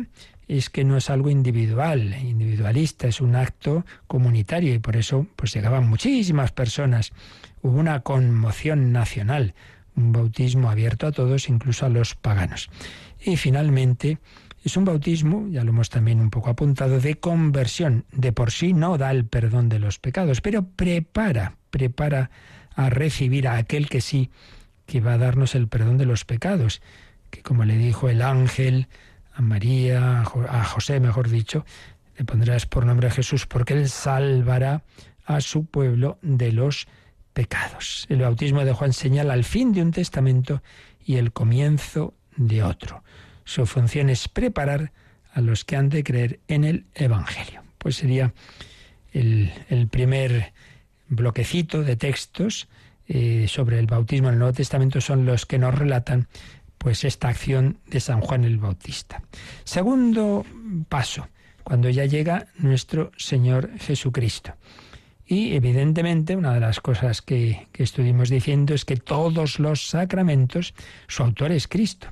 es 0.58 0.68
que 0.68 0.82
no 0.82 0.96
es 0.96 1.10
algo 1.10 1.30
individual, 1.30 2.12
individualista, 2.20 3.06
es 3.06 3.20
un 3.20 3.36
acto 3.36 3.86
comunitario 4.08 4.74
y 4.74 4.80
por 4.80 4.96
eso 4.96 5.28
pues 5.36 5.54
llegaban 5.54 5.88
muchísimas 5.88 6.50
personas. 6.50 7.12
Hubo 7.62 7.78
una 7.78 8.00
conmoción 8.00 8.90
nacional, 8.90 9.54
un 9.94 10.10
bautismo 10.10 10.68
abierto 10.68 11.06
a 11.06 11.12
todos, 11.12 11.48
incluso 11.48 11.86
a 11.86 11.88
los 11.88 12.16
paganos. 12.16 12.68
Y 13.20 13.36
finalmente 13.36 14.18
es 14.64 14.76
un 14.76 14.84
bautismo, 14.84 15.46
ya 15.48 15.62
lo 15.62 15.70
hemos 15.70 15.88
también 15.88 16.20
un 16.20 16.30
poco 16.30 16.50
apuntado, 16.50 16.98
de 16.98 17.14
conversión. 17.14 18.04
De 18.10 18.32
por 18.32 18.50
sí 18.50 18.72
no 18.72 18.98
da 18.98 19.12
el 19.12 19.26
perdón 19.26 19.68
de 19.68 19.78
los 19.78 20.00
pecados, 20.00 20.40
pero 20.40 20.66
prepara, 20.66 21.58
prepara 21.70 22.32
a 22.74 22.90
recibir 22.90 23.46
a 23.46 23.56
aquel 23.56 23.88
que 23.88 24.00
sí, 24.00 24.30
que 24.86 25.00
va 25.00 25.12
a 25.12 25.18
darnos 25.18 25.54
el 25.54 25.68
perdón 25.68 25.96
de 25.96 26.06
los 26.06 26.24
pecados, 26.24 26.82
que 27.30 27.40
como 27.40 27.64
le 27.64 27.78
dijo 27.78 28.08
el 28.08 28.20
ángel, 28.20 28.88
María, 29.40 30.20
a 30.22 30.64
José, 30.64 31.00
mejor 31.00 31.28
dicho, 31.28 31.64
le 32.16 32.24
pondrás 32.24 32.66
por 32.66 32.86
nombre 32.86 33.08
a 33.08 33.10
Jesús, 33.10 33.46
porque 33.46 33.74
Él 33.74 33.88
salvará 33.88 34.82
a 35.24 35.40
su 35.40 35.64
pueblo 35.64 36.18
de 36.22 36.52
los 36.52 36.86
pecados. 37.32 38.06
El 38.08 38.20
bautismo 38.20 38.64
de 38.64 38.72
Juan 38.72 38.92
señala 38.92 39.34
el 39.34 39.44
fin 39.44 39.72
de 39.72 39.82
un 39.82 39.90
testamento 39.90 40.62
y 41.04 41.16
el 41.16 41.32
comienzo 41.32 42.14
de 42.36 42.62
otro. 42.62 43.02
Su 43.44 43.66
función 43.66 44.10
es 44.10 44.28
preparar 44.28 44.92
a 45.32 45.40
los 45.40 45.64
que 45.64 45.76
han 45.76 45.88
de 45.88 46.04
creer 46.04 46.40
en 46.48 46.64
el 46.64 46.86
Evangelio. 46.94 47.62
Pues 47.78 47.96
sería 47.96 48.32
el, 49.12 49.88
primer 49.90 50.52
bloquecito 51.08 51.82
de 51.82 51.96
textos 51.96 52.68
eh, 53.08 53.46
sobre 53.48 53.78
el 53.78 53.86
bautismo 53.86 54.28
en 54.28 54.34
el 54.34 54.38
Nuevo 54.38 54.54
Testamento 54.54 55.00
son 55.00 55.24
los 55.26 55.46
que 55.46 55.58
nos 55.58 55.74
relatan 55.74 56.28
pues 56.80 57.04
esta 57.04 57.28
acción 57.28 57.76
de 57.88 58.00
San 58.00 58.22
Juan 58.22 58.44
el 58.44 58.56
Bautista. 58.56 59.22
Segundo 59.64 60.46
paso, 60.88 61.28
cuando 61.62 61.90
ya 61.90 62.06
llega 62.06 62.46
nuestro 62.56 63.12
Señor 63.18 63.70
Jesucristo. 63.78 64.54
Y 65.26 65.54
evidentemente 65.54 66.36
una 66.36 66.54
de 66.54 66.60
las 66.60 66.80
cosas 66.80 67.20
que, 67.20 67.68
que 67.72 67.82
estuvimos 67.82 68.30
diciendo 68.30 68.72
es 68.72 68.86
que 68.86 68.96
todos 68.96 69.60
los 69.60 69.88
sacramentos, 69.88 70.72
su 71.06 71.22
autor 71.22 71.52
es 71.52 71.68
Cristo. 71.68 72.08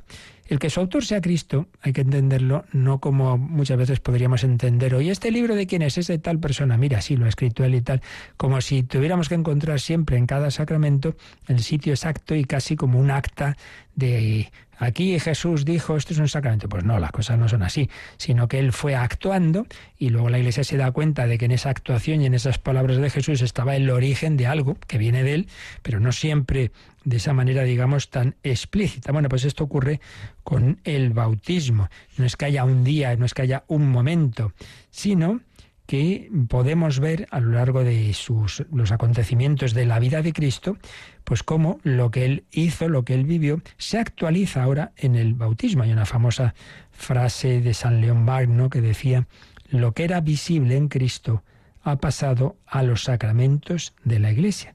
El 0.49 0.59
que 0.59 0.71
su 0.71 0.81
autor 0.81 1.05
sea 1.05 1.21
Cristo, 1.21 1.69
hay 1.83 1.93
que 1.93 2.01
entenderlo 2.01 2.65
no 2.73 3.01
como 3.01 3.37
muchas 3.37 3.77
veces 3.77 4.01
podríamos 4.01 4.45
entender 4.45 4.95
hoy. 4.95 5.11
¿Este 5.11 5.31
libro 5.31 5.55
de 5.55 5.67
quién 5.67 5.83
es? 5.83 5.99
Es 5.99 6.07
de 6.07 6.19
tal 6.19 6.39
persona. 6.39 6.79
Mira, 6.79 7.03
sí, 7.03 7.17
lo 7.17 7.27
ha 7.27 7.29
escrito 7.29 7.65
él 7.65 7.75
y 7.75 7.83
tal. 7.83 8.01
Como 8.39 8.63
si 8.63 8.83
tuviéramos 8.83 9.29
que 9.29 9.35
encontrar 9.35 9.79
siempre 9.79 10.17
en 10.17 10.27
cada 10.27 10.51
sacramento 10.51 11.17
el 11.49 11.61
sitio 11.61 11.93
exacto 11.93 12.35
y 12.35 12.45
casi 12.45 12.77
como 12.77 12.99
un 12.99 13.11
acta 13.11 13.59
de 13.99 14.51
aquí 14.79 15.19
Jesús 15.19 15.65
dijo 15.65 15.97
esto 15.97 16.13
es 16.13 16.21
un 16.21 16.29
sacramento. 16.29 16.69
Pues 16.69 16.85
no, 16.85 16.99
las 16.99 17.11
cosas 17.11 17.39
no 17.39 17.49
son 17.49 17.63
así, 17.63 17.91
sino 18.17 18.47
que 18.47 18.59
él 18.61 18.73
fue 18.73 18.95
actuando 18.95 19.67
y 19.99 20.11
luego 20.11 20.31
la 20.31 20.39
Iglesia 20.39 20.63
se 20.65 20.77
da 20.77 20.93
cuenta 20.93 21.27
de 21.27 21.37
que 21.37 21.47
en 21.47 21.51
esa 21.51 21.71
actuación 21.71 22.23
y 22.23 22.27
en 22.27 22.35
esas 22.35 22.59
palabras 22.59 22.99
de 22.99 23.11
Jesús 23.11 23.43
estaba 23.43 23.75
el 23.75 23.91
origen 23.91 24.37
de 24.37 24.47
algo 24.47 24.77
que 24.87 24.99
viene 24.99 25.25
de 25.25 25.35
él, 25.35 25.49
pero 25.83 25.99
no 25.99 26.13
siempre 26.13 26.71
de 27.05 27.17
esa 27.17 27.33
manera, 27.33 27.65
digamos, 27.65 28.11
tan 28.11 28.37
explícita. 28.43 29.13
Bueno, 29.13 29.29
pues 29.29 29.45
esto 29.45 29.65
ocurre 29.65 30.01
con 30.45 30.79
el 30.85 31.11
bautismo. 31.11 31.89
No 32.17 32.25
es 32.25 32.37
que 32.37 32.45
haya 32.45 32.65
un 32.65 32.85
día, 32.85 33.17
no 33.17 33.27
es 33.27 33.35
que 33.35 33.43
haya 33.43 33.65
un 33.67 33.91
momento, 33.91 34.53
sino 34.91 35.41
que 35.89 36.31
podemos 36.51 37.01
ver 37.01 37.27
a 37.31 37.41
lo 37.41 37.53
largo 37.53 37.83
de 37.83 38.13
sus, 38.13 38.63
los 38.71 38.93
acontecimientos 38.93 39.73
de 39.73 39.87
la 39.87 39.99
vida 39.99 40.21
de 40.21 40.35
Cristo, 40.35 40.77
pues 41.25 41.43
cómo 41.43 41.81
lo 41.83 42.11
que 42.11 42.27
él 42.27 42.45
hizo, 42.51 42.91
lo 42.91 43.07
que 43.07 43.15
él 43.15 43.25
vivió, 43.25 43.63
se 43.79 43.99
actualiza 43.99 44.63
ahora 44.63 44.93
en 44.99 45.15
el 45.15 45.33
bautismo. 45.33 45.85
Hay 45.85 45.93
una 45.93 46.05
famosa 46.05 46.55
frase 46.91 47.63
de 47.63 47.73
San 47.73 48.03
León 48.03 48.23
Magno 48.23 48.69
que 48.69 48.83
decía, 48.83 49.29
lo 49.71 49.93
que 49.93 50.05
era 50.05 50.21
visible 50.21 50.77
en 50.77 50.89
Cristo 50.89 51.43
ha 51.81 51.97
pasado 51.97 52.59
a 52.67 52.83
los 52.83 53.05
sacramentos 53.05 53.95
de 54.05 54.19
la 54.19 54.31
Iglesia, 54.31 54.75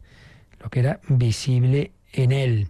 lo 0.59 0.71
que 0.71 0.79
era 0.79 0.99
visible 1.09 1.91
en 2.11 2.31
él. 2.31 2.69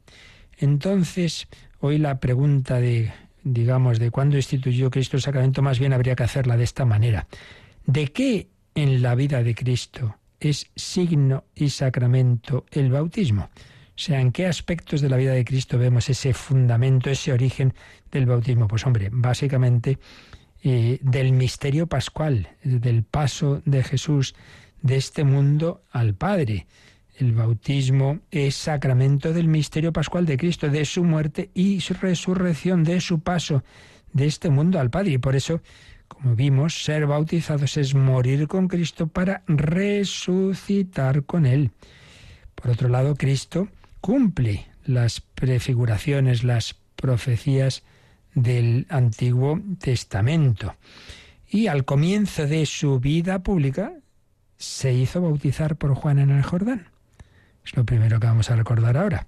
Entonces, 0.57 1.47
hoy 1.79 1.97
la 1.97 2.19
pregunta 2.19 2.81
de, 2.81 3.13
digamos, 3.45 3.99
de 3.99 4.11
cuándo 4.11 4.35
instituyó 4.35 4.91
Cristo 4.91 5.15
el 5.15 5.23
sacramento, 5.23 5.61
más 5.61 5.79
bien 5.79 5.93
habría 5.93 6.15
que 6.17 6.23
hacerla 6.23 6.57
de 6.57 6.65
esta 6.65 6.83
manera. 6.83 7.25
¿De 7.85 8.11
qué 8.11 8.47
en 8.75 9.01
la 9.01 9.15
vida 9.15 9.43
de 9.43 9.55
Cristo 9.55 10.17
es 10.39 10.69
signo 10.75 11.43
y 11.53 11.69
sacramento 11.69 12.65
el 12.71 12.91
bautismo? 12.91 13.49
O 13.95 13.99
sea, 13.99 14.21
¿en 14.21 14.31
qué 14.31 14.47
aspectos 14.47 15.01
de 15.01 15.09
la 15.09 15.17
vida 15.17 15.33
de 15.33 15.45
Cristo 15.45 15.77
vemos 15.77 16.09
ese 16.09 16.33
fundamento, 16.33 17.09
ese 17.09 17.31
origen 17.31 17.73
del 18.11 18.25
bautismo? 18.25 18.67
Pues 18.67 18.85
hombre, 18.85 19.09
básicamente 19.11 19.99
eh, 20.63 20.97
del 21.01 21.33
misterio 21.33 21.87
pascual, 21.87 22.47
del 22.63 23.03
paso 23.03 23.61
de 23.65 23.83
Jesús 23.83 24.33
de 24.81 24.95
este 24.95 25.23
mundo 25.23 25.83
al 25.91 26.15
Padre. 26.15 26.67
El 27.17 27.33
bautismo 27.33 28.19
es 28.31 28.55
sacramento 28.55 29.33
del 29.33 29.47
misterio 29.47 29.93
pascual 29.93 30.25
de 30.25 30.37
Cristo, 30.37 30.69
de 30.69 30.85
su 30.85 31.03
muerte 31.03 31.51
y 31.53 31.81
su 31.81 31.93
resurrección, 31.93 32.83
de 32.83 33.01
su 33.01 33.19
paso 33.19 33.63
de 34.13 34.25
este 34.25 34.49
mundo 34.49 34.79
al 34.79 34.89
Padre. 34.89 35.11
Y 35.11 35.17
por 35.17 35.35
eso 35.35 35.61
como 36.23 36.37
vimos, 36.37 36.85
ser 36.85 37.05
bautizados 37.05 37.75
es 37.75 37.95
morir 37.95 38.47
con 38.47 38.69
Cristo 38.69 39.07
para 39.07 39.43
resucitar 39.45 41.25
con 41.25 41.45
Él. 41.45 41.71
Por 42.55 42.71
otro 42.71 42.87
lado, 42.87 43.15
Cristo 43.15 43.67
cumple 43.99 44.65
las 44.85 45.19
prefiguraciones, 45.19 46.45
las 46.45 46.75
profecías 46.95 47.83
del 48.35 48.87
Antiguo 48.89 49.59
Testamento. 49.79 50.75
Y 51.49 51.67
al 51.67 51.83
comienzo 51.83 52.47
de 52.47 52.65
su 52.67 53.01
vida 53.01 53.43
pública 53.43 53.91
se 54.57 54.93
hizo 54.93 55.21
bautizar 55.21 55.75
por 55.75 55.93
Juan 55.93 56.19
en 56.19 56.29
el 56.29 56.43
Jordán. 56.43 56.87
Es 57.65 57.75
lo 57.75 57.83
primero 57.83 58.21
que 58.21 58.27
vamos 58.27 58.49
a 58.49 58.55
recordar 58.55 58.95
ahora. 58.95 59.27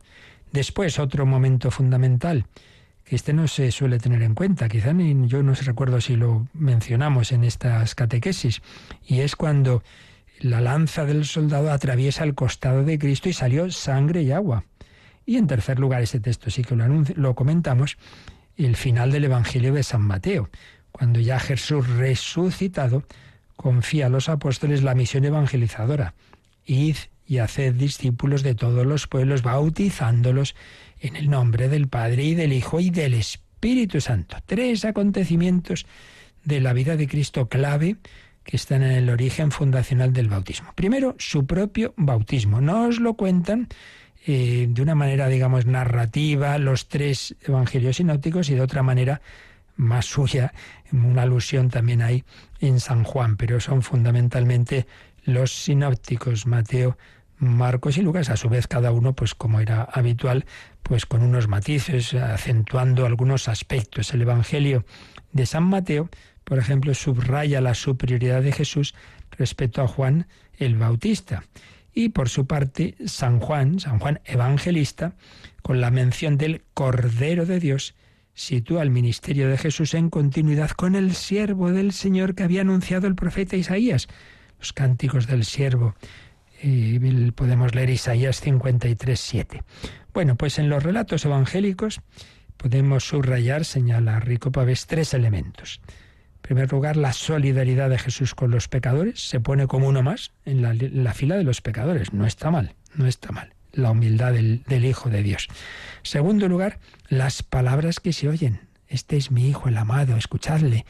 Después, 0.53 0.97
otro 0.97 1.25
momento 1.25 1.71
fundamental 1.71 2.45
que 3.05 3.15
este 3.15 3.33
no 3.33 3.47
se 3.47 3.71
suele 3.71 3.99
tener 3.99 4.23
en 4.23 4.33
cuenta, 4.33 4.67
quizá 4.67 4.91
ni 4.91 5.27
yo 5.27 5.43
no 5.43 5.53
recuerdo 5.53 6.01
si 6.01 6.15
lo 6.15 6.47
mencionamos 6.53 7.31
en 7.31 7.43
estas 7.43 7.93
catequesis, 7.93 8.61
y 9.05 9.19
es 9.19 9.35
cuando 9.35 9.83
la 10.39 10.59
lanza 10.59 11.05
del 11.05 11.25
soldado 11.25 11.71
atraviesa 11.71 12.23
el 12.23 12.33
costado 12.33 12.83
de 12.83 12.97
Cristo 12.97 13.29
y 13.29 13.33
salió 13.33 13.69
sangre 13.71 14.23
y 14.23 14.31
agua. 14.31 14.65
Y 15.25 15.37
en 15.37 15.47
tercer 15.47 15.79
lugar, 15.79 16.01
ese 16.01 16.19
texto 16.19 16.49
sí 16.49 16.63
que 16.63 16.75
lo, 16.75 16.85
lo 17.15 17.35
comentamos, 17.35 17.97
el 18.57 18.75
final 18.75 19.11
del 19.11 19.25
Evangelio 19.25 19.73
de 19.73 19.83
San 19.83 20.01
Mateo, 20.01 20.49
cuando 20.91 21.19
ya 21.19 21.39
Jesús 21.39 21.87
resucitado 21.87 23.03
confía 23.55 24.07
a 24.07 24.09
los 24.09 24.29
apóstoles 24.29 24.83
la 24.83 24.95
misión 24.95 25.25
evangelizadora. 25.25 26.13
Id 26.65 26.95
y 27.27 27.39
haced 27.39 27.73
discípulos 27.73 28.43
de 28.43 28.55
todos 28.55 28.85
los 28.85 29.07
pueblos, 29.07 29.41
bautizándolos 29.41 30.55
en 31.05 31.15
el 31.15 31.29
nombre 31.29 31.69
del 31.69 31.87
Padre 31.87 32.23
y 32.23 32.35
del 32.35 32.51
Hijo 32.51 32.79
y 32.79 32.89
del 32.89 33.13
Espíritu 33.13 34.01
Santo. 34.01 34.37
Tres 34.45 34.85
acontecimientos 34.85 35.85
de 36.43 36.61
la 36.61 36.73
vida 36.73 36.95
de 36.97 37.07
Cristo 37.07 37.47
clave 37.47 37.97
que 38.43 38.55
están 38.55 38.83
en 38.83 38.91
el 38.91 39.09
origen 39.09 39.51
fundacional 39.51 40.13
del 40.13 40.29
bautismo. 40.29 40.71
Primero, 40.75 41.15
su 41.19 41.45
propio 41.45 41.93
bautismo. 41.97 42.61
No 42.61 42.87
os 42.87 42.99
lo 42.99 43.15
cuentan 43.15 43.67
eh, 44.25 44.67
de 44.69 44.81
una 44.81 44.95
manera, 44.95 45.27
digamos, 45.27 45.65
narrativa 45.65 46.57
los 46.57 46.87
tres 46.87 47.35
evangelios 47.41 47.97
sinópticos 47.97 48.49
y 48.49 48.55
de 48.55 48.61
otra 48.61 48.81
manera 48.81 49.21
más 49.75 50.05
suya, 50.05 50.53
una 50.91 51.23
alusión 51.23 51.69
también 51.69 52.01
hay 52.01 52.23
en 52.61 52.79
San 52.79 53.03
Juan, 53.03 53.35
pero 53.35 53.59
son 53.59 53.81
fundamentalmente 53.81 54.87
los 55.25 55.51
sinópticos, 55.51 56.45
Mateo, 56.45 56.97
Marcos 57.37 57.97
y 57.97 58.01
Lucas, 58.01 58.29
a 58.29 58.37
su 58.37 58.49
vez 58.49 58.67
cada 58.67 58.91
uno, 58.91 59.13
pues 59.13 59.35
como 59.35 59.59
era 59.59 59.83
habitual, 59.83 60.45
pues 60.83 61.05
con 61.05 61.21
unos 61.21 61.47
matices, 61.47 62.13
acentuando 62.13 63.05
algunos 63.05 63.47
aspectos. 63.47 64.13
El 64.13 64.21
Evangelio 64.21 64.85
de 65.31 65.45
San 65.45 65.63
Mateo, 65.63 66.09
por 66.43 66.59
ejemplo, 66.59 66.93
subraya 66.93 67.61
la 67.61 67.73
superioridad 67.73 68.41
de 68.41 68.51
Jesús 68.51 68.95
respecto 69.31 69.81
a 69.81 69.87
Juan 69.87 70.27
el 70.57 70.75
Bautista. 70.75 71.43
Y 71.93 72.09
por 72.09 72.29
su 72.29 72.45
parte, 72.45 72.95
San 73.05 73.39
Juan, 73.39 73.79
San 73.79 73.99
Juan 73.99 74.21
Evangelista, 74.25 75.15
con 75.61 75.81
la 75.81 75.91
mención 75.91 76.37
del 76.37 76.63
Cordero 76.73 77.45
de 77.45 77.59
Dios, 77.59 77.95
sitúa 78.33 78.83
el 78.83 78.89
ministerio 78.89 79.49
de 79.49 79.57
Jesús 79.57 79.93
en 79.93 80.09
continuidad 80.09 80.71
con 80.71 80.95
el 80.95 81.15
siervo 81.15 81.71
del 81.71 81.93
Señor 81.93 82.35
que 82.35 82.43
había 82.43 82.61
anunciado 82.61 83.07
el 83.07 83.15
profeta 83.15 83.55
Isaías. 83.55 84.07
Los 84.59 84.73
cánticos 84.73 85.27
del 85.27 85.45
siervo. 85.45 85.95
Podemos 87.35 87.75
leer 87.75 87.89
Isaías 87.89 88.41
53, 88.41 89.19
7. 89.19 89.63
Bueno, 90.13 90.35
pues 90.35 90.59
en 90.59 90.69
los 90.69 90.81
relatos 90.81 91.25
evangélicos 91.25 92.01
podemos 92.57 93.07
subrayar, 93.07 93.65
señala 93.65 94.19
Rico 94.19 94.51
Pavés, 94.51 94.87
tres 94.87 95.13
elementos. 95.13 95.81
En 95.87 96.41
primer 96.41 96.71
lugar, 96.71 96.95
la 96.95 97.11
solidaridad 97.11 97.89
de 97.89 97.97
Jesús 97.97 98.35
con 98.35 98.51
los 98.51 98.67
pecadores. 98.67 99.27
Se 99.27 99.39
pone 99.39 99.67
como 99.67 99.87
uno 99.87 100.03
más 100.03 100.31
en 100.45 100.61
la, 100.61 101.13
fila 101.13 101.35
de 101.37 101.43
los 101.43 101.61
pecadores. 101.61 102.13
No 102.13 102.25
está 102.25 102.51
mal, 102.51 102.75
no 102.93 103.07
está 103.07 103.31
mal. 103.31 103.53
La 103.71 103.91
humildad 103.91 104.33
del, 104.33 104.85
Hijo 104.85 105.09
de 105.09 105.23
Dios. 105.23 105.47
Segundo 106.03 106.47
lugar, 106.47 106.79
las 107.09 107.43
palabras 107.43 107.99
que 107.99 108.13
se 108.13 108.29
oyen. 108.29 108.61
Este 108.87 109.17
es 109.17 109.31
mi 109.31 109.49
Hijo, 109.49 109.69
el 109.69 109.77
amado, 109.77 110.15
escuchadle. 110.17 110.85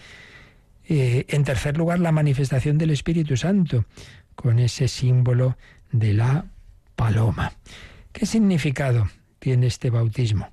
Eh, 0.87 1.25
en 1.29 1.43
tercer 1.45 1.77
lugar, 1.77 1.99
la 1.99 2.11
manifestación 2.11 2.77
del 2.77 2.91
Espíritu 2.91 3.37
Santo, 3.37 3.85
con 4.35 4.59
ese 4.59 4.87
símbolo 4.87 5.57
de 5.91 6.13
la 6.13 6.45
paloma. 6.95 7.53
¿Qué 8.11 8.25
significado 8.25 9.09
tiene 9.39 9.67
este 9.67 9.89
bautismo? 9.89 10.49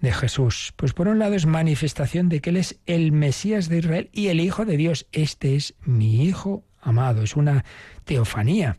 de 0.00 0.12
Jesús? 0.12 0.72
Pues 0.76 0.92
por 0.92 1.08
un 1.08 1.18
lado 1.18 1.34
es 1.34 1.46
manifestación 1.46 2.28
de 2.28 2.40
que 2.40 2.50
Él 2.50 2.56
es 2.56 2.78
el 2.86 3.12
Mesías 3.12 3.68
de 3.68 3.78
Israel 3.78 4.10
y 4.12 4.28
el 4.28 4.40
Hijo 4.40 4.64
de 4.64 4.76
Dios. 4.76 5.06
Este 5.12 5.56
es 5.56 5.74
mi 5.84 6.24
Hijo 6.24 6.64
amado. 6.80 7.22
Es 7.22 7.36
una 7.36 7.64
teofanía, 8.04 8.78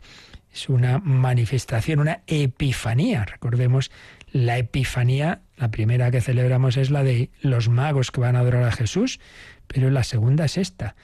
es 0.54 0.70
una 0.70 1.00
manifestación, 1.00 2.00
una 2.00 2.22
epifanía. 2.28 3.26
Recordemos 3.26 3.92
la 4.32 4.58
epifanía, 4.58 5.42
la 5.58 5.72
primera 5.72 6.12
que 6.12 6.22
celebramos 6.22 6.78
es 6.78 6.92
la 6.92 7.04
de 7.04 7.30
los 7.42 7.70
magos 7.70 8.12
que 8.12 8.22
van 8.22 8.36
a 8.36 8.40
adorar 8.40 8.64
a 8.64 8.72
Jesús, 8.72 9.20
pero 9.68 9.90
la 9.90 10.04
segunda 10.04 10.46
es 10.46 10.58
esta. 10.58 10.96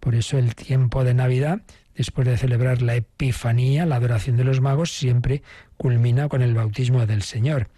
Por 0.00 0.14
eso 0.14 0.38
el 0.38 0.54
tiempo 0.54 1.04
de 1.04 1.14
Navidad, 1.14 1.62
después 1.94 2.26
de 2.26 2.36
celebrar 2.36 2.82
la 2.82 2.96
epifanía, 2.96 3.86
la 3.86 3.96
adoración 3.96 4.36
de 4.36 4.44
los 4.44 4.60
magos, 4.60 4.92
siempre 4.92 5.42
culmina 5.76 6.28
con 6.28 6.42
el 6.42 6.54
bautismo 6.54 7.06
del 7.06 7.22
Señor 7.22 7.68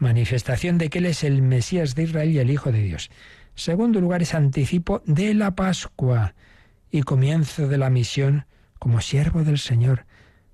manifestación 0.00 0.78
de 0.78 0.88
que 0.88 0.98
Él 0.98 1.06
es 1.06 1.22
el 1.22 1.42
Mesías 1.42 1.94
de 1.94 2.04
Israel 2.04 2.30
y 2.30 2.38
el 2.38 2.50
Hijo 2.50 2.72
de 2.72 2.82
Dios. 2.82 3.10
Segundo 3.54 4.00
lugar 4.00 4.22
es 4.22 4.34
anticipo 4.34 5.02
de 5.04 5.34
la 5.34 5.54
Pascua 5.54 6.34
y 6.90 7.02
comienzo 7.02 7.68
de 7.68 7.78
la 7.78 7.90
misión 7.90 8.46
como 8.78 9.00
siervo 9.00 9.44
del 9.44 9.58
Señor. 9.58 10.06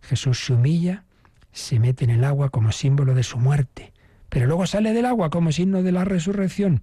Jesús 0.02 0.44
se 0.44 0.52
humilla, 0.52 1.04
se 1.52 1.78
mete 1.78 2.04
en 2.04 2.10
el 2.10 2.24
agua 2.24 2.50
como 2.50 2.72
símbolo 2.72 3.14
de 3.14 3.22
su 3.22 3.38
muerte, 3.38 3.92
pero 4.28 4.46
luego 4.46 4.66
sale 4.66 4.92
del 4.92 5.06
agua 5.06 5.30
como 5.30 5.52
signo 5.52 5.82
de 5.82 5.92
la 5.92 6.04
resurrección. 6.04 6.82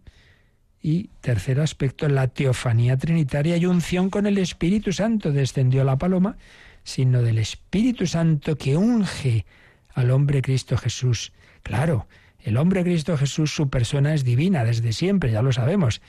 Y 0.85 1.09
tercer 1.21 1.61
aspecto, 1.61 2.09
la 2.09 2.27
teofanía 2.27 2.97
trinitaria 2.97 3.55
y 3.55 3.65
unción 3.65 4.09
con 4.09 4.25
el 4.25 4.37
Espíritu 4.37 4.91
Santo. 4.91 5.31
Descendió 5.31 5.85
la 5.85 5.97
paloma, 5.97 6.35
signo 6.83 7.21
del 7.21 7.37
Espíritu 7.39 8.05
Santo 8.05 8.57
que 8.57 8.75
unge 8.75 9.45
al 9.93 10.11
hombre 10.11 10.41
Cristo 10.41 10.75
Jesús. 10.75 11.31
Claro, 11.63 12.05
el 12.41 12.57
hombre 12.57 12.83
Cristo 12.83 13.15
Jesús, 13.15 13.55
su 13.55 13.69
persona 13.69 14.13
es 14.13 14.25
divina 14.25 14.65
desde 14.65 14.91
siempre, 14.91 15.31
ya 15.31 15.41
lo 15.41 15.53
sabemos. 15.53 16.01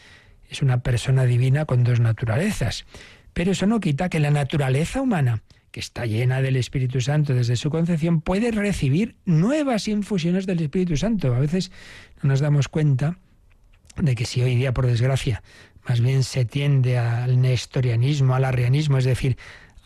Es 0.50 0.60
una 0.60 0.78
persona 0.82 1.24
divina 1.24 1.66
con 1.66 1.84
dos 1.84 2.00
naturalezas. 2.00 2.84
Pero 3.32 3.52
eso 3.52 3.66
no 3.66 3.78
quita 3.78 4.08
que 4.08 4.18
la 4.18 4.32
naturaleza 4.32 5.00
humana, 5.00 5.44
que 5.70 5.78
está 5.78 6.04
llena 6.04 6.42
del 6.42 6.56
Espíritu 6.56 7.00
Santo 7.00 7.32
desde 7.32 7.54
su 7.54 7.70
concepción, 7.70 8.20
puede 8.20 8.50
recibir 8.50 9.14
nuevas 9.24 9.86
infusiones 9.86 10.46
del 10.46 10.62
Espíritu 10.62 10.96
Santo. 10.96 11.32
A 11.32 11.38
veces 11.38 11.70
no 12.22 12.30
nos 12.30 12.40
damos 12.40 12.66
cuenta 12.66 13.18
de 13.96 14.14
que 14.14 14.26
si 14.26 14.42
hoy 14.42 14.54
día, 14.56 14.72
por 14.72 14.86
desgracia, 14.86 15.42
más 15.88 16.00
bien 16.00 16.22
se 16.24 16.44
tiende 16.44 16.98
al 16.98 17.40
nestorianismo, 17.40 18.34
al 18.34 18.44
arrianismo, 18.44 18.98
es 18.98 19.04
decir, 19.04 19.36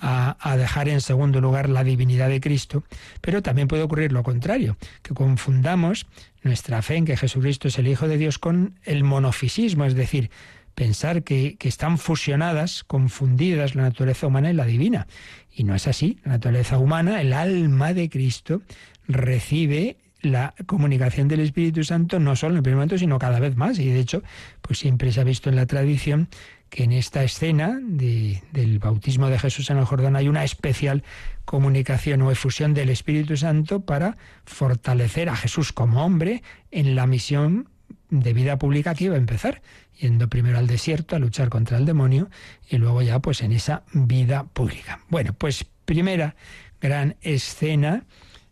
a, 0.00 0.56
dejar 0.56 0.88
en 0.88 1.00
segundo 1.00 1.40
lugar 1.40 1.68
la 1.68 1.82
divinidad 1.82 2.28
de 2.28 2.40
Cristo, 2.40 2.84
pero 3.20 3.42
también 3.42 3.68
puede 3.68 3.82
ocurrir 3.82 4.12
lo 4.12 4.22
contrario, 4.22 4.76
que 5.02 5.14
confundamos 5.14 6.06
nuestra 6.42 6.82
fe 6.82 6.96
en 6.96 7.04
que 7.04 7.16
Jesucristo 7.16 7.68
es 7.68 7.78
el 7.78 7.88
Hijo 7.88 8.06
de 8.06 8.16
Dios 8.16 8.38
con 8.38 8.78
el 8.84 9.02
monofisismo, 9.02 9.84
es 9.84 9.94
decir, 9.94 10.30
pensar 10.74 11.24
que, 11.24 11.56
que, 11.56 11.68
están 11.68 11.98
fusionadas, 11.98 12.84
confundidas 12.84 13.74
la 13.74 13.82
naturaleza 13.82 14.28
humana 14.28 14.50
y 14.50 14.54
la 14.54 14.64
divina. 14.64 15.08
Y 15.52 15.64
no 15.64 15.74
es 15.74 15.88
así. 15.88 16.20
La 16.22 16.32
naturaleza 16.32 16.78
humana, 16.78 17.20
el 17.20 17.32
alma 17.32 17.92
de 17.92 18.08
Cristo, 18.08 18.62
recibe 19.08 19.96
la 20.20 20.54
comunicación 20.66 21.28
del 21.28 21.40
Espíritu 21.40 21.84
Santo 21.84 22.18
no 22.18 22.34
solo 22.36 22.52
en 22.52 22.56
el 22.58 22.62
primer 22.62 22.76
momento, 22.76 22.98
sino 22.98 23.18
cada 23.18 23.38
vez 23.38 23.56
más. 23.56 23.78
Y 23.78 23.88
de 23.88 24.00
hecho, 24.00 24.22
pues 24.62 24.78
siempre 24.78 25.12
se 25.12 25.20
ha 25.20 25.24
visto 25.24 25.48
en 25.48 25.56
la 25.56 25.66
tradición 25.66 26.28
que 26.70 26.84
en 26.84 26.92
esta 26.92 27.22
escena 27.24 27.78
del 27.80 28.78
bautismo 28.78 29.28
de 29.28 29.38
Jesús 29.38 29.70
en 29.70 29.78
el 29.78 29.84
Jordán 29.84 30.16
hay 30.16 30.28
una 30.28 30.44
especial 30.44 31.02
comunicación 31.44 32.20
o 32.22 32.30
efusión 32.30 32.74
del 32.74 32.90
Espíritu 32.90 33.36
Santo 33.36 33.80
para 33.80 34.18
fortalecer 34.44 35.28
a 35.28 35.36
Jesús 35.36 35.72
como 35.72 36.04
hombre 36.04 36.42
en 36.70 36.94
la 36.94 37.06
misión 37.06 37.68
de 38.10 38.32
vida 38.32 38.58
pública 38.58 38.94
que 38.94 39.04
iba 39.04 39.14
a 39.14 39.18
empezar, 39.18 39.62
yendo 39.98 40.28
primero 40.28 40.58
al 40.58 40.66
desierto 40.66 41.16
a 41.16 41.18
luchar 41.18 41.48
contra 41.48 41.78
el 41.78 41.86
demonio 41.86 42.30
y 42.68 42.76
luego 42.76 43.02
ya 43.02 43.18
pues 43.20 43.40
en 43.42 43.52
esa 43.52 43.82
vida 43.92 44.44
pública. 44.44 45.00
Bueno, 45.08 45.32
pues 45.32 45.64
primera 45.84 46.36
gran 46.80 47.16
escena, 47.22 48.04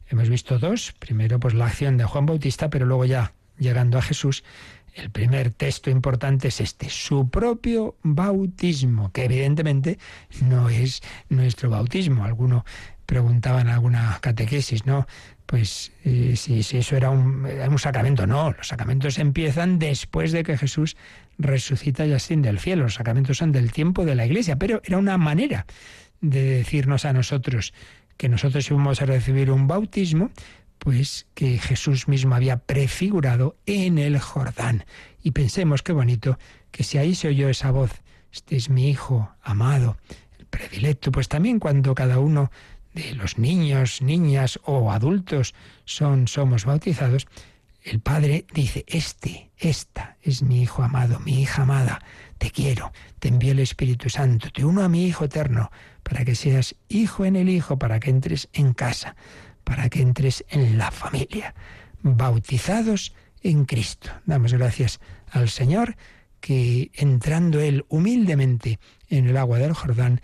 hemos 0.08 0.28
visto 0.28 0.58
dos, 0.58 0.94
primero 0.98 1.40
pues 1.40 1.54
la 1.54 1.66
acción 1.66 1.96
de 1.96 2.04
Juan 2.04 2.26
Bautista, 2.26 2.70
pero 2.70 2.86
luego 2.86 3.04
ya 3.04 3.32
llegando 3.58 3.98
a 3.98 4.02
Jesús, 4.02 4.44
el 4.96 5.10
primer 5.10 5.50
texto 5.50 5.90
importante 5.90 6.48
es 6.48 6.60
este, 6.60 6.88
su 6.88 7.28
propio 7.28 7.96
bautismo, 8.02 9.12
que 9.12 9.24
evidentemente 9.24 9.98
no 10.42 10.70
es 10.70 11.02
nuestro 11.28 11.68
bautismo. 11.68 12.24
Alguno 12.24 12.64
preguntaba 13.04 13.60
en 13.60 13.68
alguna 13.68 14.18
catequesis, 14.20 14.86
¿no? 14.86 15.06
Pues 15.44 15.92
eh, 16.04 16.34
si, 16.36 16.60
eso 16.60 16.96
era 16.96 17.10
un, 17.10 17.44
un, 17.44 17.78
sacramento. 17.78 18.26
No, 18.26 18.52
los 18.52 18.68
sacramentos 18.68 19.18
empiezan 19.18 19.78
después 19.78 20.32
de 20.32 20.42
que 20.42 20.56
Jesús 20.56 20.96
resucita 21.38 22.06
y 22.06 22.14
asciende 22.14 22.48
al 22.48 22.58
cielo. 22.58 22.84
Los 22.84 22.94
sacramentos 22.94 23.36
son 23.36 23.52
del 23.52 23.72
tiempo 23.72 24.06
de 24.06 24.14
la 24.14 24.24
Iglesia, 24.24 24.56
pero 24.56 24.80
era 24.82 24.96
una 24.96 25.18
manera 25.18 25.66
de 26.22 26.42
decirnos 26.42 27.04
a 27.04 27.12
nosotros 27.12 27.74
que 28.16 28.28
nosotros 28.28 28.70
íbamos 28.70 29.02
a 29.02 29.06
recibir 29.06 29.50
un 29.50 29.66
bautismo, 29.66 30.30
pues 30.78 31.26
que 31.34 31.58
Jesús 31.58 32.08
mismo 32.08 32.34
había 32.34 32.58
prefigurado 32.58 33.56
en 33.66 33.98
el 33.98 34.18
Jordán. 34.18 34.84
Y 35.22 35.32
pensemos 35.32 35.82
qué 35.82 35.92
bonito 35.92 36.38
que 36.70 36.84
si 36.84 36.98
ahí 36.98 37.14
se 37.14 37.28
oyó 37.28 37.48
esa 37.48 37.70
voz, 37.70 37.90
este 38.32 38.56
es 38.56 38.68
mi 38.68 38.88
hijo 38.90 39.30
amado, 39.42 39.96
el 40.38 40.46
predilecto, 40.46 41.10
pues 41.10 41.28
también 41.28 41.58
cuando 41.58 41.94
cada 41.94 42.18
uno 42.18 42.50
de 42.92 43.14
los 43.14 43.38
niños, 43.38 44.00
niñas 44.00 44.58
o 44.64 44.90
adultos 44.90 45.54
son 45.84 46.28
somos 46.28 46.64
bautizados, 46.64 47.26
el 47.86 48.00
Padre 48.00 48.46
dice, 48.52 48.84
este, 48.88 49.52
esta 49.58 50.16
es 50.20 50.42
mi 50.42 50.60
Hijo 50.60 50.82
amado, 50.82 51.20
mi 51.20 51.42
hija 51.42 51.62
amada, 51.62 52.02
te 52.36 52.50
quiero, 52.50 52.92
te 53.20 53.28
envío 53.28 53.52
el 53.52 53.60
Espíritu 53.60 54.10
Santo, 54.10 54.50
te 54.50 54.64
uno 54.64 54.82
a 54.82 54.88
mi 54.88 55.06
Hijo 55.06 55.24
eterno, 55.24 55.70
para 56.08 56.24
que 56.24 56.34
seas 56.34 56.76
hijo 56.88 57.24
en 57.24 57.34
el 57.36 57.48
Hijo, 57.48 57.78
para 57.78 57.98
que 57.98 58.10
entres 58.10 58.48
en 58.52 58.72
casa 58.72 59.16
para 59.66 59.88
que 59.88 60.00
entres 60.00 60.44
en 60.48 60.78
la 60.78 60.92
familia, 60.92 61.52
bautizados 62.00 63.12
en 63.42 63.64
Cristo. 63.64 64.10
Damos 64.24 64.52
gracias 64.52 65.00
al 65.32 65.48
Señor 65.48 65.96
que 66.40 66.92
entrando 66.94 67.58
Él 67.58 67.84
humildemente 67.88 68.78
en 69.10 69.26
el 69.26 69.36
agua 69.36 69.58
del 69.58 69.72
Jordán, 69.72 70.20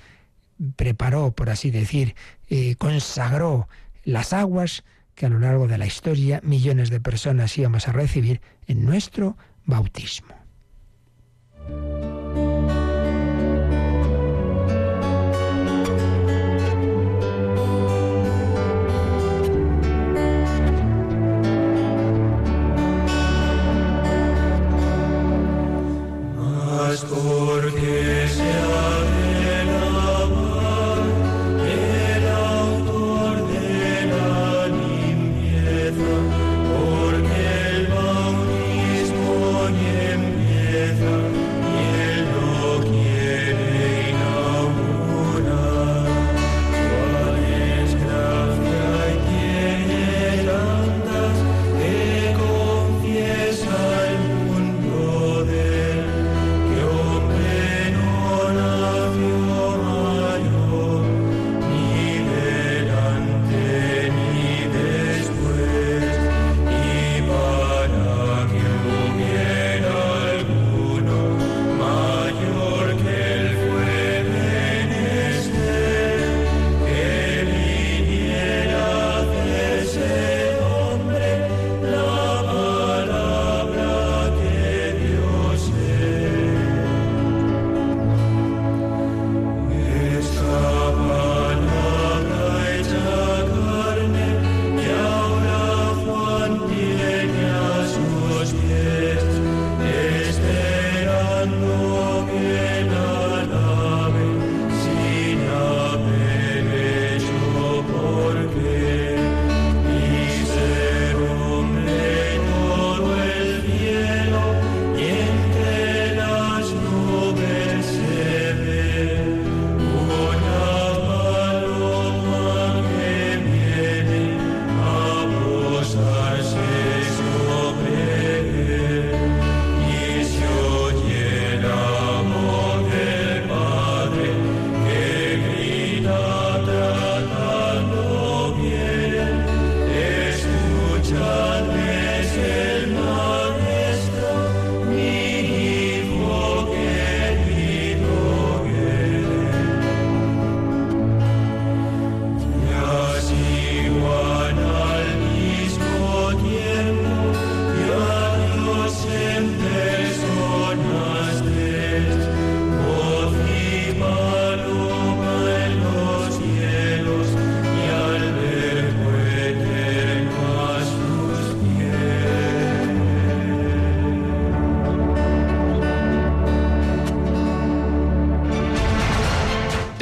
preparó, 0.76 1.32
por 1.32 1.50
así 1.50 1.72
decir, 1.72 2.14
eh, 2.50 2.76
consagró 2.76 3.68
las 4.04 4.32
aguas 4.32 4.84
que 5.16 5.26
a 5.26 5.28
lo 5.28 5.40
largo 5.40 5.66
de 5.66 5.78
la 5.78 5.86
historia 5.86 6.40
millones 6.44 6.88
de 6.90 7.00
personas 7.00 7.58
íbamos 7.58 7.88
a 7.88 7.92
recibir 7.92 8.40
en 8.68 8.84
nuestro 8.84 9.36
bautismo. 9.64 10.41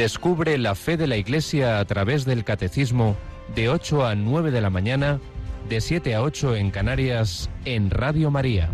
Descubre 0.00 0.56
la 0.56 0.74
fe 0.74 0.96
de 0.96 1.06
la 1.06 1.18
Iglesia 1.18 1.78
a 1.78 1.84
través 1.84 2.24
del 2.24 2.42
Catecismo 2.42 3.18
de 3.54 3.68
8 3.68 4.06
a 4.06 4.14
9 4.14 4.50
de 4.50 4.62
la 4.62 4.70
mañana, 4.70 5.20
de 5.68 5.82
7 5.82 6.14
a 6.14 6.22
8 6.22 6.56
en 6.56 6.70
Canarias, 6.70 7.50
en 7.66 7.90
Radio 7.90 8.30
María. 8.30 8.70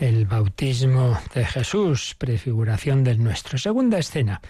El 0.00 0.24
bautismo 0.24 1.18
de 1.34 1.44
Jesús, 1.44 2.14
prefiguración 2.16 3.04
del 3.04 3.22
nuestro. 3.22 3.58
Segunda 3.58 3.98
escena 3.98 4.40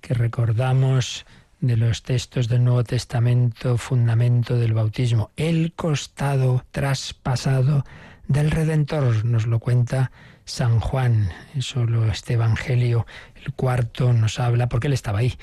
que 0.00 0.14
recordamos 0.14 1.26
de 1.60 1.76
los 1.76 2.02
textos 2.02 2.48
del 2.48 2.64
Nuevo 2.64 2.82
Testamento, 2.82 3.76
fundamento 3.76 4.56
del 4.56 4.72
bautismo, 4.72 5.30
el 5.36 5.74
costado 5.76 6.64
traspasado 6.70 7.84
del 8.30 8.52
Redentor, 8.52 9.24
nos 9.24 9.48
lo 9.48 9.58
cuenta 9.58 10.12
San 10.44 10.78
Juan, 10.78 11.30
solo 11.58 12.06
este 12.06 12.34
Evangelio 12.34 13.04
el 13.34 13.52
cuarto 13.54 14.12
nos 14.12 14.38
habla, 14.38 14.68
porque 14.68 14.86
él 14.86 14.92
estaba 14.92 15.18
ahí, 15.18 15.34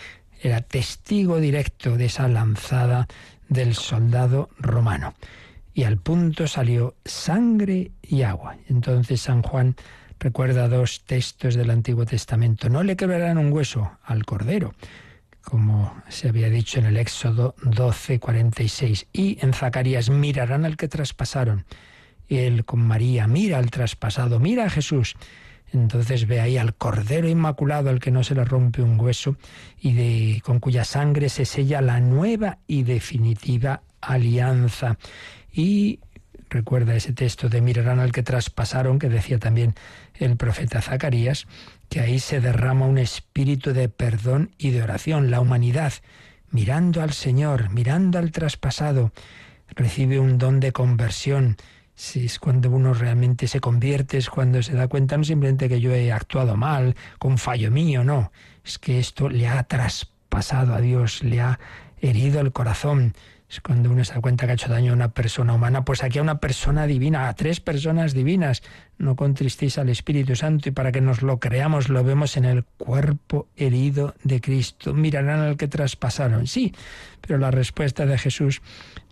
era 0.41 0.61
testigo 0.61 1.41
directo 1.41 1.97
de 1.97 2.05
esa 2.05 2.29
lanzada 2.29 3.07
del 3.49 3.75
soldado 3.75 4.49
romano. 4.57 5.15
Y 5.73 5.83
al 5.83 5.97
punto 5.97 6.47
salió 6.47 6.95
sangre 7.03 7.91
y 8.01 8.21
agua. 8.21 8.55
Entonces 8.69 9.19
San 9.19 9.41
Juan 9.41 9.75
recuerda 10.17 10.69
dos 10.69 11.03
textos 11.05 11.55
del 11.55 11.71
Antiguo 11.71 12.05
Testamento. 12.05 12.69
No 12.69 12.83
le 12.83 12.95
quebrarán 12.95 13.37
un 13.37 13.51
hueso 13.51 13.97
al 14.01 14.23
cordero, 14.23 14.73
como 15.41 15.93
se 16.07 16.29
había 16.29 16.49
dicho 16.49 16.79
en 16.79 16.85
el 16.85 16.95
Éxodo 16.95 17.53
12, 17.63 18.21
46. 18.21 19.07
Y 19.11 19.39
en 19.41 19.51
Zacarías 19.51 20.09
mirarán 20.09 20.63
al 20.63 20.77
que 20.77 20.87
traspasaron. 20.87 21.65
Él 22.29 22.65
con 22.65 22.81
María, 22.81 23.27
mira 23.27 23.57
al 23.57 23.71
traspasado, 23.71 24.39
mira 24.39 24.65
a 24.65 24.69
Jesús. 24.69 25.15
Entonces 25.73 26.27
ve 26.27 26.39
ahí 26.39 26.57
al 26.57 26.75
Cordero 26.75 27.27
Inmaculado 27.27 27.89
al 27.89 27.99
que 27.99 28.11
no 28.11 28.23
se 28.23 28.35
le 28.35 28.45
rompe 28.45 28.81
un 28.81 28.99
hueso 28.99 29.35
y 29.79 29.93
de, 29.93 30.41
con 30.43 30.59
cuya 30.59 30.85
sangre 30.85 31.29
se 31.29 31.45
sella 31.45 31.81
la 31.81 31.99
nueva 31.99 32.59
y 32.67 32.83
definitiva 32.83 33.81
alianza. 33.99 34.97
Y 35.51 35.99
recuerda 36.49 36.95
ese 36.95 37.13
texto 37.13 37.49
de 37.49 37.61
mirarán 37.61 37.99
al 37.99 38.11
que 38.11 38.23
traspasaron, 38.23 38.99
que 38.99 39.09
decía 39.09 39.39
también 39.39 39.75
el 40.15 40.37
profeta 40.37 40.81
Zacarías, 40.81 41.47
que 41.89 41.99
ahí 41.99 42.19
se 42.19 42.39
derrama 42.39 42.85
un 42.85 42.97
espíritu 42.97 43.73
de 43.73 43.89
perdón 43.89 44.51
y 44.57 44.71
de 44.71 44.83
oración. 44.83 45.31
La 45.31 45.41
humanidad, 45.41 45.93
mirando 46.51 47.01
al 47.01 47.11
Señor, 47.11 47.71
mirando 47.71 48.19
al 48.19 48.31
traspasado, 48.31 49.11
recibe 49.75 50.19
un 50.19 50.37
don 50.37 50.61
de 50.61 50.71
conversión 50.71 51.57
si 51.97 52.25
es 52.25 52.37
cuando 52.37 52.69
uno 52.69 52.93
realmente 52.93 53.47
se 53.47 53.59
convierte, 53.59 54.19
es 54.19 54.29
cuando 54.29 54.61
se 54.61 54.75
da 54.75 54.87
cuenta 54.87 55.17
no 55.17 55.23
simplemente 55.23 55.67
que 55.67 55.81
yo 55.81 55.91
he 55.91 56.11
actuado 56.11 56.55
mal, 56.55 56.95
con 57.17 57.39
fallo 57.39 57.71
mío, 57.71 58.03
no, 58.03 58.31
es 58.63 58.77
que 58.77 58.99
esto 58.99 59.29
le 59.29 59.47
ha 59.47 59.63
traspasado 59.63 60.75
a 60.75 60.79
Dios, 60.79 61.23
le 61.23 61.41
ha 61.41 61.59
herido 61.99 62.39
el 62.39 62.51
corazón. 62.51 63.15
Es 63.49 63.61
cuando 63.61 63.89
uno 63.89 64.03
se 64.03 64.13
da 64.13 64.21
cuenta 64.21 64.45
que 64.45 64.51
ha 64.51 64.53
hecho 64.53 64.69
daño 64.69 64.91
a 64.91 64.95
una 64.95 65.09
persona 65.09 65.53
humana, 65.53 65.85
pues 65.85 66.03
aquí 66.03 66.19
a 66.19 66.21
una 66.21 66.39
persona 66.39 66.85
divina, 66.85 67.29
a 67.29 67.33
tres 67.33 67.61
personas 67.61 68.13
divinas. 68.13 68.61
No 68.99 69.15
contristéis 69.15 69.79
al 69.79 69.89
Espíritu 69.89 70.35
Santo 70.35 70.69
y 70.69 70.73
para 70.73 70.91
que 70.91 71.01
nos 71.01 71.23
lo 71.23 71.39
creamos 71.39 71.89
lo 71.89 72.03
vemos 72.03 72.37
en 72.37 72.45
el 72.45 72.63
cuerpo 72.63 73.47
herido 73.55 74.13
de 74.23 74.39
Cristo. 74.39 74.93
Mirarán 74.93 75.39
al 75.39 75.57
que 75.57 75.67
traspasaron, 75.67 76.45
sí, 76.45 76.75
pero 77.21 77.39
la 77.39 77.49
respuesta 77.49 78.05
de 78.05 78.19
Jesús 78.19 78.61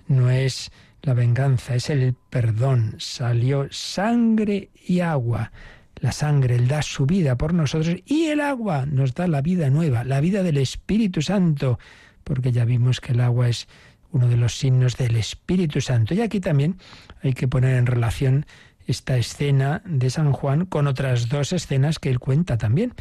no 0.07 0.29
es 0.29 0.71
la 1.05 1.13
venganza, 1.13 1.75
es 1.75 1.89
el 1.89 2.15
perdón. 2.29 2.95
Salió 2.97 3.67
sangre 3.69 4.71
y 4.87 5.01
agua. 5.01 5.51
La 5.97 6.11
sangre, 6.11 6.55
Él 6.55 6.67
da 6.67 6.81
su 6.81 7.05
vida 7.05 7.37
por 7.37 7.53
nosotros 7.53 7.95
y 8.05 8.25
el 8.25 8.41
agua 8.41 8.85
nos 8.85 9.13
da 9.13 9.27
la 9.27 9.41
vida 9.41 9.69
nueva, 9.69 10.03
la 10.03 10.19
vida 10.19 10.43
del 10.43 10.57
Espíritu 10.57 11.21
Santo, 11.21 11.79
porque 12.23 12.51
ya 12.51 12.65
vimos 12.65 12.99
que 12.99 13.13
el 13.13 13.21
agua 13.21 13.47
es 13.47 13.67
uno 14.11 14.27
de 14.27 14.35
los 14.35 14.57
signos 14.57 14.97
del 14.97 15.15
Espíritu 15.15 15.79
Santo. 15.79 16.13
Y 16.13 16.21
aquí 16.21 16.39
también 16.39 16.77
hay 17.21 17.33
que 17.33 17.47
poner 17.47 17.77
en 17.77 17.85
relación 17.85 18.45
esta 18.87 19.15
escena 19.15 19.81
de 19.85 20.09
San 20.09 20.33
Juan 20.33 20.65
con 20.65 20.87
otras 20.87 21.29
dos 21.29 21.53
escenas 21.53 21.99
que 21.99 22.09
él 22.09 22.19
cuenta 22.19 22.57
también. 22.57 22.93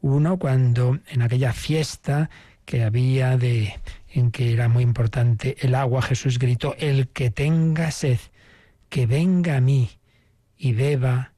Uno 0.00 0.38
cuando 0.38 0.98
en 1.08 1.22
aquella 1.22 1.52
fiesta 1.52 2.30
que 2.64 2.84
había 2.84 3.36
de 3.36 3.74
en 4.10 4.30
que 4.30 4.52
era 4.52 4.68
muy 4.68 4.82
importante 4.82 5.56
el 5.60 5.74
agua, 5.74 6.02
Jesús 6.02 6.38
gritó, 6.38 6.74
el 6.78 7.08
que 7.08 7.30
tenga 7.30 7.90
sed, 7.90 8.18
que 8.88 9.06
venga 9.06 9.56
a 9.56 9.60
mí 9.60 9.90
y 10.56 10.72
beba, 10.72 11.32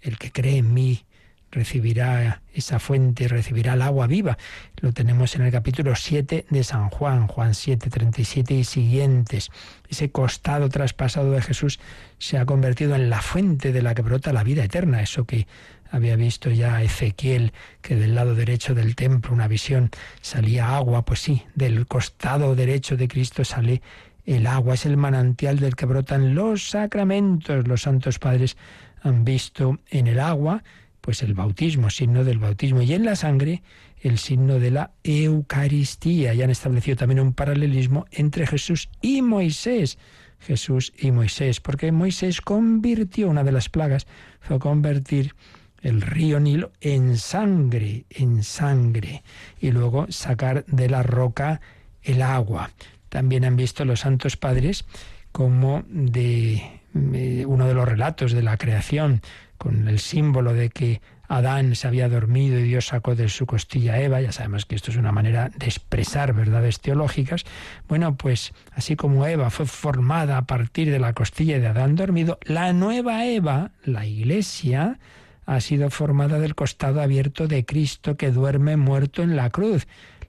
el 0.00 0.18
que 0.18 0.32
cree 0.32 0.58
en 0.58 0.72
mí 0.72 1.04
recibirá 1.50 2.42
esa 2.54 2.78
fuente, 2.78 3.28
recibirá 3.28 3.74
el 3.74 3.82
agua 3.82 4.06
viva. 4.06 4.38
Lo 4.80 4.92
tenemos 4.92 5.34
en 5.36 5.42
el 5.42 5.52
capítulo 5.52 5.96
7 5.96 6.46
de 6.48 6.64
San 6.64 6.90
Juan, 6.90 7.26
Juan 7.26 7.54
7, 7.54 7.90
37 7.90 8.54
y 8.54 8.64
siguientes. 8.64 9.50
Ese 9.88 10.10
costado 10.10 10.68
traspasado 10.68 11.32
de 11.32 11.42
Jesús 11.42 11.80
se 12.18 12.38
ha 12.38 12.46
convertido 12.46 12.94
en 12.94 13.10
la 13.10 13.22
fuente 13.22 13.72
de 13.72 13.82
la 13.82 13.94
que 13.94 14.02
brota 14.02 14.32
la 14.32 14.44
vida 14.44 14.64
eterna, 14.64 15.02
eso 15.02 15.24
que 15.24 15.46
había 15.90 16.16
visto 16.16 16.50
ya 16.50 16.82
Ezequiel 16.82 17.52
que 17.82 17.96
del 17.96 18.14
lado 18.14 18.34
derecho 18.34 18.74
del 18.74 18.94
templo, 18.94 19.32
una 19.32 19.48
visión, 19.48 19.90
salía 20.20 20.76
agua, 20.76 21.04
pues 21.04 21.20
sí, 21.20 21.42
del 21.54 21.86
costado 21.86 22.54
derecho 22.54 22.96
de 22.96 23.08
Cristo 23.08 23.44
sale 23.44 23.82
el 24.24 24.46
agua, 24.46 24.74
es 24.74 24.86
el 24.86 24.96
manantial 24.96 25.58
del 25.58 25.74
que 25.74 25.86
brotan 25.86 26.34
los 26.34 26.70
sacramentos. 26.70 27.66
Los 27.66 27.82
santos 27.82 28.18
padres 28.18 28.56
han 29.02 29.24
visto 29.24 29.80
en 29.90 30.06
el 30.06 30.20
agua, 30.20 30.62
pues 31.00 31.22
el 31.22 31.34
bautismo, 31.34 31.90
signo 31.90 32.24
del 32.24 32.38
bautismo, 32.38 32.82
y 32.82 32.94
en 32.94 33.04
la 33.04 33.16
sangre 33.16 33.62
el 34.00 34.18
signo 34.18 34.58
de 34.58 34.70
la 34.70 34.92
Eucaristía. 35.04 36.34
Y 36.34 36.42
han 36.42 36.50
establecido 36.50 36.96
también 36.96 37.20
un 37.20 37.32
paralelismo 37.32 38.06
entre 38.10 38.46
Jesús 38.46 38.88
y 39.00 39.22
Moisés. 39.22 39.98
Jesús 40.40 40.92
y 40.96 41.10
Moisés, 41.10 41.60
porque 41.60 41.92
Moisés 41.92 42.40
convirtió 42.40 43.28
una 43.28 43.44
de 43.44 43.52
las 43.52 43.68
plagas, 43.68 44.06
fue 44.40 44.58
convertir 44.58 45.34
el 45.82 46.00
río 46.00 46.40
Nilo 46.40 46.72
en 46.80 47.16
sangre, 47.18 48.04
en 48.10 48.42
sangre, 48.42 49.22
y 49.60 49.70
luego 49.70 50.06
sacar 50.08 50.64
de 50.66 50.88
la 50.88 51.02
roca 51.02 51.60
el 52.02 52.22
agua. 52.22 52.70
También 53.08 53.44
han 53.44 53.56
visto 53.56 53.84
los 53.84 54.00
santos 54.00 54.36
padres 54.36 54.84
como 55.32 55.84
de 55.88 56.80
eh, 56.94 57.44
uno 57.46 57.66
de 57.66 57.74
los 57.74 57.88
relatos 57.88 58.32
de 58.32 58.42
la 58.42 58.56
creación, 58.56 59.20
con 59.60 59.88
el 59.88 59.98
símbolo 59.98 60.54
de 60.54 60.70
que 60.70 61.02
Adán 61.28 61.74
se 61.74 61.86
había 61.86 62.08
dormido 62.08 62.58
y 62.58 62.62
Dios 62.62 62.86
sacó 62.86 63.14
de 63.14 63.28
su 63.28 63.44
costilla 63.44 63.92
a 63.92 64.00
Eva, 64.00 64.22
ya 64.22 64.32
sabemos 64.32 64.64
que 64.64 64.74
esto 64.74 64.90
es 64.90 64.96
una 64.96 65.12
manera 65.12 65.50
de 65.54 65.66
expresar 65.66 66.32
verdades 66.32 66.80
teológicas, 66.80 67.44
bueno, 67.86 68.16
pues 68.16 68.54
así 68.72 68.96
como 68.96 69.26
Eva 69.26 69.50
fue 69.50 69.66
formada 69.66 70.38
a 70.38 70.46
partir 70.46 70.90
de 70.90 70.98
la 70.98 71.12
costilla 71.12 71.58
de 71.58 71.66
Adán 71.66 71.94
dormido, 71.94 72.38
la 72.42 72.72
nueva 72.72 73.26
Eva, 73.26 73.72
la 73.84 74.06
iglesia, 74.06 74.98
ha 75.44 75.60
sido 75.60 75.90
formada 75.90 76.38
del 76.38 76.54
costado 76.54 77.02
abierto 77.02 77.46
de 77.46 77.66
Cristo 77.66 78.16
que 78.16 78.30
duerme 78.30 78.78
muerto 78.78 79.22
en 79.22 79.36
la 79.36 79.50
cruz. 79.50 79.86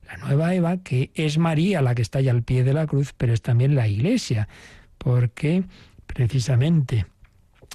La 0.08 0.18
nueva 0.18 0.54
Eva, 0.54 0.78
que 0.78 1.12
es 1.16 1.38
María 1.38 1.82
la 1.82 1.96
que 1.96 2.02
está 2.02 2.20
allá 2.20 2.32
al 2.32 2.44
pie 2.44 2.66
de 2.66 2.74
la 2.74 2.86
cruz, 2.86 3.14
pero 3.16 3.34
es 3.34 3.42
también 3.42 3.76
la 3.76 3.88
iglesia, 3.88 4.50
porque 4.98 5.64
precisamente 6.06 7.06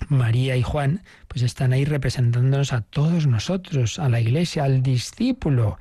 María 0.09 0.57
y 0.57 0.62
Juan 0.62 1.03
pues 1.28 1.42
están 1.42 1.72
ahí 1.72 1.84
representándonos 1.84 2.72
a 2.72 2.82
todos 2.82 3.26
nosotros, 3.26 3.99
a 3.99 4.09
la 4.09 4.20
iglesia, 4.20 4.64
al 4.64 4.82
discípulo. 4.82 5.78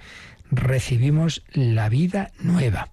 Recibimos 0.51 1.43
la 1.53 1.89
vida 1.89 2.31
nueva. 2.39 2.89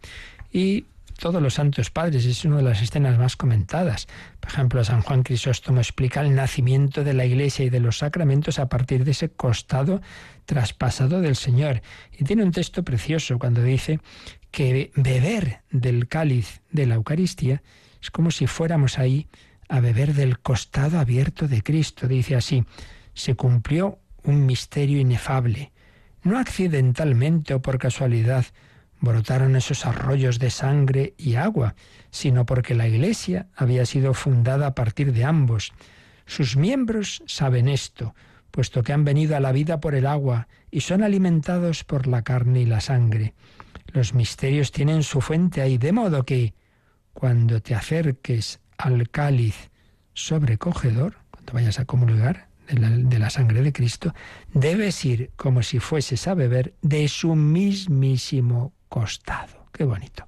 Y 0.52 0.86
todos 1.22 1.40
los 1.40 1.54
santos 1.54 1.90
padres, 1.90 2.24
es 2.26 2.44
una 2.44 2.56
de 2.56 2.62
las 2.64 2.82
escenas 2.82 3.16
más 3.16 3.36
comentadas. 3.36 4.08
Por 4.40 4.50
ejemplo, 4.50 4.82
San 4.82 5.02
Juan 5.02 5.22
Crisóstomo 5.22 5.78
explica 5.78 6.20
el 6.20 6.34
nacimiento 6.34 7.04
de 7.04 7.14
la 7.14 7.24
Iglesia 7.24 7.64
y 7.64 7.70
de 7.70 7.78
los 7.78 7.98
sacramentos 7.98 8.58
a 8.58 8.68
partir 8.68 9.04
de 9.04 9.12
ese 9.12 9.30
costado 9.30 10.02
traspasado 10.46 11.20
del 11.20 11.36
Señor. 11.36 11.80
Y 12.18 12.24
tiene 12.24 12.42
un 12.42 12.50
texto 12.50 12.82
precioso 12.82 13.38
cuando 13.38 13.62
dice 13.62 14.00
que 14.50 14.90
beber 14.96 15.60
del 15.70 16.08
cáliz 16.08 16.60
de 16.72 16.86
la 16.86 16.96
Eucaristía 16.96 17.62
es 18.02 18.10
como 18.10 18.32
si 18.32 18.48
fuéramos 18.48 18.98
ahí 18.98 19.28
a 19.72 19.80
beber 19.80 20.12
del 20.12 20.38
costado 20.38 20.98
abierto 20.98 21.48
de 21.48 21.62
Cristo. 21.62 22.06
Dice 22.06 22.36
así, 22.36 22.66
se 23.14 23.34
cumplió 23.36 24.00
un 24.22 24.44
misterio 24.44 25.00
inefable, 25.00 25.72
no 26.22 26.38
accidentalmente 26.38 27.54
o 27.54 27.62
por 27.62 27.78
casualidad, 27.78 28.44
brotaron 29.00 29.56
esos 29.56 29.86
arroyos 29.86 30.38
de 30.38 30.50
sangre 30.50 31.14
y 31.16 31.36
agua, 31.36 31.74
sino 32.10 32.44
porque 32.44 32.74
la 32.74 32.86
Iglesia 32.86 33.48
había 33.56 33.86
sido 33.86 34.12
fundada 34.12 34.66
a 34.66 34.74
partir 34.74 35.14
de 35.14 35.24
ambos. 35.24 35.72
Sus 36.26 36.54
miembros 36.54 37.22
saben 37.26 37.66
esto, 37.66 38.14
puesto 38.50 38.82
que 38.82 38.92
han 38.92 39.04
venido 39.04 39.38
a 39.38 39.40
la 39.40 39.52
vida 39.52 39.80
por 39.80 39.94
el 39.94 40.06
agua 40.06 40.48
y 40.70 40.82
son 40.82 41.02
alimentados 41.02 41.82
por 41.82 42.06
la 42.06 42.20
carne 42.20 42.60
y 42.60 42.66
la 42.66 42.82
sangre. 42.82 43.32
Los 43.86 44.12
misterios 44.12 44.70
tienen 44.70 45.02
su 45.02 45.22
fuente 45.22 45.62
ahí, 45.62 45.78
de 45.78 45.92
modo 45.92 46.26
que 46.26 46.52
cuando 47.14 47.62
te 47.62 47.74
acerques 47.74 48.60
al 48.82 49.08
cáliz 49.08 49.70
sobrecogedor, 50.12 51.14
cuando 51.30 51.52
vayas 51.52 51.78
a 51.78 51.84
comulgar 51.84 52.48
de 52.68 53.18
la, 53.18 53.30
sangre 53.30 53.62
de 53.62 53.72
Cristo, 53.72 54.14
debes 54.52 55.04
ir 55.04 55.30
como 55.36 55.62
si 55.62 55.78
fueses 55.78 56.26
a 56.26 56.34
beber 56.34 56.74
de 56.82 57.06
su 57.08 57.34
mismísimo 57.34 58.72
costado. 58.88 59.66
Qué 59.72 59.84
bonito. 59.84 60.26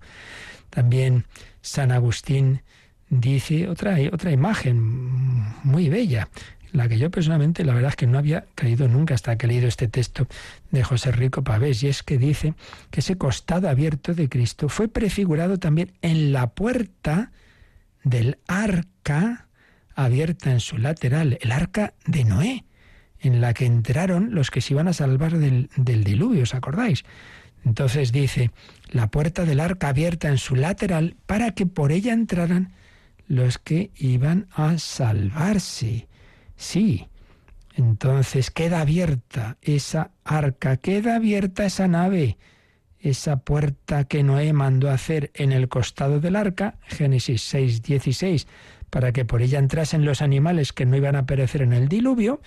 También 0.70 1.24
San 1.62 1.90
Agustín 1.90 2.62
dice 3.08 3.68
otra, 3.68 3.96
otra 4.12 4.30
imagen 4.30 4.80
muy 5.64 5.88
bella, 5.88 6.28
la 6.72 6.88
que 6.88 6.98
yo 6.98 7.10
personalmente 7.10 7.64
la 7.64 7.74
verdad 7.74 7.90
es 7.90 7.96
que 7.96 8.06
no 8.06 8.18
había 8.18 8.46
caído 8.54 8.88
nunca 8.88 9.14
hasta 9.14 9.36
que 9.36 9.46
he 9.46 9.48
leído 9.48 9.68
este 9.68 9.88
texto 9.88 10.26
de 10.70 10.84
José 10.84 11.12
Rico 11.12 11.42
Pavés, 11.42 11.82
y 11.82 11.88
es 11.88 12.02
que 12.02 12.18
dice 12.18 12.54
que 12.90 13.00
ese 13.00 13.16
costado 13.16 13.68
abierto 13.68 14.14
de 14.14 14.28
Cristo 14.28 14.68
fue 14.68 14.88
prefigurado 14.88 15.58
también 15.58 15.92
en 16.02 16.32
la 16.32 16.48
puerta 16.50 17.32
del 18.04 18.38
arca 18.46 19.48
abierta 19.94 20.50
en 20.50 20.60
su 20.60 20.78
lateral, 20.78 21.38
el 21.40 21.52
arca 21.52 21.94
de 22.06 22.24
Noé, 22.24 22.64
en 23.18 23.40
la 23.40 23.54
que 23.54 23.66
entraron 23.66 24.34
los 24.34 24.50
que 24.50 24.60
se 24.60 24.74
iban 24.74 24.88
a 24.88 24.92
salvar 24.92 25.38
del, 25.38 25.70
del 25.76 26.04
diluvio, 26.04 26.42
¿os 26.42 26.54
acordáis? 26.54 27.04
Entonces 27.64 28.12
dice, 28.12 28.50
la 28.90 29.10
puerta 29.10 29.44
del 29.44 29.60
arca 29.60 29.88
abierta 29.88 30.28
en 30.28 30.38
su 30.38 30.54
lateral 30.54 31.16
para 31.26 31.52
que 31.52 31.66
por 31.66 31.92
ella 31.92 32.12
entraran 32.12 32.74
los 33.26 33.58
que 33.58 33.90
iban 33.96 34.46
a 34.52 34.76
salvarse. 34.78 36.08
Sí, 36.56 37.08
entonces 37.74 38.50
queda 38.50 38.82
abierta 38.82 39.56
esa 39.62 40.10
arca, 40.24 40.76
queda 40.76 41.16
abierta 41.16 41.64
esa 41.64 41.88
nave, 41.88 42.36
esa 43.04 43.36
puerta 43.36 44.04
que 44.04 44.22
Noé 44.22 44.54
mandó 44.54 44.90
hacer 44.90 45.30
en 45.34 45.52
el 45.52 45.68
costado 45.68 46.20
del 46.20 46.36
arca, 46.36 46.78
Génesis 46.86 47.42
6, 47.42 47.82
16, 47.82 48.46
para 48.88 49.12
que 49.12 49.26
por 49.26 49.42
ella 49.42 49.58
entrasen 49.58 50.06
los 50.06 50.22
animales 50.22 50.72
que 50.72 50.86
no 50.86 50.96
iban 50.96 51.14
a 51.14 51.26
perecer 51.26 51.60
en 51.60 51.74
el 51.74 51.88
diluvio, 51.88 52.40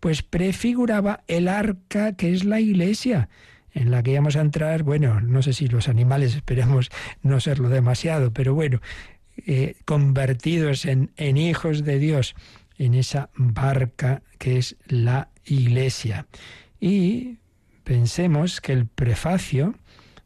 pues 0.00 0.22
prefiguraba 0.22 1.24
el 1.26 1.48
arca 1.48 2.16
que 2.16 2.34
es 2.34 2.44
la 2.44 2.60
iglesia, 2.60 3.30
en 3.72 3.90
la 3.90 4.02
que 4.02 4.12
íbamos 4.12 4.36
a 4.36 4.42
entrar, 4.42 4.82
bueno, 4.82 5.22
no 5.22 5.40
sé 5.40 5.54
si 5.54 5.68
los 5.68 5.88
animales 5.88 6.36
esperemos 6.36 6.90
no 7.22 7.40
serlo 7.40 7.70
demasiado, 7.70 8.30
pero 8.30 8.52
bueno, 8.52 8.82
eh, 9.38 9.76
convertidos 9.86 10.84
en, 10.84 11.12
en 11.16 11.38
hijos 11.38 11.82
de 11.82 11.98
Dios 11.98 12.34
en 12.76 12.92
esa 12.92 13.30
barca 13.36 14.22
que 14.36 14.58
es 14.58 14.76
la 14.86 15.30
iglesia. 15.46 16.26
Y 16.78 17.38
pensemos 17.84 18.60
que 18.60 18.74
el 18.74 18.86
prefacio 18.86 19.74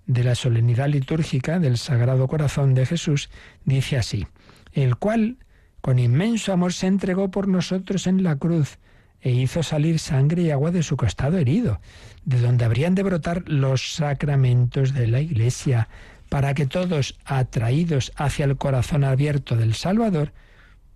de 0.09 0.25
la 0.25 0.35
solemnidad 0.35 0.89
litúrgica 0.89 1.61
del 1.61 1.79
Sagrado 1.79 2.27
Corazón 2.27 2.75
de 2.75 2.87
Jesús 2.87 3.31
dice 3.65 3.99
así, 3.99 4.27
el 4.73 4.97
cual 4.97 5.37
con 5.81 5.99
inmenso 5.99 6.53
amor 6.53 6.73
se 6.73 6.89
entregó 6.89 7.31
por 7.31 7.47
nosotros 7.47 8.07
en 8.07 8.25
la 8.25 8.37
cruz 8.37 8.79
e 9.21 9.31
hizo 9.31 9.63
salir 9.63 9.99
sangre 9.99 10.43
y 10.43 10.51
agua 10.51 10.71
de 10.71 10.83
su 10.83 10.97
costado 10.97 11.39
herido, 11.39 11.81
de 12.25 12.41
donde 12.41 12.65
habrían 12.65 12.95
de 12.95 13.03
brotar 13.03 13.43
los 13.47 13.95
sacramentos 13.95 14.95
de 14.95 15.07
la 15.09 15.21
Iglesia, 15.21 15.89
para 16.29 16.55
que 16.55 16.67
todos, 16.67 17.19
atraídos 17.25 18.13
hacia 18.17 18.45
el 18.45 18.57
corazón 18.57 19.05
abierto 19.05 19.57
del 19.57 19.75
Salvador, 19.75 20.33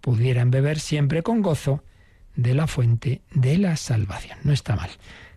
pudieran 0.00 0.50
beber 0.50 0.78
siempre 0.78 1.22
con 1.22 1.42
gozo 1.42 1.82
de 2.36 2.54
la 2.54 2.66
fuente 2.66 3.22
de 3.32 3.58
la 3.58 3.76
salvación. 3.76 4.38
No 4.44 4.52
está 4.52 4.76
mal. 4.76 4.90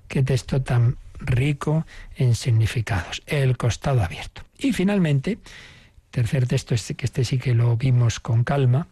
Qué 0.08 0.24
texto 0.24 0.62
tan 0.62 0.98
rico 1.20 1.86
en 2.16 2.36
significados. 2.36 3.22
El 3.26 3.58
costado 3.58 4.04
abierto. 4.04 4.44
Y 4.58 4.74
finalmente, 4.74 5.40
tercer 6.12 6.48
texto, 6.48 6.76
este, 6.76 6.96
que 6.96 7.06
este 7.06 7.26
sí 7.26 7.38
que 7.38 7.54
lo 7.54 7.76
vimos 7.78 8.20
con 8.20 8.44
calma, 8.44 8.88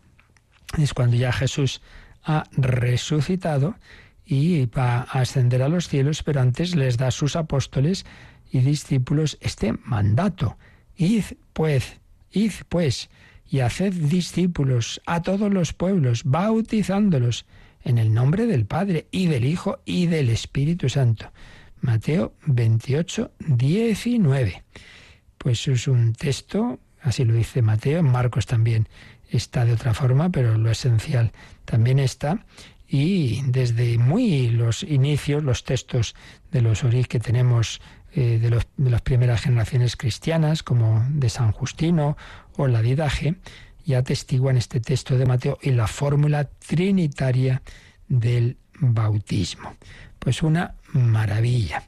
es 0.77 0.93
cuando 0.93 1.15
ya 1.15 1.31
Jesús 1.31 1.81
ha 2.23 2.45
resucitado 2.51 3.75
y 4.25 4.65
va 4.67 4.99
a 4.99 5.19
ascender 5.19 5.61
a 5.61 5.69
los 5.69 5.87
cielos, 5.87 6.23
pero 6.23 6.41
antes 6.41 6.75
les 6.75 6.97
da 6.97 7.07
a 7.07 7.11
sus 7.11 7.35
apóstoles 7.35 8.05
y 8.51 8.59
discípulos 8.59 9.37
este 9.41 9.73
mandato. 9.83 10.57
Id 10.95 11.23
pues, 11.53 11.99
id 12.31 12.51
pues, 12.69 13.09
y 13.49 13.59
haced 13.59 13.93
discípulos 13.93 15.01
a 15.05 15.21
todos 15.21 15.51
los 15.51 15.73
pueblos, 15.73 16.23
bautizándolos 16.23 17.45
en 17.83 17.97
el 17.97 18.13
nombre 18.13 18.45
del 18.45 18.65
Padre 18.65 19.07
y 19.11 19.27
del 19.27 19.45
Hijo 19.45 19.79
y 19.85 20.07
del 20.07 20.29
Espíritu 20.29 20.89
Santo. 20.89 21.31
Mateo 21.83 22.33
28, 22.45 23.31
19. 23.39 24.63
Pues 25.37 25.67
es 25.67 25.87
un 25.89 26.13
texto, 26.13 26.79
así 27.01 27.25
lo 27.25 27.33
dice 27.33 27.61
Mateo, 27.61 27.99
en 27.99 28.09
Marcos 28.09 28.45
también 28.45 28.87
está 29.29 29.65
de 29.65 29.73
otra 29.73 29.93
forma, 29.93 30.29
pero 30.29 30.57
lo 30.57 30.71
esencial 30.71 31.33
también 31.65 31.99
está. 31.99 32.45
Y 32.87 33.41
desde 33.47 33.97
muy 33.97 34.47
los 34.47 34.83
inicios, 34.83 35.43
los 35.43 35.65
textos 35.65 36.15
de 36.51 36.61
los 36.61 36.85
orígenes 36.85 37.09
que 37.09 37.19
tenemos 37.19 37.81
eh, 38.13 38.39
de, 38.39 38.89
las 38.89 39.01
primeras 39.01 39.41
generaciones 39.41 39.97
cristianas, 39.97 40.63
como 40.63 41.05
de 41.09 41.29
San 41.29 41.51
Justino 41.51 42.15
o 42.55 42.67
la 42.67 42.81
Didaje, 42.81 43.35
ya 43.83 43.97
atestiguan 43.97 44.55
este 44.55 44.79
texto 44.79 45.17
de 45.17 45.25
Mateo 45.25 45.57
y 45.61 45.71
la 45.71 45.87
fórmula 45.87 46.45
trinitaria 46.45 47.61
del 48.07 48.55
bautismo. 48.79 49.75
Pues 50.23 50.41
una 50.41 50.75
maravilla. 50.93 51.83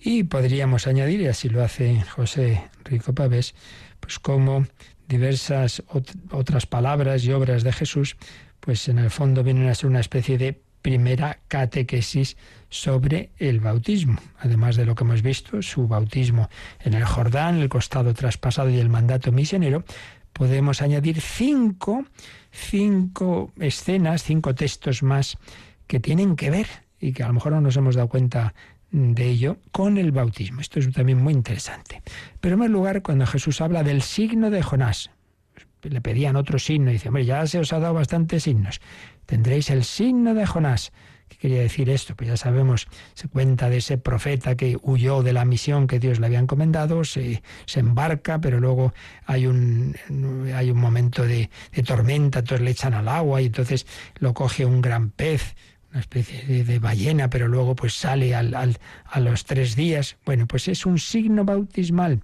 Y 0.00 0.24
podríamos 0.24 0.88
añadir, 0.88 1.20
y 1.20 1.28
así 1.28 1.48
lo 1.48 1.62
hace 1.62 2.02
José 2.02 2.64
Rico 2.84 3.14
Pavés, 3.14 3.54
pues 4.00 4.18
como 4.18 4.66
diversas 5.06 5.84
otras 6.32 6.66
palabras 6.66 7.24
y 7.24 7.30
obras 7.30 7.62
de 7.62 7.72
Jesús, 7.72 8.16
pues 8.58 8.88
en 8.88 8.98
el 8.98 9.10
fondo 9.10 9.44
vienen 9.44 9.68
a 9.68 9.76
ser 9.76 9.88
una 9.90 10.00
especie 10.00 10.38
de 10.38 10.60
primera 10.82 11.38
catequesis 11.46 12.36
sobre 12.68 13.30
el 13.38 13.60
bautismo. 13.60 14.18
Además 14.40 14.74
de 14.74 14.84
lo 14.84 14.96
que 14.96 15.04
hemos 15.04 15.22
visto, 15.22 15.62
su 15.62 15.86
bautismo 15.86 16.50
en 16.80 16.94
el 16.94 17.04
Jordán, 17.04 17.58
el 17.60 17.68
costado 17.68 18.12
traspasado 18.12 18.70
y 18.70 18.80
el 18.80 18.88
mandato 18.88 19.30
misionero, 19.30 19.84
podemos 20.32 20.82
añadir 20.82 21.20
cinco, 21.20 22.04
cinco 22.50 23.52
escenas, 23.60 24.24
cinco 24.24 24.52
textos 24.56 25.04
más 25.04 25.38
que 25.86 26.00
tienen 26.00 26.34
que 26.34 26.50
ver 26.50 26.66
y 27.02 27.12
que 27.12 27.24
a 27.24 27.26
lo 27.26 27.34
mejor 27.34 27.52
no 27.52 27.60
nos 27.60 27.76
hemos 27.76 27.96
dado 27.96 28.08
cuenta 28.08 28.54
de 28.92 29.26
ello 29.26 29.58
con 29.72 29.98
el 29.98 30.12
bautismo. 30.12 30.60
Esto 30.60 30.78
es 30.78 30.90
también 30.92 31.18
muy 31.18 31.32
interesante. 31.32 32.00
Pero 32.40 32.54
en 32.54 32.60
primer 32.60 32.70
lugar, 32.70 33.02
cuando 33.02 33.26
Jesús 33.26 33.60
habla 33.60 33.82
del 33.82 34.02
signo 34.02 34.50
de 34.50 34.62
Jonás, 34.62 35.10
le 35.82 36.00
pedían 36.00 36.36
otro 36.36 36.60
signo 36.60 36.90
y 36.90 36.94
dice, 36.94 37.08
hombre, 37.08 37.24
ya 37.24 37.44
se 37.46 37.58
os 37.58 37.72
ha 37.72 37.80
dado 37.80 37.94
bastantes 37.94 38.44
signos. 38.44 38.80
Tendréis 39.26 39.70
el 39.70 39.82
signo 39.82 40.32
de 40.32 40.46
Jonás. 40.46 40.92
¿Qué 41.28 41.38
quería 41.38 41.60
decir 41.60 41.88
esto? 41.90 42.14
Pues 42.14 42.28
ya 42.28 42.36
sabemos, 42.36 42.86
se 43.14 43.26
cuenta 43.26 43.68
de 43.70 43.78
ese 43.78 43.98
profeta 43.98 44.54
que 44.54 44.76
huyó 44.82 45.22
de 45.22 45.32
la 45.32 45.44
misión 45.44 45.86
que 45.86 45.98
Dios 45.98 46.20
le 46.20 46.26
había 46.26 46.38
encomendado, 46.38 47.02
se, 47.04 47.42
se 47.64 47.80
embarca, 47.80 48.38
pero 48.40 48.60
luego 48.60 48.92
hay 49.24 49.46
un, 49.46 49.96
hay 50.54 50.70
un 50.70 50.78
momento 50.78 51.22
de, 51.22 51.48
de 51.72 51.82
tormenta, 51.82 52.40
entonces 52.40 52.62
le 52.62 52.70
echan 52.70 52.92
al 52.92 53.08
agua 53.08 53.40
y 53.40 53.46
entonces 53.46 53.86
lo 54.18 54.34
coge 54.34 54.66
un 54.66 54.82
gran 54.82 55.10
pez 55.10 55.56
una 55.92 56.00
especie 56.00 56.64
de, 56.64 56.78
ballena, 56.78 57.28
pero 57.28 57.48
luego 57.48 57.76
pues 57.76 57.94
sale 57.94 58.34
al, 58.34 58.78
a 59.04 59.20
los 59.20 59.44
tres 59.44 59.76
días. 59.76 60.16
Bueno, 60.24 60.46
pues 60.46 60.68
es 60.68 60.86
un 60.86 60.98
signo 60.98 61.44
bautismal, 61.44 62.22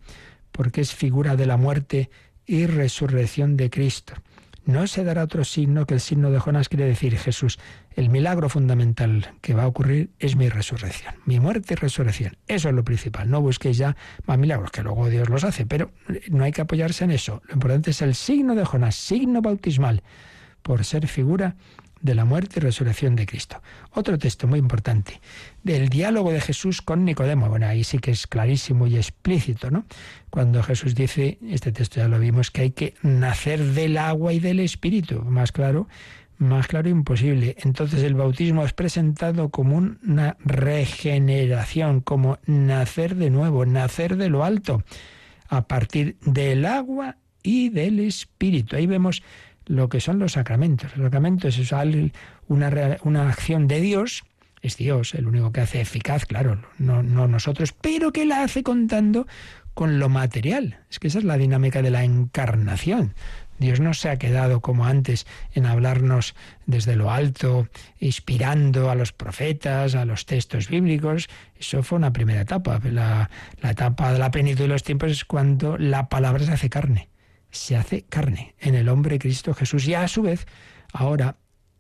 porque 0.52 0.80
es 0.80 0.94
figura 0.94 1.36
de 1.36 1.46
la 1.46 1.58
muerte 1.58 2.10
y 2.46 2.64
resurrección 2.66 3.56
de 3.58 3.68
Cristo. 3.68 4.14
No 4.64 4.86
se 4.86 5.04
dará 5.04 5.24
otro 5.24 5.44
signo 5.44 5.86
que 5.86 5.94
el 5.94 6.00
signo 6.00 6.30
de 6.30 6.38
Jonás 6.38 6.68
quiere 6.68 6.84
decir 6.84 7.16
Jesús. 7.16 7.58
El 7.94 8.10
milagro 8.10 8.48
fundamental 8.48 9.32
que 9.40 9.54
va 9.54 9.62
a 9.62 9.66
ocurrir 9.66 10.10
es 10.18 10.36
mi 10.36 10.48
resurrección, 10.48 11.14
mi 11.24 11.40
muerte 11.40 11.74
y 11.74 11.76
resurrección. 11.76 12.36
Eso 12.46 12.68
es 12.68 12.74
lo 12.74 12.84
principal. 12.84 13.30
No 13.30 13.40
busquéis 13.40 13.78
ya 13.78 13.96
más 14.26 14.38
milagros, 14.38 14.70
que 14.70 14.82
luego 14.82 15.08
Dios 15.08 15.28
los 15.30 15.44
hace, 15.44 15.64
pero 15.64 15.90
no 16.30 16.44
hay 16.44 16.52
que 16.52 16.60
apoyarse 16.60 17.04
en 17.04 17.12
eso. 17.12 17.42
Lo 17.48 17.54
importante 17.54 17.92
es 17.92 18.02
el 18.02 18.14
signo 18.14 18.54
de 18.54 18.64
Jonás, 18.66 18.94
signo 18.94 19.40
bautismal, 19.40 20.02
por 20.62 20.84
ser 20.84 21.06
figura 21.06 21.56
de 22.01 22.14
la 22.14 22.24
muerte 22.24 22.55
y 22.57 22.61
resurrección 22.61 23.16
de 23.16 23.26
Cristo. 23.26 23.62
Otro 23.92 24.18
texto 24.18 24.46
muy 24.46 24.59
importante, 24.59 25.20
del 25.62 25.88
diálogo 25.88 26.32
de 26.32 26.40
Jesús 26.40 26.82
con 26.82 27.05
Nicodemo. 27.05 27.49
Bueno, 27.49 27.66
ahí 27.66 27.84
sí 27.84 27.99
que 27.99 28.11
es 28.11 28.26
clarísimo 28.26 28.86
y 28.86 28.96
explícito, 28.96 29.70
¿no? 29.70 29.84
Cuando 30.30 30.62
Jesús 30.62 30.94
dice, 30.94 31.38
este 31.49 31.72
texto 31.72 32.01
ya 32.01 32.09
lo 32.09 32.18
vimos, 32.18 32.51
que 32.51 32.62
hay 32.62 32.70
que 32.70 32.94
nacer 33.03 33.62
del 33.62 33.96
agua 33.99 34.32
y 34.32 34.40
del 34.40 34.61
Espíritu. 34.61 35.22
Más 35.22 35.53
claro, 35.53 35.88
más 36.38 36.68
claro 36.68 36.88
imposible. 36.88 37.57
Entonces 37.61 38.03
el 38.03 38.14
bautismo 38.14 38.64
es 38.64 38.72
presentado 38.72 39.51
como 39.51 39.76
una 39.76 40.36
regeneración, 40.44 42.01
como 42.01 42.38
nacer 42.46 43.16
de 43.16 43.30
nuevo, 43.30 43.66
nacer 43.66 44.16
de 44.16 44.28
lo 44.28 44.44
alto, 44.44 44.82
a 45.49 45.66
partir 45.66 46.16
del 46.22 46.64
agua 46.64 47.16
y 47.42 47.70
del 47.70 48.01
Espíritu. 48.01 48.76
Ahí 48.76 48.86
vemos 48.86 49.22
lo 49.68 49.88
que 49.88 50.00
son 50.00 50.18
los 50.18 50.32
sacramentos. 50.32 50.96
Los 50.96 51.06
sacramentos 51.06 51.58
es 51.58 51.72
una, 52.48 52.98
una 53.02 53.28
acción 53.28 53.68
de 53.68 53.80
Dios, 53.80 54.24
es 54.62 54.76
Dios 54.76 55.14
el 55.14 55.28
único 55.28 55.52
que 55.52 55.60
hace 55.60 55.80
eficaz, 55.80 56.26
claro, 56.26 56.60
no, 56.78 57.02
no 57.02 57.28
nosotros, 57.28 57.72
pero 57.72 58.12
que 58.12 58.24
la 58.24 58.42
hace 58.42 58.62
contando 58.62 59.26
con 59.74 60.00
lo 60.00 60.08
material. 60.08 60.80
Es 60.90 60.98
que 60.98 61.06
esa 61.06 61.18
es 61.18 61.24
la 61.24 61.36
dinámica 61.36 61.82
de 61.82 61.90
la 61.90 62.02
encarnación. 62.02 63.14
Dios 63.58 63.80
no 63.80 63.92
se 63.92 64.08
ha 64.08 64.18
quedado 64.18 64.60
como 64.60 64.86
antes 64.86 65.26
en 65.52 65.66
hablarnos 65.66 66.34
desde 66.66 66.96
lo 66.96 67.10
alto, 67.10 67.68
inspirando 67.98 68.90
a 68.90 68.94
los 68.94 69.12
profetas, 69.12 69.94
a 69.94 70.04
los 70.04 70.26
textos 70.26 70.68
bíblicos. 70.68 71.28
Eso 71.58 71.82
fue 71.82 71.98
una 71.98 72.12
primera 72.12 72.40
etapa. 72.40 72.80
La, 72.84 73.30
la 73.60 73.70
etapa 73.70 74.12
de 74.12 74.18
la 74.18 74.30
plenitud 74.30 74.62
de 74.62 74.68
los 74.68 74.84
tiempos 74.84 75.10
es 75.10 75.24
cuando 75.24 75.76
la 75.76 76.08
palabra 76.08 76.44
se 76.44 76.52
hace 76.52 76.70
carne. 76.70 77.08
Se 77.51 77.76
hace 77.76 78.03
carne 78.03 78.55
en 78.59 78.74
el 78.74 78.88
hombre 78.88 79.18
Cristo 79.18 79.55
Jesús. 79.55 79.86
Y 79.86 79.94
a 79.94 80.07
su 80.09 80.22
vez, 80.22 80.46
ahora 80.92 81.36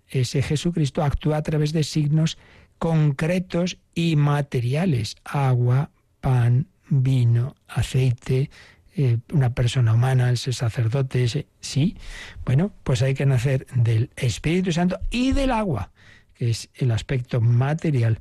ese 0.08 0.42
Jesucristo 0.42 1.02
actúa 1.02 1.38
a 1.38 1.42
través 1.42 1.72
de 1.72 1.84
signos 1.84 2.38
concretos 2.78 3.78
y 3.94 4.16
materiales. 4.16 5.16
Agua, 5.24 5.90
pan, 6.20 6.66
vino, 6.88 7.56
aceite, 7.66 8.50
eh, 8.96 9.18
una 9.32 9.54
persona 9.54 9.94
humana, 9.94 10.32
ese 10.32 10.52
sacerdote, 10.52 11.24
ese, 11.24 11.46
sí. 11.60 11.96
Bueno, 12.44 12.72
pues 12.82 13.02
hay 13.02 13.14
que 13.14 13.26
nacer 13.26 13.66
del 13.74 14.10
Espíritu 14.16 14.72
Santo 14.72 14.98
y 15.10 15.32
del 15.32 15.50
agua, 15.50 15.92
que 16.34 16.50
es 16.50 16.68
el 16.74 16.90
aspecto 16.90 17.40
material 17.40 18.20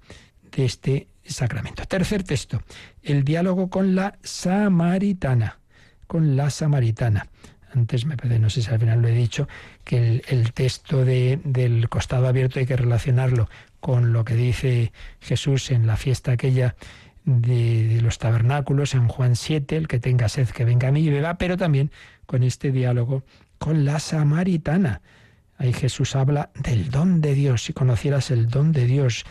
de 0.51 0.65
este 0.65 1.07
sacramento. 1.25 1.83
Tercer 1.85 2.23
texto, 2.23 2.61
el 3.01 3.23
diálogo 3.23 3.69
con 3.69 3.95
la 3.95 4.17
samaritana, 4.23 5.59
con 6.07 6.35
la 6.35 6.49
samaritana. 6.49 7.27
Antes 7.73 8.05
me 8.05 8.17
parece, 8.17 8.39
no 8.39 8.49
sé 8.49 8.61
si 8.61 8.71
al 8.71 8.79
final 8.79 9.01
lo 9.01 9.07
he 9.07 9.13
dicho, 9.13 9.47
que 9.83 10.23
el, 10.27 10.53
texto 10.53 11.03
del 11.05 11.89
costado 11.89 12.27
abierto 12.27 12.59
hay 12.59 12.65
que 12.65 12.77
relacionarlo 12.77 13.49
con 13.79 14.13
lo 14.13 14.25
que 14.25 14.35
dice 14.35 14.93
Jesús 15.19 15.69
en 15.71 15.85
la 15.85 15.97
fiesta 15.97 16.31
aquella 16.31 16.75
de, 17.25 17.99
los 18.01 18.17
tabernáculos 18.17 18.95
en 18.95 19.07
Juan 19.07 19.35
7, 19.35 19.75
el 19.75 19.87
que 19.87 19.99
tenga 19.99 20.29
sed 20.29 20.47
que 20.49 20.65
venga 20.65 20.87
a 20.87 20.91
mí 20.91 21.01
y 21.01 21.09
beba, 21.09 21.37
pero 21.37 21.57
también 21.57 21.91
con 22.25 22.43
este 22.43 22.71
diálogo 22.71 23.23
con 23.57 23.85
la 23.85 23.99
samaritana. 23.99 25.01
Ahí 25.57 25.73
Jesús 25.73 26.15
habla 26.15 26.51
del 26.55 26.89
don 26.89 27.19
de 27.19 27.33
Dios, 27.33 27.63
si 27.63 27.73
conocieras 27.73 28.31
el 28.31 28.47
don 28.47 28.71
de 28.71 28.85
Dios. 28.85 29.25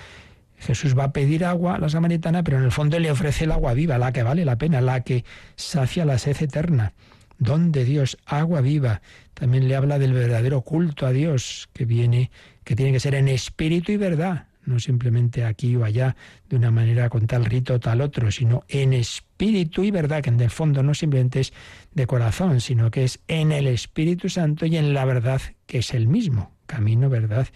Jesús 0.59 0.97
va 0.99 1.05
a 1.05 1.13
pedir 1.13 1.45
agua 1.45 1.77
a 1.77 1.79
la 1.79 1.89
samaritana, 1.89 2.43
pero 2.43 2.59
en 2.59 2.65
el 2.65 2.73
fondo 2.73 2.99
le 2.99 3.11
ofrece 3.11 3.45
el 3.45 3.53
agua 3.53 3.75
viva, 3.75 3.99
la 3.99 4.13
que 4.13 4.23
vale 4.23 4.45
la 4.45 4.57
pena, 4.57 4.81
la 4.81 5.03
que 5.03 5.25
sacia 5.57 6.05
la 6.05 6.19
sed 6.19 6.37
eterna. 6.41 6.93
Don 7.39 7.73
de 7.73 7.85
Dios, 7.85 8.17
agua 8.25 8.61
viva. 8.63 9.03
También 9.35 9.69
le 9.69 9.77
habla 9.77 9.99
del 9.99 10.15
verdadero 10.15 10.63
culto 10.63 11.07
a 11.07 11.13
Dios, 11.13 11.69
que 11.73 11.85
viene, 11.85 12.31
que 12.65 12.75
tiene 12.75 12.93
que 12.93 13.01
ser 13.01 13.15
en 13.15 13.29
espíritu 13.29 13.93
y 13.93 13.97
verdad 13.97 14.47
no 14.67 14.81
simplemente 14.81 15.45
aquí 15.45 15.77
o 15.77 15.85
allá 15.85 16.17
de 16.49 16.57
una 16.57 16.71
manera 16.71 17.09
con 17.09 17.27
tal 17.27 17.45
rito 17.45 17.75
o 17.75 17.81
tal 17.81 18.01
otro, 18.01 18.31
sino 18.31 18.65
en 18.69 18.93
espíritu 18.93 19.85
y 19.85 19.91
verdad, 19.91 20.23
que 20.23 20.31
en 20.31 20.41
el 20.41 20.51
fondo 20.51 20.83
no 20.83 20.95
simplemente 20.95 21.41
es 21.41 21.53
de 21.95 22.07
corazón, 22.07 22.61
sino 22.61 22.91
que 22.91 23.05
es 23.05 23.21
en 23.29 23.53
el 23.53 23.67
Espíritu 23.67 24.29
Santo 24.29 24.67
y 24.67 24.77
en 24.77 24.93
la 24.93 25.05
verdad 25.05 25.41
que 25.67 25.79
es 25.79 25.95
el 25.95 26.09
mismo, 26.09 26.53
camino, 26.67 27.09
verdad 27.09 27.49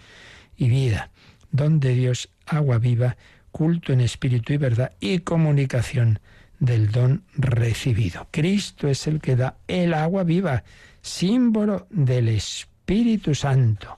y 0.55 0.69
vida. 0.69 1.11
Donde 1.51 1.93
Dios, 1.93 2.29
agua 2.51 2.77
viva, 2.77 3.17
culto 3.51 3.93
en 3.93 4.01
espíritu 4.01 4.53
y 4.53 4.57
verdad 4.57 4.93
y 4.99 5.19
comunicación 5.19 6.19
del 6.59 6.91
don 6.91 7.23
recibido. 7.33 8.27
Cristo 8.31 8.87
es 8.87 9.07
el 9.07 9.19
que 9.19 9.35
da 9.35 9.57
el 9.67 9.93
agua 9.93 10.23
viva, 10.23 10.63
símbolo 11.01 11.87
del 11.89 12.27
Espíritu 12.27 13.33
Santo. 13.33 13.97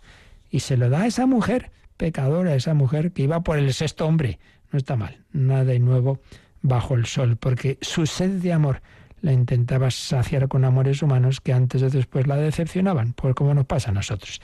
Y 0.50 0.62
se 0.62 0.78
lo 0.78 0.90
da 0.90 1.02
a 1.02 1.08
esa 1.08 1.26
mujer 1.26 1.72
pecadora 1.98 2.56
esa 2.56 2.74
mujer 2.74 3.12
que 3.12 3.24
iba 3.24 3.42
por 3.42 3.58
el 3.58 3.74
sexto 3.74 4.06
hombre. 4.06 4.40
No 4.72 4.78
está 4.78 4.96
mal, 4.96 5.20
nada 5.32 5.64
de 5.64 5.80
nuevo 5.80 6.20
bajo 6.62 6.96
el 6.96 7.06
sol, 7.06 7.38
porque 7.38 7.78
su 7.82 8.06
sed 8.06 8.42
de 8.42 8.54
amor 8.54 8.82
la 9.22 9.32
intentaba 9.32 9.90
saciar 9.92 10.48
con 10.48 10.66
amores 10.66 11.02
humanos 11.02 11.40
que 11.40 11.54
antes 11.54 11.82
o 11.82 11.90
después 11.90 12.28
la 12.28 12.36
decepcionaban, 12.36 13.14
pues 13.14 13.36
como 13.36 13.54
nos 13.54 13.66
pasa 13.66 13.92
a 13.92 13.94
nosotros, 13.94 14.42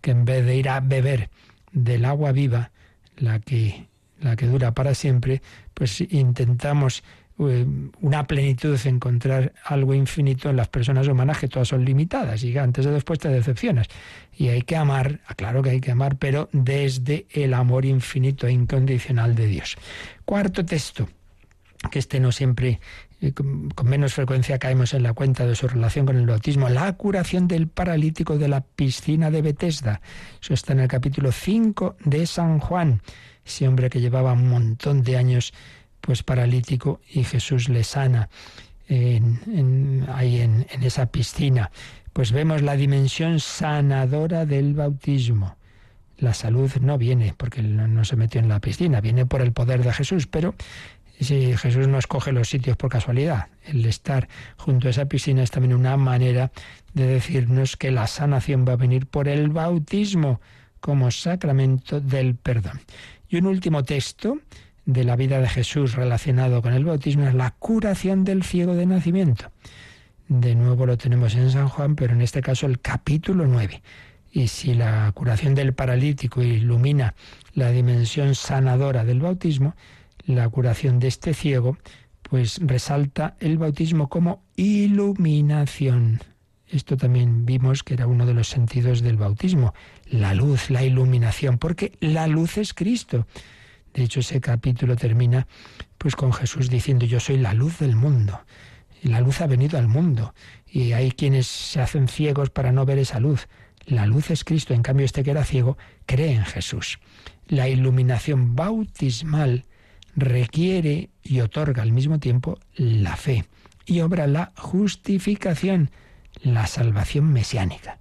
que 0.00 0.12
en 0.12 0.24
vez 0.24 0.44
de 0.44 0.56
ir 0.56 0.68
a 0.68 0.80
beber 0.80 1.30
del 1.72 2.04
agua 2.04 2.32
viva, 2.32 2.70
la 3.20 3.38
que, 3.38 3.86
la 4.20 4.36
que 4.36 4.46
dura 4.46 4.72
para 4.72 4.94
siempre, 4.94 5.42
pues 5.74 6.00
intentamos 6.00 7.02
eh, 7.38 7.64
una 8.02 8.26
plenitud, 8.26 8.78
encontrar 8.84 9.54
algo 9.64 9.94
infinito 9.94 10.50
en 10.50 10.56
las 10.56 10.68
personas 10.68 11.08
humanas 11.08 11.38
que 11.38 11.48
todas 11.48 11.68
son 11.68 11.84
limitadas 11.84 12.42
y 12.44 12.56
antes 12.58 12.84
o 12.84 12.92
después 12.92 13.18
te 13.18 13.28
decepcionas. 13.28 13.86
Y 14.36 14.48
hay 14.48 14.62
que 14.62 14.76
amar, 14.76 15.20
claro 15.36 15.62
que 15.62 15.70
hay 15.70 15.80
que 15.80 15.90
amar, 15.90 16.16
pero 16.16 16.50
desde 16.52 17.26
el 17.30 17.54
amor 17.54 17.86
infinito 17.86 18.46
e 18.46 18.52
incondicional 18.52 19.34
de 19.34 19.46
Dios. 19.46 19.76
Cuarto 20.26 20.66
texto, 20.66 21.08
que 21.90 21.98
este 21.98 22.20
no 22.20 22.30
siempre 22.30 22.78
con 23.34 23.88
menos 23.88 24.14
frecuencia 24.14 24.58
caemos 24.58 24.94
en 24.94 25.02
la 25.02 25.12
cuenta 25.12 25.46
de 25.46 25.54
su 25.54 25.68
relación 25.68 26.06
con 26.06 26.16
el 26.16 26.26
bautismo, 26.26 26.68
la 26.70 26.92
curación 26.94 27.48
del 27.48 27.68
paralítico 27.68 28.38
de 28.38 28.48
la 28.48 28.62
piscina 28.62 29.30
de 29.30 29.42
Betesda. 29.42 30.00
Eso 30.40 30.54
está 30.54 30.72
en 30.72 30.80
el 30.80 30.88
capítulo 30.88 31.30
5 31.30 31.96
de 32.04 32.26
San 32.26 32.60
Juan. 32.60 33.02
Ese 33.44 33.68
hombre 33.68 33.90
que 33.90 34.00
llevaba 34.00 34.32
un 34.32 34.48
montón 34.48 35.02
de 35.02 35.18
años 35.18 35.52
pues 36.00 36.22
paralítico 36.22 37.00
y 37.12 37.24
Jesús 37.24 37.68
le 37.68 37.84
sana 37.84 38.30
en, 38.88 40.06
ahí 40.12 40.40
en, 40.40 40.66
esa 40.80 41.06
piscina. 41.06 41.70
Pues 42.12 42.32
vemos 42.32 42.62
la 42.62 42.74
dimensión 42.74 43.38
sanadora 43.38 44.46
del 44.46 44.74
bautismo. 44.74 45.56
La 46.16 46.34
salud 46.34 46.70
no 46.80 46.98
viene 46.98 47.34
porque 47.36 47.62
no 47.62 48.04
se 48.04 48.16
metió 48.16 48.40
en 48.40 48.48
la 48.48 48.60
piscina, 48.60 49.00
viene 49.00 49.24
por 49.26 49.40
el 49.40 49.52
poder 49.52 49.82
de 49.82 49.92
Jesús, 49.92 50.26
pero 50.26 50.54
si 51.24 51.56
Jesús 51.56 51.86
no 51.86 51.98
escoge 51.98 52.32
los 52.32 52.48
sitios 52.48 52.76
por 52.76 52.90
casualidad. 52.90 53.48
El 53.64 53.84
estar 53.84 54.28
junto 54.56 54.88
a 54.88 54.90
esa 54.90 55.06
piscina 55.06 55.42
es 55.42 55.50
también 55.50 55.74
una 55.74 55.96
manera 55.96 56.50
de 56.94 57.06
decirnos 57.06 57.76
que 57.76 57.90
la 57.90 58.06
sanación 58.06 58.64
va 58.66 58.72
a 58.72 58.76
venir 58.76 59.06
por 59.06 59.28
el 59.28 59.48
bautismo 59.50 60.40
como 60.80 61.10
sacramento 61.10 62.00
del 62.00 62.34
perdón. 62.36 62.80
Y 63.28 63.36
un 63.36 63.46
último 63.46 63.84
texto 63.84 64.38
de 64.86 65.04
la 65.04 65.16
vida 65.16 65.40
de 65.40 65.48
Jesús 65.48 65.94
relacionado 65.94 66.62
con 66.62 66.72
el 66.72 66.84
bautismo 66.84 67.26
es 67.26 67.34
la 67.34 67.50
curación 67.52 68.24
del 68.24 68.42
ciego 68.42 68.74
de 68.74 68.86
nacimiento. 68.86 69.52
De 70.28 70.54
nuevo 70.54 70.86
lo 70.86 70.96
tenemos 70.96 71.34
en 71.34 71.50
San 71.50 71.68
Juan, 71.68 71.96
pero 71.96 72.14
en 72.14 72.22
este 72.22 72.40
caso 72.40 72.66
el 72.66 72.80
capítulo 72.80 73.46
9. 73.46 73.82
Y 74.32 74.48
si 74.48 74.74
la 74.74 75.10
curación 75.12 75.54
del 75.54 75.74
paralítico 75.74 76.42
ilumina 76.42 77.14
la 77.52 77.70
dimensión 77.70 78.34
sanadora 78.34 79.04
del 79.04 79.20
bautismo, 79.20 79.74
la 80.34 80.48
curación 80.48 80.98
de 80.98 81.08
este 81.08 81.34
ciego, 81.34 81.76
pues 82.22 82.60
resalta 82.62 83.36
el 83.40 83.58
bautismo 83.58 84.08
como 84.08 84.42
iluminación. 84.56 86.20
Esto 86.68 86.96
también 86.96 87.46
vimos 87.46 87.82
que 87.82 87.94
era 87.94 88.06
uno 88.06 88.26
de 88.26 88.34
los 88.34 88.48
sentidos 88.48 89.00
del 89.00 89.16
bautismo, 89.16 89.74
la 90.06 90.34
luz, 90.34 90.70
la 90.70 90.84
iluminación, 90.84 91.58
porque 91.58 91.92
la 92.00 92.28
luz 92.28 92.58
es 92.58 92.74
Cristo. 92.74 93.26
De 93.92 94.04
hecho, 94.04 94.20
ese 94.20 94.40
capítulo 94.40 94.94
termina 94.94 95.48
pues 95.98 96.14
con 96.14 96.32
Jesús 96.32 96.70
diciendo, 96.70 97.06
yo 97.06 97.18
soy 97.18 97.38
la 97.38 97.54
luz 97.54 97.78
del 97.78 97.96
mundo. 97.96 98.40
La 99.02 99.20
luz 99.20 99.40
ha 99.40 99.46
venido 99.46 99.78
al 99.78 99.88
mundo. 99.88 100.34
Y 100.66 100.92
hay 100.92 101.10
quienes 101.10 101.48
se 101.48 101.80
hacen 101.80 102.06
ciegos 102.06 102.50
para 102.50 102.70
no 102.70 102.86
ver 102.86 102.98
esa 102.98 103.18
luz. 103.18 103.48
La 103.86 104.06
luz 104.06 104.30
es 104.30 104.44
Cristo. 104.44 104.72
En 104.72 104.82
cambio, 104.82 105.04
este 105.04 105.24
que 105.24 105.32
era 105.32 105.44
ciego 105.44 105.76
cree 106.06 106.32
en 106.32 106.44
Jesús. 106.44 107.00
La 107.48 107.68
iluminación 107.68 108.54
bautismal 108.54 109.64
requiere 110.16 111.10
y 111.22 111.40
otorga 111.40 111.82
al 111.82 111.92
mismo 111.92 112.18
tiempo 112.18 112.58
la 112.74 113.16
fe 113.16 113.44
y 113.86 114.00
obra 114.00 114.26
la 114.26 114.52
justificación, 114.56 115.90
la 116.42 116.66
salvación 116.66 117.32
mesiánica. 117.32 117.98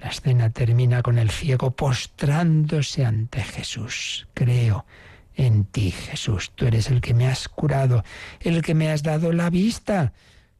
La 0.00 0.08
escena 0.08 0.50
termina 0.50 1.02
con 1.02 1.18
el 1.18 1.30
ciego 1.30 1.72
postrándose 1.72 3.04
ante 3.04 3.42
Jesús. 3.42 4.28
Creo 4.34 4.86
en 5.34 5.64
ti, 5.64 5.90
Jesús. 5.90 6.52
Tú 6.54 6.66
eres 6.66 6.90
el 6.90 7.00
que 7.00 7.14
me 7.14 7.26
has 7.26 7.48
curado, 7.48 8.04
el 8.40 8.62
que 8.62 8.74
me 8.74 8.90
has 8.90 9.02
dado 9.02 9.32
la 9.32 9.50
vista. 9.50 10.12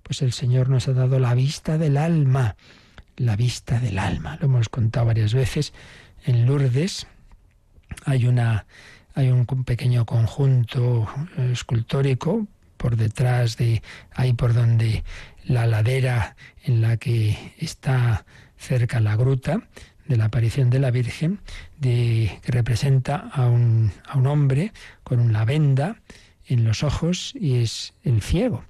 Pues 0.03 0.23
el 0.23 0.33
Señor 0.33 0.69
nos 0.69 0.89
ha 0.89 0.93
dado 0.93 1.19
la 1.19 1.35
vista 1.35 1.79
del 1.79 1.97
alma, 1.97 2.57
la 3.17 3.37
vista 3.37 3.79
del 3.81 3.99
alma. 3.99 4.37
Lo 4.41 4.47
hemos 4.47 4.69
contado 4.69 5.07
varias 5.07 5.35
veces. 5.35 5.73
En 6.25 6.47
Lourdes 6.47 7.07
hay 8.05 8.27
una 8.27 8.67
hay 9.15 9.31
un 9.31 9.47
pequeño 9.65 10.07
conjunto 10.07 11.09
escultórico 11.37 12.47
por 12.77 12.97
detrás 12.97 13.57
de 13.57 13.83
ahí 14.13 14.33
por 14.33 14.55
donde 14.55 15.05
la 15.45 15.67
ladera 15.67 16.37
en 16.65 16.81
la 16.81 16.97
que 16.97 17.55
está 17.59 18.25
cerca 18.57 19.01
la 19.01 19.17
gruta 19.17 19.63
de 20.07 20.17
la 20.17 20.25
aparición 20.27 20.71
de 20.71 20.81
la 20.81 20.91
Virgen, 20.91 21.41
de, 21.79 22.41
que 22.43 22.53
representa 22.53 23.17
a 23.33 23.47
un, 23.47 23.93
a 24.07 24.19
un 24.19 24.27
hombre 24.27 24.73
con 25.05 25.21
una 25.21 25.45
venda 25.45 25.97
en 26.47 26.65
los 26.65 26.83
ojos 26.83 27.33
y 27.39 27.57
es 27.57 27.95
el 28.03 28.23
ciego. 28.23 28.65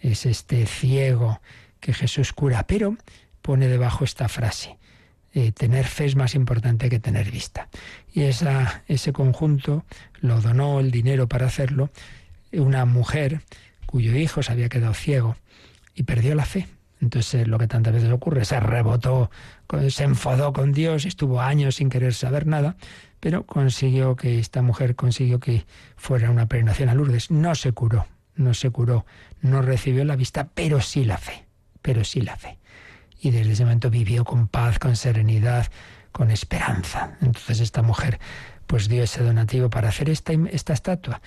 Es 0.00 0.26
este 0.26 0.66
ciego 0.66 1.40
que 1.80 1.94
Jesús 1.94 2.32
cura, 2.32 2.66
pero 2.66 2.96
pone 3.42 3.66
debajo 3.66 4.04
esta 4.04 4.28
frase. 4.28 4.78
Eh, 5.36 5.50
tener 5.50 5.84
fe 5.86 6.04
es 6.04 6.14
más 6.14 6.36
importante 6.36 6.88
que 6.88 7.00
tener 7.00 7.30
vista. 7.30 7.68
Y 8.12 8.22
esa, 8.22 8.84
ese 8.86 9.12
conjunto 9.12 9.84
lo 10.20 10.40
donó 10.40 10.78
el 10.78 10.92
dinero 10.92 11.28
para 11.28 11.46
hacerlo 11.46 11.90
una 12.52 12.84
mujer 12.84 13.40
cuyo 13.86 14.16
hijo 14.16 14.42
se 14.42 14.52
había 14.52 14.68
quedado 14.68 14.94
ciego 14.94 15.36
y 15.94 16.04
perdió 16.04 16.34
la 16.34 16.44
fe 16.44 16.68
Entonces 17.00 17.46
lo 17.48 17.58
que 17.58 17.66
tantas 17.66 17.92
veces 17.92 18.10
ocurre, 18.10 18.44
se 18.44 18.60
rebotó, 18.60 19.30
se 19.88 20.04
enfadó 20.04 20.52
con 20.52 20.72
Dios, 20.72 21.04
estuvo 21.04 21.40
años 21.40 21.76
sin 21.76 21.90
querer 21.90 22.14
saber 22.14 22.46
nada, 22.46 22.76
pero 23.20 23.44
consiguió 23.44 24.16
que 24.16 24.38
esta 24.38 24.62
mujer 24.62 24.94
consiguió 24.94 25.40
que 25.40 25.66
fuera 25.96 26.30
una 26.30 26.46
peregrinación 26.46 26.88
a 26.88 26.94
Lourdes. 26.94 27.30
No 27.30 27.54
se 27.54 27.72
curó, 27.72 28.06
no 28.36 28.54
se 28.54 28.70
curó, 28.70 29.04
no 29.42 29.62
recibió 29.62 30.04
la 30.04 30.16
vista, 30.16 30.48
pero 30.54 30.80
sí 30.80 31.04
la 31.04 31.18
fe, 31.18 31.44
pero 31.82 32.04
sí 32.04 32.20
la 32.20 32.36
fe. 32.36 32.58
Y 33.24 33.30
desde 33.30 33.52
ese 33.52 33.64
momento 33.64 33.88
vivió 33.88 34.22
con 34.24 34.48
paz, 34.48 34.78
con 34.78 34.96
serenidad, 34.96 35.68
con 36.12 36.30
esperanza. 36.30 37.16
Entonces 37.22 37.60
esta 37.60 37.80
mujer 37.80 38.20
pues 38.66 38.86
dio 38.86 39.02
ese 39.02 39.22
donativo 39.22 39.70
para 39.70 39.88
hacer 39.88 40.10
esta, 40.10 40.34
esta 40.52 40.74
estatua. 40.74 41.22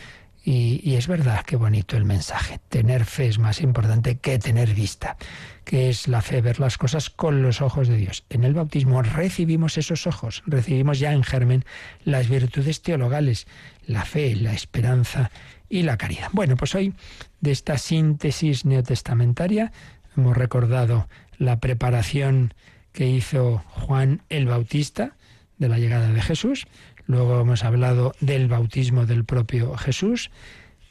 Y, 0.49 0.95
es 0.95 1.07
verdad, 1.07 1.43
qué 1.43 1.57
bonito 1.57 1.97
el 1.97 2.05
mensaje. 2.05 2.61
Tener 2.69 3.03
fe 3.03 3.27
es 3.27 3.37
más 3.37 3.59
importante 3.59 4.17
que 4.19 4.39
tener 4.39 4.73
vista, 4.73 5.17
que 5.65 5.89
es 5.89 6.07
la 6.07 6.21
fe, 6.21 6.39
ver 6.39 6.61
las 6.61 6.77
cosas 6.77 7.09
con 7.09 7.41
los 7.41 7.59
ojos 7.61 7.89
de 7.89 7.97
Dios. 7.97 8.23
En 8.29 8.45
el 8.45 8.53
bautismo 8.53 9.01
recibimos 9.01 9.77
esos 9.77 10.07
ojos, 10.07 10.43
recibimos 10.45 10.99
ya 10.99 11.11
en 11.11 11.23
germen 11.23 11.65
las 12.05 12.29
virtudes 12.29 12.81
teologales, 12.81 13.45
la 13.87 14.05
fe, 14.05 14.37
la 14.37 14.53
esperanza 14.53 15.31
y 15.67 15.81
la 15.81 15.97
caridad. 15.97 16.29
Bueno, 16.31 16.55
pues 16.55 16.75
hoy 16.75 16.93
de 17.41 17.51
esta 17.51 17.77
síntesis 17.77 18.63
neotestamentaria 18.63 19.73
hemos 20.15 20.37
recordado 20.37 21.09
la 21.37 21.59
preparación 21.59 22.53
que 22.91 23.07
hizo 23.07 23.63
Juan 23.69 24.23
el 24.29 24.47
Bautista 24.47 25.15
de 25.57 25.69
la 25.69 25.79
llegada 25.79 26.11
de 26.11 26.21
Jesús, 26.21 26.67
Luego 27.07 27.39
hemos 27.39 27.63
hablado 27.63 28.13
del 28.19 28.49
bautismo 28.49 29.05
del 29.05 29.23
propio 29.23 29.75
Jesús, 29.77 30.29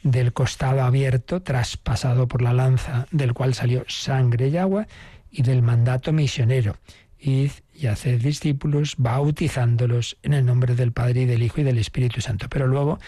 del 0.01 0.33
costado 0.33 0.81
abierto, 0.81 1.43
traspasado 1.43 2.27
por 2.27 2.41
la 2.41 2.53
lanza, 2.53 3.07
del 3.11 3.33
cual 3.33 3.53
salió 3.53 3.85
sangre 3.87 4.47
y 4.47 4.57
agua, 4.57 4.87
y 5.29 5.43
del 5.43 5.61
mandato 5.61 6.11
misionero. 6.13 6.77
Id 7.19 7.51
y 7.73 7.85
haced 7.85 8.19
discípulos, 8.19 8.95
bautizándolos 8.97 10.17
en 10.23 10.33
el 10.33 10.45
nombre 10.45 10.75
del 10.75 10.91
Padre 10.91 11.21
y 11.21 11.25
del 11.25 11.43
Hijo 11.43 11.61
y 11.61 11.63
del 11.63 11.77
Espíritu 11.77 12.19
Santo. 12.21 12.47
Pero 12.49 12.65
luego 12.65 12.99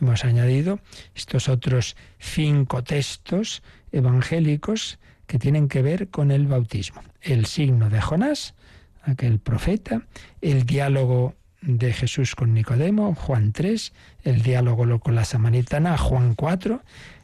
hemos 0.00 0.24
añadido 0.24 0.80
estos 1.14 1.48
otros 1.48 1.96
cinco 2.18 2.82
textos 2.82 3.62
evangélicos 3.92 4.98
que 5.26 5.38
tienen 5.38 5.68
que 5.68 5.82
ver 5.82 6.08
con 6.08 6.30
el 6.30 6.46
bautismo. 6.46 7.02
El 7.20 7.46
signo 7.46 7.90
de 7.90 8.00
Jonás, 8.00 8.54
aquel 9.02 9.38
profeta, 9.38 10.02
el 10.40 10.64
diálogo 10.64 11.34
de 11.62 11.92
Jesús 11.92 12.34
con 12.34 12.54
Nicodemo, 12.54 13.14
Juan 13.14 13.52
3, 13.52 13.92
el 14.22 14.42
diálogo 14.42 15.00
con 15.00 15.14
la 15.14 15.24
samaritana, 15.24 15.98
Juan 15.98 16.34
4, 16.34 16.82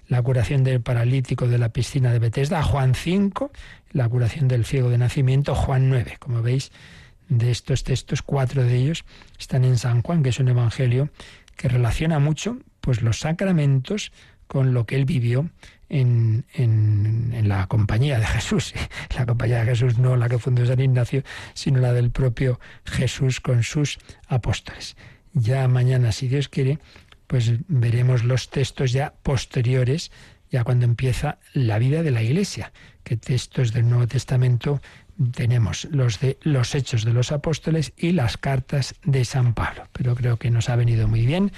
la 0.09 0.22
curación 0.22 0.64
del 0.64 0.80
paralítico 0.80 1.46
de 1.48 1.59
la 1.59 1.68
piscina 1.68 2.12
de 2.12 2.18
Betesda, 2.18 2.62
Juan 2.62 2.94
5, 2.94 3.53
la 3.92 4.09
curación 4.09 4.48
del 4.48 4.64
ciego 4.64 4.90
de 4.90 4.98
nacimiento, 4.98 5.55
Juan 5.55 5.88
9. 5.88 6.16
Como 6.18 6.42
veis, 6.42 6.72
de 7.28 7.50
estos 7.50 7.84
textos, 7.84 8.22
cuatro 8.22 8.62
de 8.62 8.76
ellos 8.76 9.05
están 9.38 9.64
en 9.64 9.78
San 9.78 10.03
Juan, 10.03 10.22
que 10.22 10.30
es 10.30 10.38
un 10.38 10.48
evangelio 10.48 11.09
que 11.57 11.68
relaciona 11.68 12.18
mucho 12.18 12.59
pues 12.80 13.03
los 13.03 13.20
sacramentos 13.20 14.12
con 14.46 14.74
lo 14.74 14.86
que 14.86 14.96
él 14.96 15.05
vivió 15.05 15.48
en, 15.93 16.47
en, 16.55 17.49
la 17.49 17.66
compañía 17.66 18.18
de 18.18 18.26
Jesús. 18.26 18.74
La 19.16 19.26
compañía 19.26 19.61
de 19.61 19.66
Jesús 19.66 19.99
no 19.99 20.16
la 20.16 20.28
que 20.28 20.38
fundó 20.38 20.64
San 20.64 20.80
Ignacio, 20.80 21.22
sino 21.55 21.80
la 21.80 21.93
del 21.93 22.11
propio 22.11 22.59
Jesús 22.84 23.40
con 23.40 23.62
sus 23.62 23.99
apóstoles. 24.26 24.97
Ya 25.34 25.68
mañana, 25.68 26.12
si 26.12 26.28
Dios 26.28 26.49
quiere, 26.49 26.78
pues 27.26 27.53
veremos 27.68 28.24
los 28.24 28.49
textos 28.49 28.93
ya 28.93 29.14
posteriores, 29.22 30.11
ya 30.51 30.64
cuando 30.64 30.86
empieza 30.86 31.38
la 31.53 31.78
vida 31.78 32.03
de 32.03 32.11
la 32.11 32.22
Iglesia, 32.22 32.72
que 33.05 33.16
textos 33.16 33.72
del 33.72 33.88
Nuevo 33.88 34.07
Testamento 34.07 34.80
tenemos 35.34 35.86
los 35.90 36.20
de 36.20 36.38
los 36.43 36.74
hechos 36.74 37.05
de 37.05 37.12
los 37.12 37.32
apóstoles 37.32 37.93
y 37.97 38.12
las 38.12 38.38
cartas 38.38 38.95
de 39.05 39.24
San 39.24 39.53
Pablo. 39.53 39.88
Pero 39.93 40.14
creo 40.14 40.38
que 40.38 40.51
nos 40.51 40.70
ha 40.70 40.76
venido 40.76 41.07
muy 41.07 41.26
bien 41.26 41.53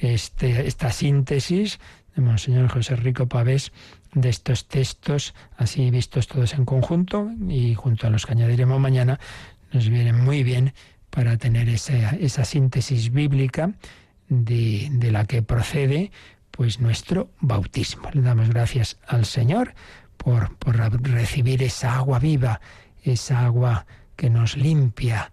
este, 0.00 0.66
esta 0.66 0.92
síntesis 0.92 1.80
de 2.14 2.22
Monseñor 2.22 2.68
José 2.68 2.96
Rico 2.96 3.26
Pavés 3.26 3.72
de 4.14 4.28
estos 4.28 4.68
textos, 4.68 5.34
así 5.56 5.90
vistos 5.90 6.28
todos 6.28 6.54
en 6.54 6.64
conjunto 6.64 7.30
y 7.48 7.74
junto 7.74 8.06
a 8.06 8.10
los 8.10 8.26
que 8.26 8.32
añadiremos 8.32 8.78
mañana, 8.78 9.18
nos 9.72 9.88
vienen 9.88 10.22
muy 10.22 10.42
bien 10.42 10.74
para 11.10 11.36
tener 11.36 11.68
esa, 11.68 12.10
esa 12.16 12.44
síntesis 12.44 13.12
bíblica 13.12 13.72
de, 14.28 14.88
de 14.92 15.10
la 15.10 15.24
que 15.24 15.42
procede 15.42 16.10
pues 16.50 16.80
nuestro 16.80 17.30
bautismo. 17.40 18.10
Le 18.12 18.22
damos 18.22 18.50
gracias 18.50 18.98
al 19.06 19.24
Señor 19.24 19.74
por, 20.16 20.56
por 20.58 20.76
recibir 21.02 21.62
esa 21.62 21.96
agua 21.96 22.18
viva, 22.18 22.60
esa 23.02 23.44
agua 23.44 23.86
que 24.16 24.30
nos 24.30 24.56
limpia, 24.56 25.32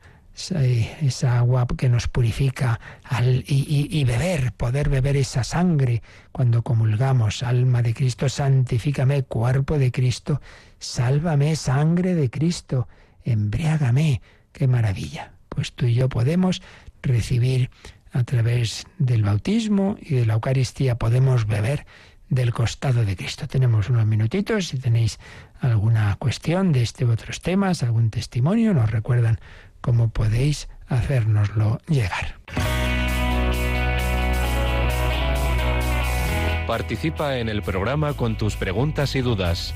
esa 1.01 1.37
agua 1.37 1.67
que 1.77 1.89
nos 1.89 2.07
purifica 2.07 2.79
al, 3.03 3.43
y, 3.45 4.03
beber, 4.05 4.53
poder 4.53 4.89
beber 4.89 5.17
esa 5.17 5.43
sangre 5.43 6.01
cuando 6.31 6.63
comulgamos. 6.63 7.43
Alma 7.43 7.81
de 7.81 7.93
Cristo, 7.93 8.29
santifícame, 8.29 9.23
cuerpo 9.23 9.77
de 9.77 9.91
Cristo, 9.91 10.41
sálvame, 10.79 11.55
sangre 11.55 12.15
de 12.15 12.29
Cristo, 12.29 12.87
embriágame. 13.23 14.21
¡Qué 14.51 14.67
maravilla! 14.67 15.33
Pues 15.49 15.73
tú 15.73 15.85
y 15.85 15.93
yo 15.93 16.09
podemos 16.09 16.61
recibir 17.01 17.69
a 18.11 18.23
través 18.23 18.85
del 18.97 19.23
bautismo 19.23 19.97
y 20.01 20.15
de 20.15 20.25
la 20.25 20.33
Eucaristía, 20.33 20.95
podemos 20.95 21.45
beber 21.45 21.85
del 22.29 22.53
costado 22.53 23.05
de 23.05 23.15
Cristo. 23.15 23.47
Tenemos 23.47 23.89
unos 23.89 24.05
minutitos, 24.05 24.67
si 24.67 24.77
tenéis 24.77 25.19
alguna 25.59 26.15
cuestión 26.17 26.71
de 26.71 26.83
este 26.83 27.05
u 27.05 27.11
otros 27.11 27.41
temas, 27.41 27.83
algún 27.83 28.09
testimonio, 28.09 28.73
nos 28.73 28.91
recuerdan 28.91 29.39
cómo 29.81 30.09
podéis 30.09 30.69
hacérnoslo 30.87 31.79
llegar. 31.87 32.35
Participa 36.67 37.37
en 37.37 37.49
el 37.49 37.63
programa 37.63 38.13
con 38.13 38.37
tus 38.37 38.55
preguntas 38.55 39.15
y 39.15 39.21
dudas. 39.21 39.73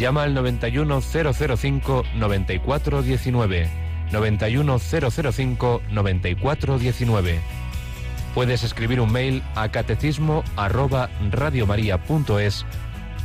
Llama 0.00 0.24
al 0.24 0.34
91005 0.34 2.02
9419. 2.16 3.68
91005 4.10 5.82
9419. 5.90 7.40
Puedes 8.34 8.64
escribir 8.64 9.00
un 9.00 9.12
mail 9.12 9.44
a 9.54 9.68
catecismo 9.68 10.42
arroba 10.56 11.08
radiomaria.es 11.30 12.66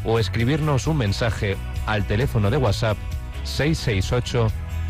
o 0.05 0.20
escribirnos 0.20 0.86
un 0.86 0.97
mensaje 0.97 1.57
al 1.88 2.05
teléfono 2.05 2.51
de 2.51 2.57
WhatsApp 2.57 2.97
668 3.43 4.51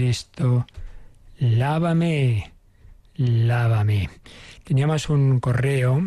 Cristo, 0.00 0.66
lávame, 1.38 2.52
lávame. 3.16 4.08
Teníamos 4.64 5.10
un 5.10 5.40
correo 5.40 6.02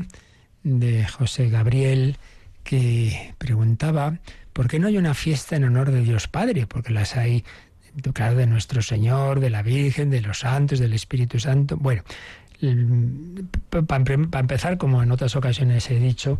de 0.64 1.06
José 1.06 1.52
Gabriel 1.52 2.18
que 2.64 3.36
preguntaba 3.38 4.18
por 4.52 4.68
qué 4.68 4.80
no 4.80 4.88
hay 4.88 4.98
una 4.98 5.14
fiesta 5.14 5.58
en 5.58 5.66
honor 5.66 5.92
de 5.92 6.02
Dios 6.02 6.28
Padre, 6.28 6.66
porque 6.66 6.92
las 6.92 7.16
hay, 7.16 7.46
claro, 8.14 8.36
de 8.36 8.48
nuestro 8.48 8.82
Señor, 8.82 9.40
de 9.40 9.52
la 9.52 9.62
Virgen, 9.62 10.10
de 10.10 10.22
los 10.22 10.40
santos, 10.40 10.80
del 10.80 10.94
Espíritu 10.94 11.40
Santo. 11.40 11.78
Bueno, 11.78 12.02
para 13.70 14.40
empezar, 14.40 14.80
como 14.80 15.04
en 15.04 15.12
otras 15.12 15.36
ocasiones 15.36 15.88
he 15.92 16.00
dicho, 16.00 16.40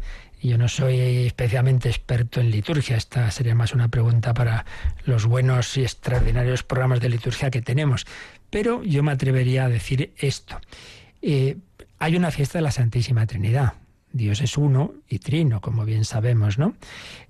yo 0.50 0.58
no 0.58 0.68
soy 0.68 1.00
especialmente 1.26 1.90
experto 1.90 2.42
en 2.42 2.52
liturgia. 2.52 2.98
Esta 2.98 3.32
sería 3.32 3.56
más 3.56 3.74
una 3.74 3.88
pregunta 3.88 4.34
para 4.34 4.66
los 5.06 5.26
buenos 5.26 5.78
y 5.78 5.84
extraordinarios 5.84 6.64
programas 6.64 7.00
de 7.00 7.10
liturgia 7.10 7.50
que 7.50 7.62
tenemos. 7.62 8.06
Pero 8.50 8.84
yo 8.84 9.04
me 9.04 9.12
atrevería 9.12 9.66
a 9.66 9.70
decir 9.70 10.14
esto. 10.18 10.60
Eh, 11.22 11.58
hay 12.00 12.16
una 12.16 12.32
fiesta 12.32 12.58
de 12.58 12.64
la 12.64 12.72
Santísima 12.72 13.26
Trinidad. 13.26 13.74
Dios 14.12 14.42
es 14.42 14.58
uno 14.58 14.94
y 15.08 15.20
trino, 15.20 15.62
como 15.62 15.86
bien 15.86 16.06
sabemos, 16.06 16.58
¿no? 16.58 16.76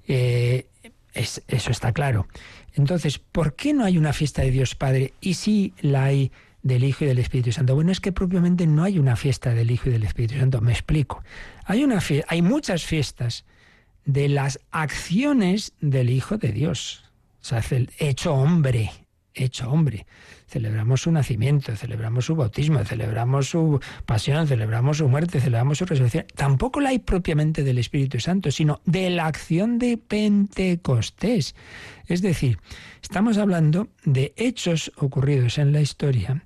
Eh, 0.08 0.66
eso 1.14 1.72
está 1.72 1.94
claro. 1.94 2.28
Entonces, 2.74 3.20
¿por 3.20 3.56
qué 3.56 3.74
no 3.74 3.86
hay 3.86 3.98
una 3.98 4.14
fiesta 4.14 4.42
de 4.42 4.52
Dios 4.52 4.76
Padre 4.76 5.14
y 5.22 5.36
sí 5.36 5.74
la 5.80 6.06
hay 6.06 6.32
del 6.64 6.84
Hijo 6.84 7.04
y 7.04 7.08
del 7.08 7.20
Espíritu 7.20 7.52
Santo? 7.52 7.76
Bueno, 7.76 7.92
es 7.92 8.00
que 8.00 8.12
propiamente 8.12 8.66
no 8.66 8.84
hay 8.84 8.98
una 8.98 9.16
fiesta 9.16 9.54
del 9.54 9.70
Hijo 9.70 9.90
y 9.90 9.92
del 9.92 10.04
Espíritu 10.04 10.40
Santo. 10.40 10.62
Me 10.62 10.72
explico. 10.72 11.24
Hay, 11.66 11.84
una 11.84 12.00
hay 12.28 12.42
muchas 12.42 12.84
fiestas 12.84 13.46
de 14.06 14.30
las 14.30 14.60
acciones 14.72 15.74
del 15.80 16.10
Hijo 16.10 16.38
de 16.38 16.52
Dios. 16.52 17.04
O 17.42 17.46
sea, 17.46 17.64
el 17.72 17.92
hecho 18.00 18.34
hombre, 18.34 18.92
hecho 19.34 19.70
hombre. 19.70 20.06
Celebramos 20.48 21.02
su 21.02 21.12
nacimiento, 21.12 21.76
celebramos 21.76 22.26
su 22.26 22.36
bautismo, 22.36 22.84
celebramos 22.84 23.50
su 23.50 23.80
pasión, 24.06 24.48
celebramos 24.48 24.98
su 24.98 25.10
muerte, 25.10 25.40
celebramos 25.40 25.80
su 25.80 25.86
resurrección. 25.86 26.26
Tampoco 26.36 26.80
la 26.80 26.90
hay 26.90 27.00
propiamente 27.00 27.64
del 27.64 27.78
Espíritu 27.78 28.20
Santo, 28.20 28.52
sino 28.52 28.82
de 28.86 29.10
la 29.10 29.26
acción 29.26 29.80
de 29.80 29.98
Pentecostés. 29.98 31.56
Es 32.08 32.22
decir, 32.22 32.60
estamos 33.02 33.38
hablando 33.38 33.88
de 34.06 34.34
hechos 34.38 34.92
ocurridos 34.98 35.58
en 35.58 35.72
la 35.72 35.82
historia 35.82 36.44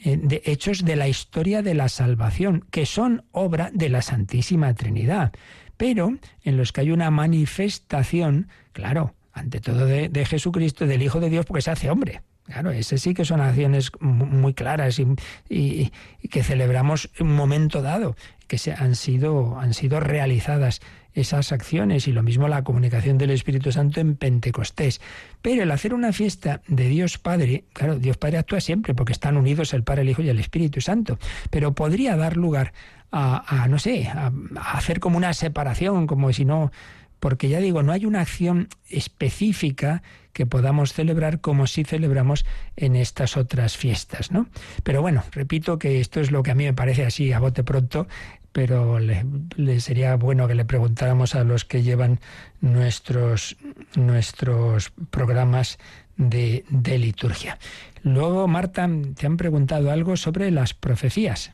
eh, 0.00 0.16
de 0.16 0.42
hechos 0.44 0.84
de 0.84 0.94
la 0.94 1.08
historia 1.08 1.60
de 1.60 1.74
la 1.74 1.88
salvación, 1.88 2.64
que 2.70 2.86
son 2.86 3.24
obra 3.32 3.70
de 3.74 3.88
la 3.88 4.00
Santísima 4.00 4.72
Trinidad, 4.74 5.32
pero 5.76 6.12
en 6.44 6.56
los 6.56 6.70
que 6.70 6.82
hay 6.82 6.92
una 6.92 7.10
manifestación, 7.10 8.48
claro, 8.72 9.16
ante 9.32 9.60
todo 9.60 9.86
de, 9.86 10.08
de 10.08 10.24
Jesucristo, 10.24 10.86
del 10.86 11.02
Hijo 11.02 11.18
de 11.18 11.30
Dios, 11.30 11.46
porque 11.46 11.62
se 11.62 11.72
hace 11.72 11.90
hombre. 11.90 12.22
Claro, 12.48 12.70
ese 12.70 12.96
sí 12.96 13.12
que 13.12 13.26
son 13.26 13.42
acciones 13.42 13.92
muy 14.00 14.54
claras 14.54 14.98
y, 14.98 15.92
que 16.30 16.42
celebramos 16.42 17.10
en 17.18 17.26
un 17.26 17.36
momento 17.36 17.82
dado, 17.82 18.16
que 18.46 18.56
se 18.56 18.72
han 18.72 18.94
sido, 18.94 19.60
han 19.60 19.74
sido 19.74 20.00
realizadas 20.00 20.80
esas 21.12 21.52
acciones 21.52 22.08
y 22.08 22.12
lo 22.12 22.22
mismo 22.22 22.48
la 22.48 22.64
comunicación 22.64 23.18
del 23.18 23.32
Espíritu 23.32 23.70
Santo 23.70 24.00
en 24.00 24.16
Pentecostés. 24.16 25.02
Pero 25.42 25.62
el 25.62 25.70
hacer 25.70 25.92
una 25.92 26.12
fiesta 26.14 26.62
de 26.68 26.88
Dios 26.88 27.18
Padre, 27.18 27.64
claro, 27.74 27.98
Dios 27.98 28.16
Padre 28.16 28.38
actúa 28.38 28.62
siempre 28.62 28.94
porque 28.94 29.12
están 29.12 29.36
unidos 29.36 29.74
el 29.74 29.82
Padre, 29.82 30.02
el 30.02 30.08
Hijo 30.08 30.22
y 30.22 30.30
el 30.30 30.40
Espíritu 30.40 30.80
Santo, 30.80 31.18
pero 31.50 31.74
podría 31.74 32.16
dar 32.16 32.38
lugar 32.38 32.72
a, 33.12 33.66
no 33.68 33.78
sé, 33.78 34.08
a 34.08 34.32
hacer 34.72 35.00
como 35.00 35.18
una 35.18 35.34
separación, 35.34 36.06
como 36.06 36.32
si 36.32 36.44
no 36.44 36.72
porque 37.20 37.48
ya 37.48 37.60
digo, 37.60 37.82
no 37.82 37.92
hay 37.92 38.06
una 38.06 38.20
acción 38.20 38.68
específica 38.88 40.02
que 40.32 40.46
podamos 40.46 40.92
celebrar 40.92 41.40
como 41.40 41.66
si 41.66 41.84
celebramos 41.84 42.46
en 42.76 42.94
estas 42.94 43.36
otras 43.36 43.76
fiestas, 43.76 44.30
¿no? 44.30 44.46
Pero 44.84 45.02
bueno, 45.02 45.24
repito 45.32 45.78
que 45.78 46.00
esto 46.00 46.20
es 46.20 46.30
lo 46.30 46.42
que 46.42 46.52
a 46.52 46.54
mí 46.54 46.64
me 46.64 46.74
parece 46.74 47.04
así 47.04 47.32
a 47.32 47.40
bote 47.40 47.64
pronto, 47.64 48.06
pero 48.52 48.98
le, 48.98 49.80
sería 49.80 50.16
bueno 50.16 50.46
que 50.46 50.54
le 50.54 50.64
preguntáramos 50.64 51.34
a 51.34 51.44
los 51.44 51.64
que 51.64 51.82
llevan 51.82 52.20
nuestros, 52.60 53.56
nuestros 53.96 54.92
programas 55.10 55.78
de, 56.16 56.64
de 56.68 56.98
liturgia. 56.98 57.58
Luego, 58.02 58.46
Marta, 58.48 58.88
te 59.16 59.26
han 59.26 59.36
preguntado 59.36 59.90
algo 59.90 60.16
sobre 60.16 60.50
las 60.50 60.72
profecías. 60.72 61.52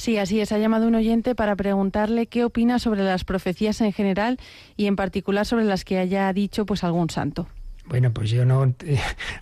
Sí, 0.00 0.16
así 0.16 0.40
es. 0.40 0.50
Ha 0.50 0.56
llamado 0.56 0.88
un 0.88 0.94
oyente 0.94 1.34
para 1.34 1.54
preguntarle 1.56 2.26
qué 2.26 2.42
opina 2.42 2.78
sobre 2.78 3.04
las 3.04 3.24
profecías 3.24 3.82
en 3.82 3.92
general 3.92 4.38
y 4.74 4.86
en 4.86 4.96
particular 4.96 5.44
sobre 5.44 5.66
las 5.66 5.84
que 5.84 5.98
haya 5.98 6.32
dicho 6.32 6.64
pues 6.64 6.84
algún 6.84 7.10
santo. 7.10 7.48
Bueno, 7.84 8.10
pues 8.10 8.30
yo 8.30 8.46
no, 8.46 8.60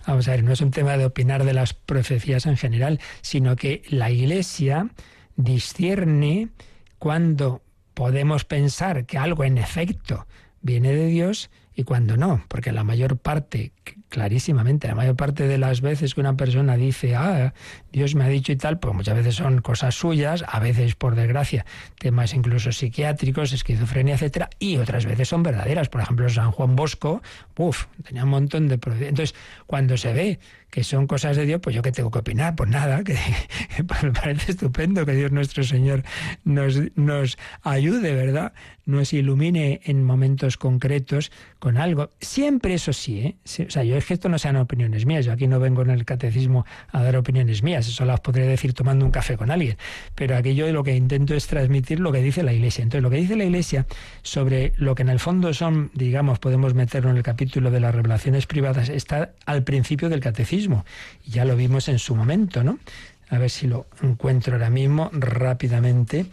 vamos 0.07 0.27
a 0.27 0.31
ver, 0.31 0.43
no 0.43 0.51
es 0.51 0.59
un 0.59 0.71
tema 0.71 0.97
de 0.97 1.05
opinar 1.05 1.45
de 1.45 1.53
las 1.53 1.73
profecías 1.73 2.45
en 2.45 2.57
general, 2.57 2.99
sino 3.21 3.55
que 3.55 3.83
la 3.87 4.11
Iglesia 4.11 4.89
discierne 5.37 6.49
cuando 6.97 7.61
podemos 7.93 8.43
pensar 8.43 9.05
que 9.05 9.17
algo 9.17 9.45
en 9.45 9.59
efecto 9.59 10.27
viene 10.61 10.93
de 10.93 11.05
Dios 11.05 11.49
y 11.73 11.83
cuando 11.83 12.17
no, 12.17 12.43
porque 12.49 12.73
la 12.73 12.83
mayor 12.83 13.17
parte, 13.17 13.71
clarísimamente, 14.09 14.87
la 14.87 14.95
mayor 14.95 15.15
parte 15.15 15.47
de 15.47 15.57
las 15.57 15.81
veces 15.81 16.13
que 16.13 16.21
una 16.21 16.35
persona 16.35 16.75
dice, 16.75 17.15
ah, 17.15 17.53
Dios 17.91 18.15
me 18.15 18.25
ha 18.25 18.27
dicho 18.27 18.51
y 18.51 18.55
tal, 18.55 18.79
pues 18.79 18.93
muchas 18.93 19.15
veces 19.15 19.35
son 19.35 19.61
cosas 19.61 19.95
suyas, 19.95 20.43
a 20.47 20.59
veces, 20.59 20.95
por 20.95 21.15
desgracia, 21.15 21.65
temas 21.99 22.33
incluso 22.33 22.71
psiquiátricos, 22.71 23.53
esquizofrenia, 23.53 24.15
etcétera, 24.15 24.49
y 24.59 24.77
otras 24.77 25.05
veces 25.05 25.29
son 25.29 25.43
verdaderas. 25.43 25.89
Por 25.89 26.01
ejemplo, 26.01 26.27
San 26.29 26.51
Juan 26.51 26.75
Bosco, 26.75 27.21
uff, 27.57 27.85
tenía 28.03 28.23
un 28.23 28.31
montón 28.31 28.67
de... 28.67 28.75
Entonces, 28.75 29.35
cuando 29.67 29.95
se 29.97 30.13
ve 30.13 30.39
que 30.69 30.83
son 30.83 31.07
cosas 31.07 31.35
de 31.35 31.45
Dios, 31.45 31.59
pues 31.61 31.75
yo 31.75 31.81
qué 31.81 31.91
tengo 31.91 32.11
que 32.11 32.19
opinar, 32.19 32.55
pues 32.55 32.69
nada, 32.69 33.03
que, 33.03 33.17
me 34.03 34.11
parece 34.11 34.51
estupendo 34.51 35.05
que 35.05 35.13
Dios 35.13 35.31
nuestro 35.31 35.63
Señor 35.63 36.03
nos, 36.43 36.79
nos 36.95 37.37
ayude, 37.63 38.13
¿verdad? 38.13 38.53
Nos 38.85 39.13
ilumine 39.13 39.81
en 39.83 40.03
momentos 40.03 40.57
concretos 40.57 41.31
con 41.59 41.77
algo. 41.77 42.09
Siempre 42.19 42.73
eso 42.75 42.93
sí, 42.93 43.19
¿eh? 43.19 43.35
O 43.67 43.69
sea, 43.69 43.83
yo 43.83 43.95
es 43.99 44.05
que 44.05 44.13
esto 44.15 44.29
no 44.29 44.39
sean 44.39 44.55
opiniones 44.55 45.05
mías, 45.05 45.25
yo 45.25 45.31
aquí 45.31 45.47
no 45.47 45.59
vengo 45.59 45.81
en 45.81 45.91
el 45.91 46.05
catecismo 46.05 46.65
a 46.91 47.03
dar 47.03 47.15
opiniones 47.17 47.63
mías, 47.63 47.87
eso 47.87 48.05
las 48.05 48.19
podría 48.19 48.45
decir 48.45 48.73
tomando 48.73 49.05
un 49.05 49.11
café 49.11 49.37
con 49.37 49.51
alguien, 49.51 49.77
pero 50.15 50.35
aquí 50.35 50.55
yo 50.55 50.71
lo 50.71 50.83
que 50.83 50.95
intento 50.95 51.35
es 51.35 51.47
transmitir 51.47 51.99
lo 51.99 52.11
que 52.11 52.21
dice 52.21 52.43
la 52.43 52.53
Iglesia. 52.53 52.83
Entonces, 52.83 53.03
lo 53.03 53.09
que 53.09 53.17
dice 53.17 53.35
la 53.35 53.43
Iglesia 53.43 53.85
sobre 54.21 54.73
lo 54.77 54.95
que 54.95 55.03
en 55.03 55.09
el 55.09 55.19
fondo 55.19 55.53
son, 55.53 55.91
digamos, 55.93 56.39
podemos 56.39 56.73
meterlo 56.73 57.09
en 57.09 57.17
el 57.17 57.23
capítulo 57.23 57.71
de 57.71 57.79
las 57.79 57.93
revelaciones 57.93 58.47
privadas, 58.47 58.89
está 58.89 59.31
al 59.45 59.63
principio 59.63 60.09
del 60.09 60.19
catecismo 60.19 60.85
ya 61.25 61.45
lo 61.45 61.55
vimos 61.55 61.87
en 61.87 61.99
su 61.99 62.15
momento, 62.15 62.63
¿no? 62.63 62.79
A 63.29 63.37
ver 63.37 63.49
si 63.49 63.67
lo 63.67 63.87
encuentro 64.01 64.53
ahora 64.53 64.69
mismo 64.69 65.09
rápidamente. 65.13 66.25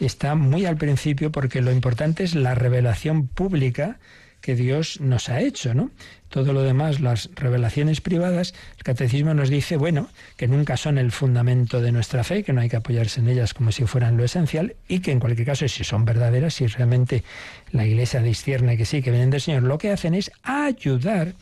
Está 0.00 0.36
muy 0.36 0.64
al 0.66 0.76
principio 0.76 1.32
porque 1.32 1.60
lo 1.60 1.72
importante 1.72 2.22
es 2.22 2.34
la 2.34 2.54
revelación 2.54 3.26
pública 3.26 3.98
que 4.40 4.54
Dios 4.54 5.00
nos 5.00 5.28
ha 5.28 5.40
hecho, 5.40 5.74
¿no? 5.74 5.90
Todo 6.28 6.52
lo 6.52 6.62
demás, 6.62 7.00
las 7.00 7.30
revelaciones 7.34 8.00
privadas, 8.00 8.54
el 8.76 8.82
catecismo 8.82 9.34
nos 9.34 9.48
dice, 9.48 9.76
bueno, 9.76 10.08
que 10.36 10.46
nunca 10.46 10.76
son 10.76 10.98
el 10.98 11.10
fundamento 11.10 11.80
de 11.80 11.92
nuestra 11.92 12.22
fe, 12.22 12.42
que 12.44 12.52
no 12.52 12.60
hay 12.60 12.68
que 12.68 12.76
apoyarse 12.76 13.20
en 13.20 13.28
ellas 13.28 13.54
como 13.54 13.72
si 13.72 13.84
fueran 13.86 14.16
lo 14.16 14.24
esencial 14.24 14.76
y 14.86 15.00
que 15.00 15.12
en 15.12 15.20
cualquier 15.20 15.46
caso, 15.46 15.66
si 15.68 15.84
son 15.84 16.04
verdaderas, 16.04 16.54
si 16.54 16.66
realmente 16.66 17.24
la 17.72 17.86
Iglesia 17.86 18.20
discierne 18.20 18.76
que 18.76 18.84
sí, 18.84 19.02
que 19.02 19.10
vienen 19.10 19.30
del 19.30 19.40
Señor, 19.40 19.62
lo 19.62 19.78
que 19.78 19.90
hacen 19.90 20.14
es 20.14 20.30
ayudar, 20.42 21.34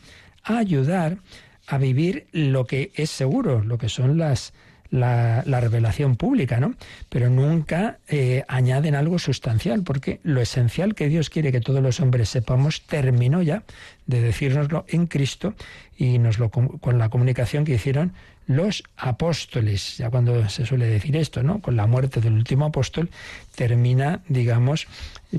ayudar 0.43 1.17
a 1.67 1.77
vivir 1.77 2.27
lo 2.31 2.65
que 2.65 2.91
es 2.95 3.09
seguro, 3.09 3.63
lo 3.63 3.77
que 3.77 3.89
son 3.89 4.17
las 4.17 4.53
la, 4.89 5.41
revelación 5.43 6.15
pública, 6.15 6.59
¿no? 6.59 6.75
Pero 7.09 7.29
nunca 7.29 7.99
eh, 8.07 8.43
añaden 8.47 8.95
algo 8.95 9.19
sustancial, 9.19 9.83
porque 9.83 10.19
lo 10.23 10.41
esencial 10.41 10.95
que 10.95 11.07
Dios 11.07 11.29
quiere 11.29 11.51
que 11.51 11.61
todos 11.61 11.81
los 11.81 11.99
hombres 11.99 12.29
sepamos 12.29 12.81
terminó 12.83 13.41
ya 13.41 13.63
de 14.05 14.21
decírnoslo 14.21 14.85
en 14.87 15.07
Cristo 15.07 15.53
y 15.97 16.19
nos 16.19 16.39
lo, 16.39 16.49
con 16.49 16.97
la 16.97 17.09
comunicación 17.09 17.65
que 17.65 17.75
hicieron 17.75 18.13
los 18.47 18.83
apóstoles. 18.95 19.97
Ya 19.97 20.09
cuando 20.09 20.47
se 20.49 20.65
suele 20.65 20.87
decir 20.87 21.15
esto, 21.17 21.43
¿no? 21.43 21.61
Con 21.61 21.75
la 21.75 21.85
muerte 21.85 22.21
del 22.21 22.33
último 22.33 22.65
apóstol 22.65 23.09
termina, 23.55 24.21
digamos, 24.29 24.87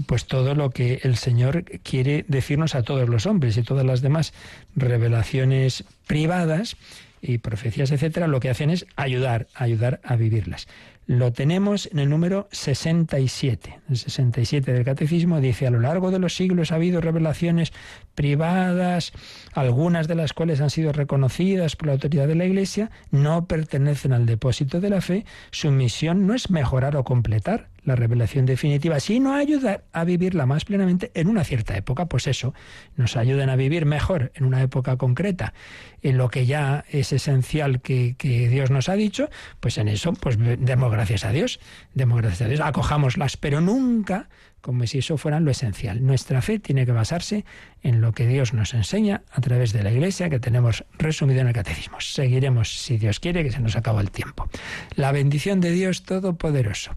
pues 0.07 0.27
todo 0.27 0.55
lo 0.55 0.71
que 0.71 1.01
el 1.03 1.17
Señor 1.17 1.65
quiere 1.83 2.25
decirnos 2.29 2.75
a 2.75 2.83
todos 2.83 3.09
los 3.09 3.27
hombres 3.27 3.57
y 3.57 3.63
todas 3.63 3.87
las 3.87 4.03
demás 4.03 4.35
revelaciones 4.77 5.85
privadas 6.07 6.77
y 7.21 7.39
profecías, 7.39 7.91
etcétera, 7.91 8.27
lo 8.27 8.41
que 8.41 8.51
hacen 8.51 8.71
es 8.71 8.87
ayudar, 8.97 9.47
ayudar 9.55 10.01
a 10.05 10.17
vivirlas. 10.17 10.69
lo 11.07 11.33
tenemos 11.33 11.89
en 11.91 12.01
el 12.01 12.11
número 12.11 12.49
67. 12.53 13.81
El 13.89 13.97
67 13.97 14.73
del 14.73 14.85
Catecismo 14.85 15.41
dice, 15.41 15.67
a 15.67 15.71
lo 15.71 15.81
largo 15.81 16.11
de 16.11 16.19
los 16.19 16.37
siglos 16.37 16.71
ha 16.71 16.75
habido 16.75 17.01
revelaciones 17.01 17.73
privadas, 18.15 19.13
algunas 19.55 20.07
de 20.07 20.17
las 20.17 20.35
cuales 20.35 20.61
han 20.61 20.69
sido 20.69 20.93
reconocidas 20.93 21.77
por 21.77 21.87
la 21.87 21.95
autoridad 21.95 22.29
de 22.29 22.35
la 22.35 22.45
Iglesia, 22.45 22.91
no 23.11 23.47
pertenecen 23.47 24.13
al 24.13 24.27
depósito 24.27 24.81
de 24.81 24.91
la 24.91 25.01
fe, 25.01 25.25
su 25.51 25.71
misión 25.71 26.27
no 26.27 26.35
es 26.35 26.51
mejorar 26.51 26.95
o 26.97 27.05
completar 27.05 27.69
la 27.85 27.97
revelación 27.97 28.47
definitiva, 28.47 29.01
sino 29.01 29.35
ayudar 29.35 29.85
a 29.93 30.05
vivirla 30.05 30.47
más 30.47 30.65
plenamente 30.65 31.11
en 31.15 31.29
una 31.29 31.45
cierta 31.45 31.77
época. 31.77 32.07
Pues 32.07 32.27
eso, 32.27 32.55
nos 32.97 33.17
ayudan 33.17 33.51
a 33.51 33.57
vivir 33.57 33.87
mejor 33.87 34.33
en 34.35 34.45
una 34.45 34.63
época 34.63 34.97
concreta, 34.97 35.55
en 36.03 36.19
lo 36.19 36.29
que 36.29 36.47
ya 36.47 36.85
es 36.91 37.13
esencial 37.13 37.81
que, 37.81 38.15
que 38.17 38.49
Dios 38.49 38.71
nos 38.71 38.89
ha 38.89 38.95
dicho, 38.95 39.29
pues 39.61 39.79
en 39.79 39.89
eso, 39.89 40.13
pues 40.13 40.39
demos 40.39 40.93
gracias 40.93 41.25
a 41.25 41.33
Dios, 41.33 41.61
demos 41.95 42.21
gracias 42.21 42.43
a 42.43 42.49
Dios, 42.49 42.61
acojámoslas, 42.61 43.37
pero 43.37 43.61
nunca 43.61 44.29
como 44.61 44.87
si 44.87 44.99
eso 44.99 45.17
fuera 45.17 45.41
lo 45.41 45.51
esencial. 45.51 46.05
Nuestra 46.05 46.43
fe 46.43 46.59
tiene 46.59 46.85
que 46.85 46.93
basarse 46.93 47.45
en 47.83 48.01
lo 48.01 48.13
que 48.13 48.27
Dios 48.27 48.55
nos 48.55 48.75
enseña 48.75 49.23
a 49.31 49.41
través 49.41 49.73
de 49.73 49.83
la 49.83 49.93
Iglesia 49.93 50.29
que 50.31 50.41
tenemos 50.41 50.85
resumido 50.99 51.41
en 51.41 51.49
el 51.49 51.55
Catecismo. 51.55 52.01
Seguiremos, 52.01 52.81
si 52.81 52.99
Dios 52.99 53.21
quiere, 53.21 53.45
que 53.45 53.53
se 53.53 53.61
nos 53.61 53.77
acaba 53.77 54.01
el 54.01 54.11
tiempo. 54.11 54.49
La 54.95 55.13
bendición 55.13 55.61
de 55.61 55.71
Dios 55.71 56.03
Todopoderoso, 56.03 56.97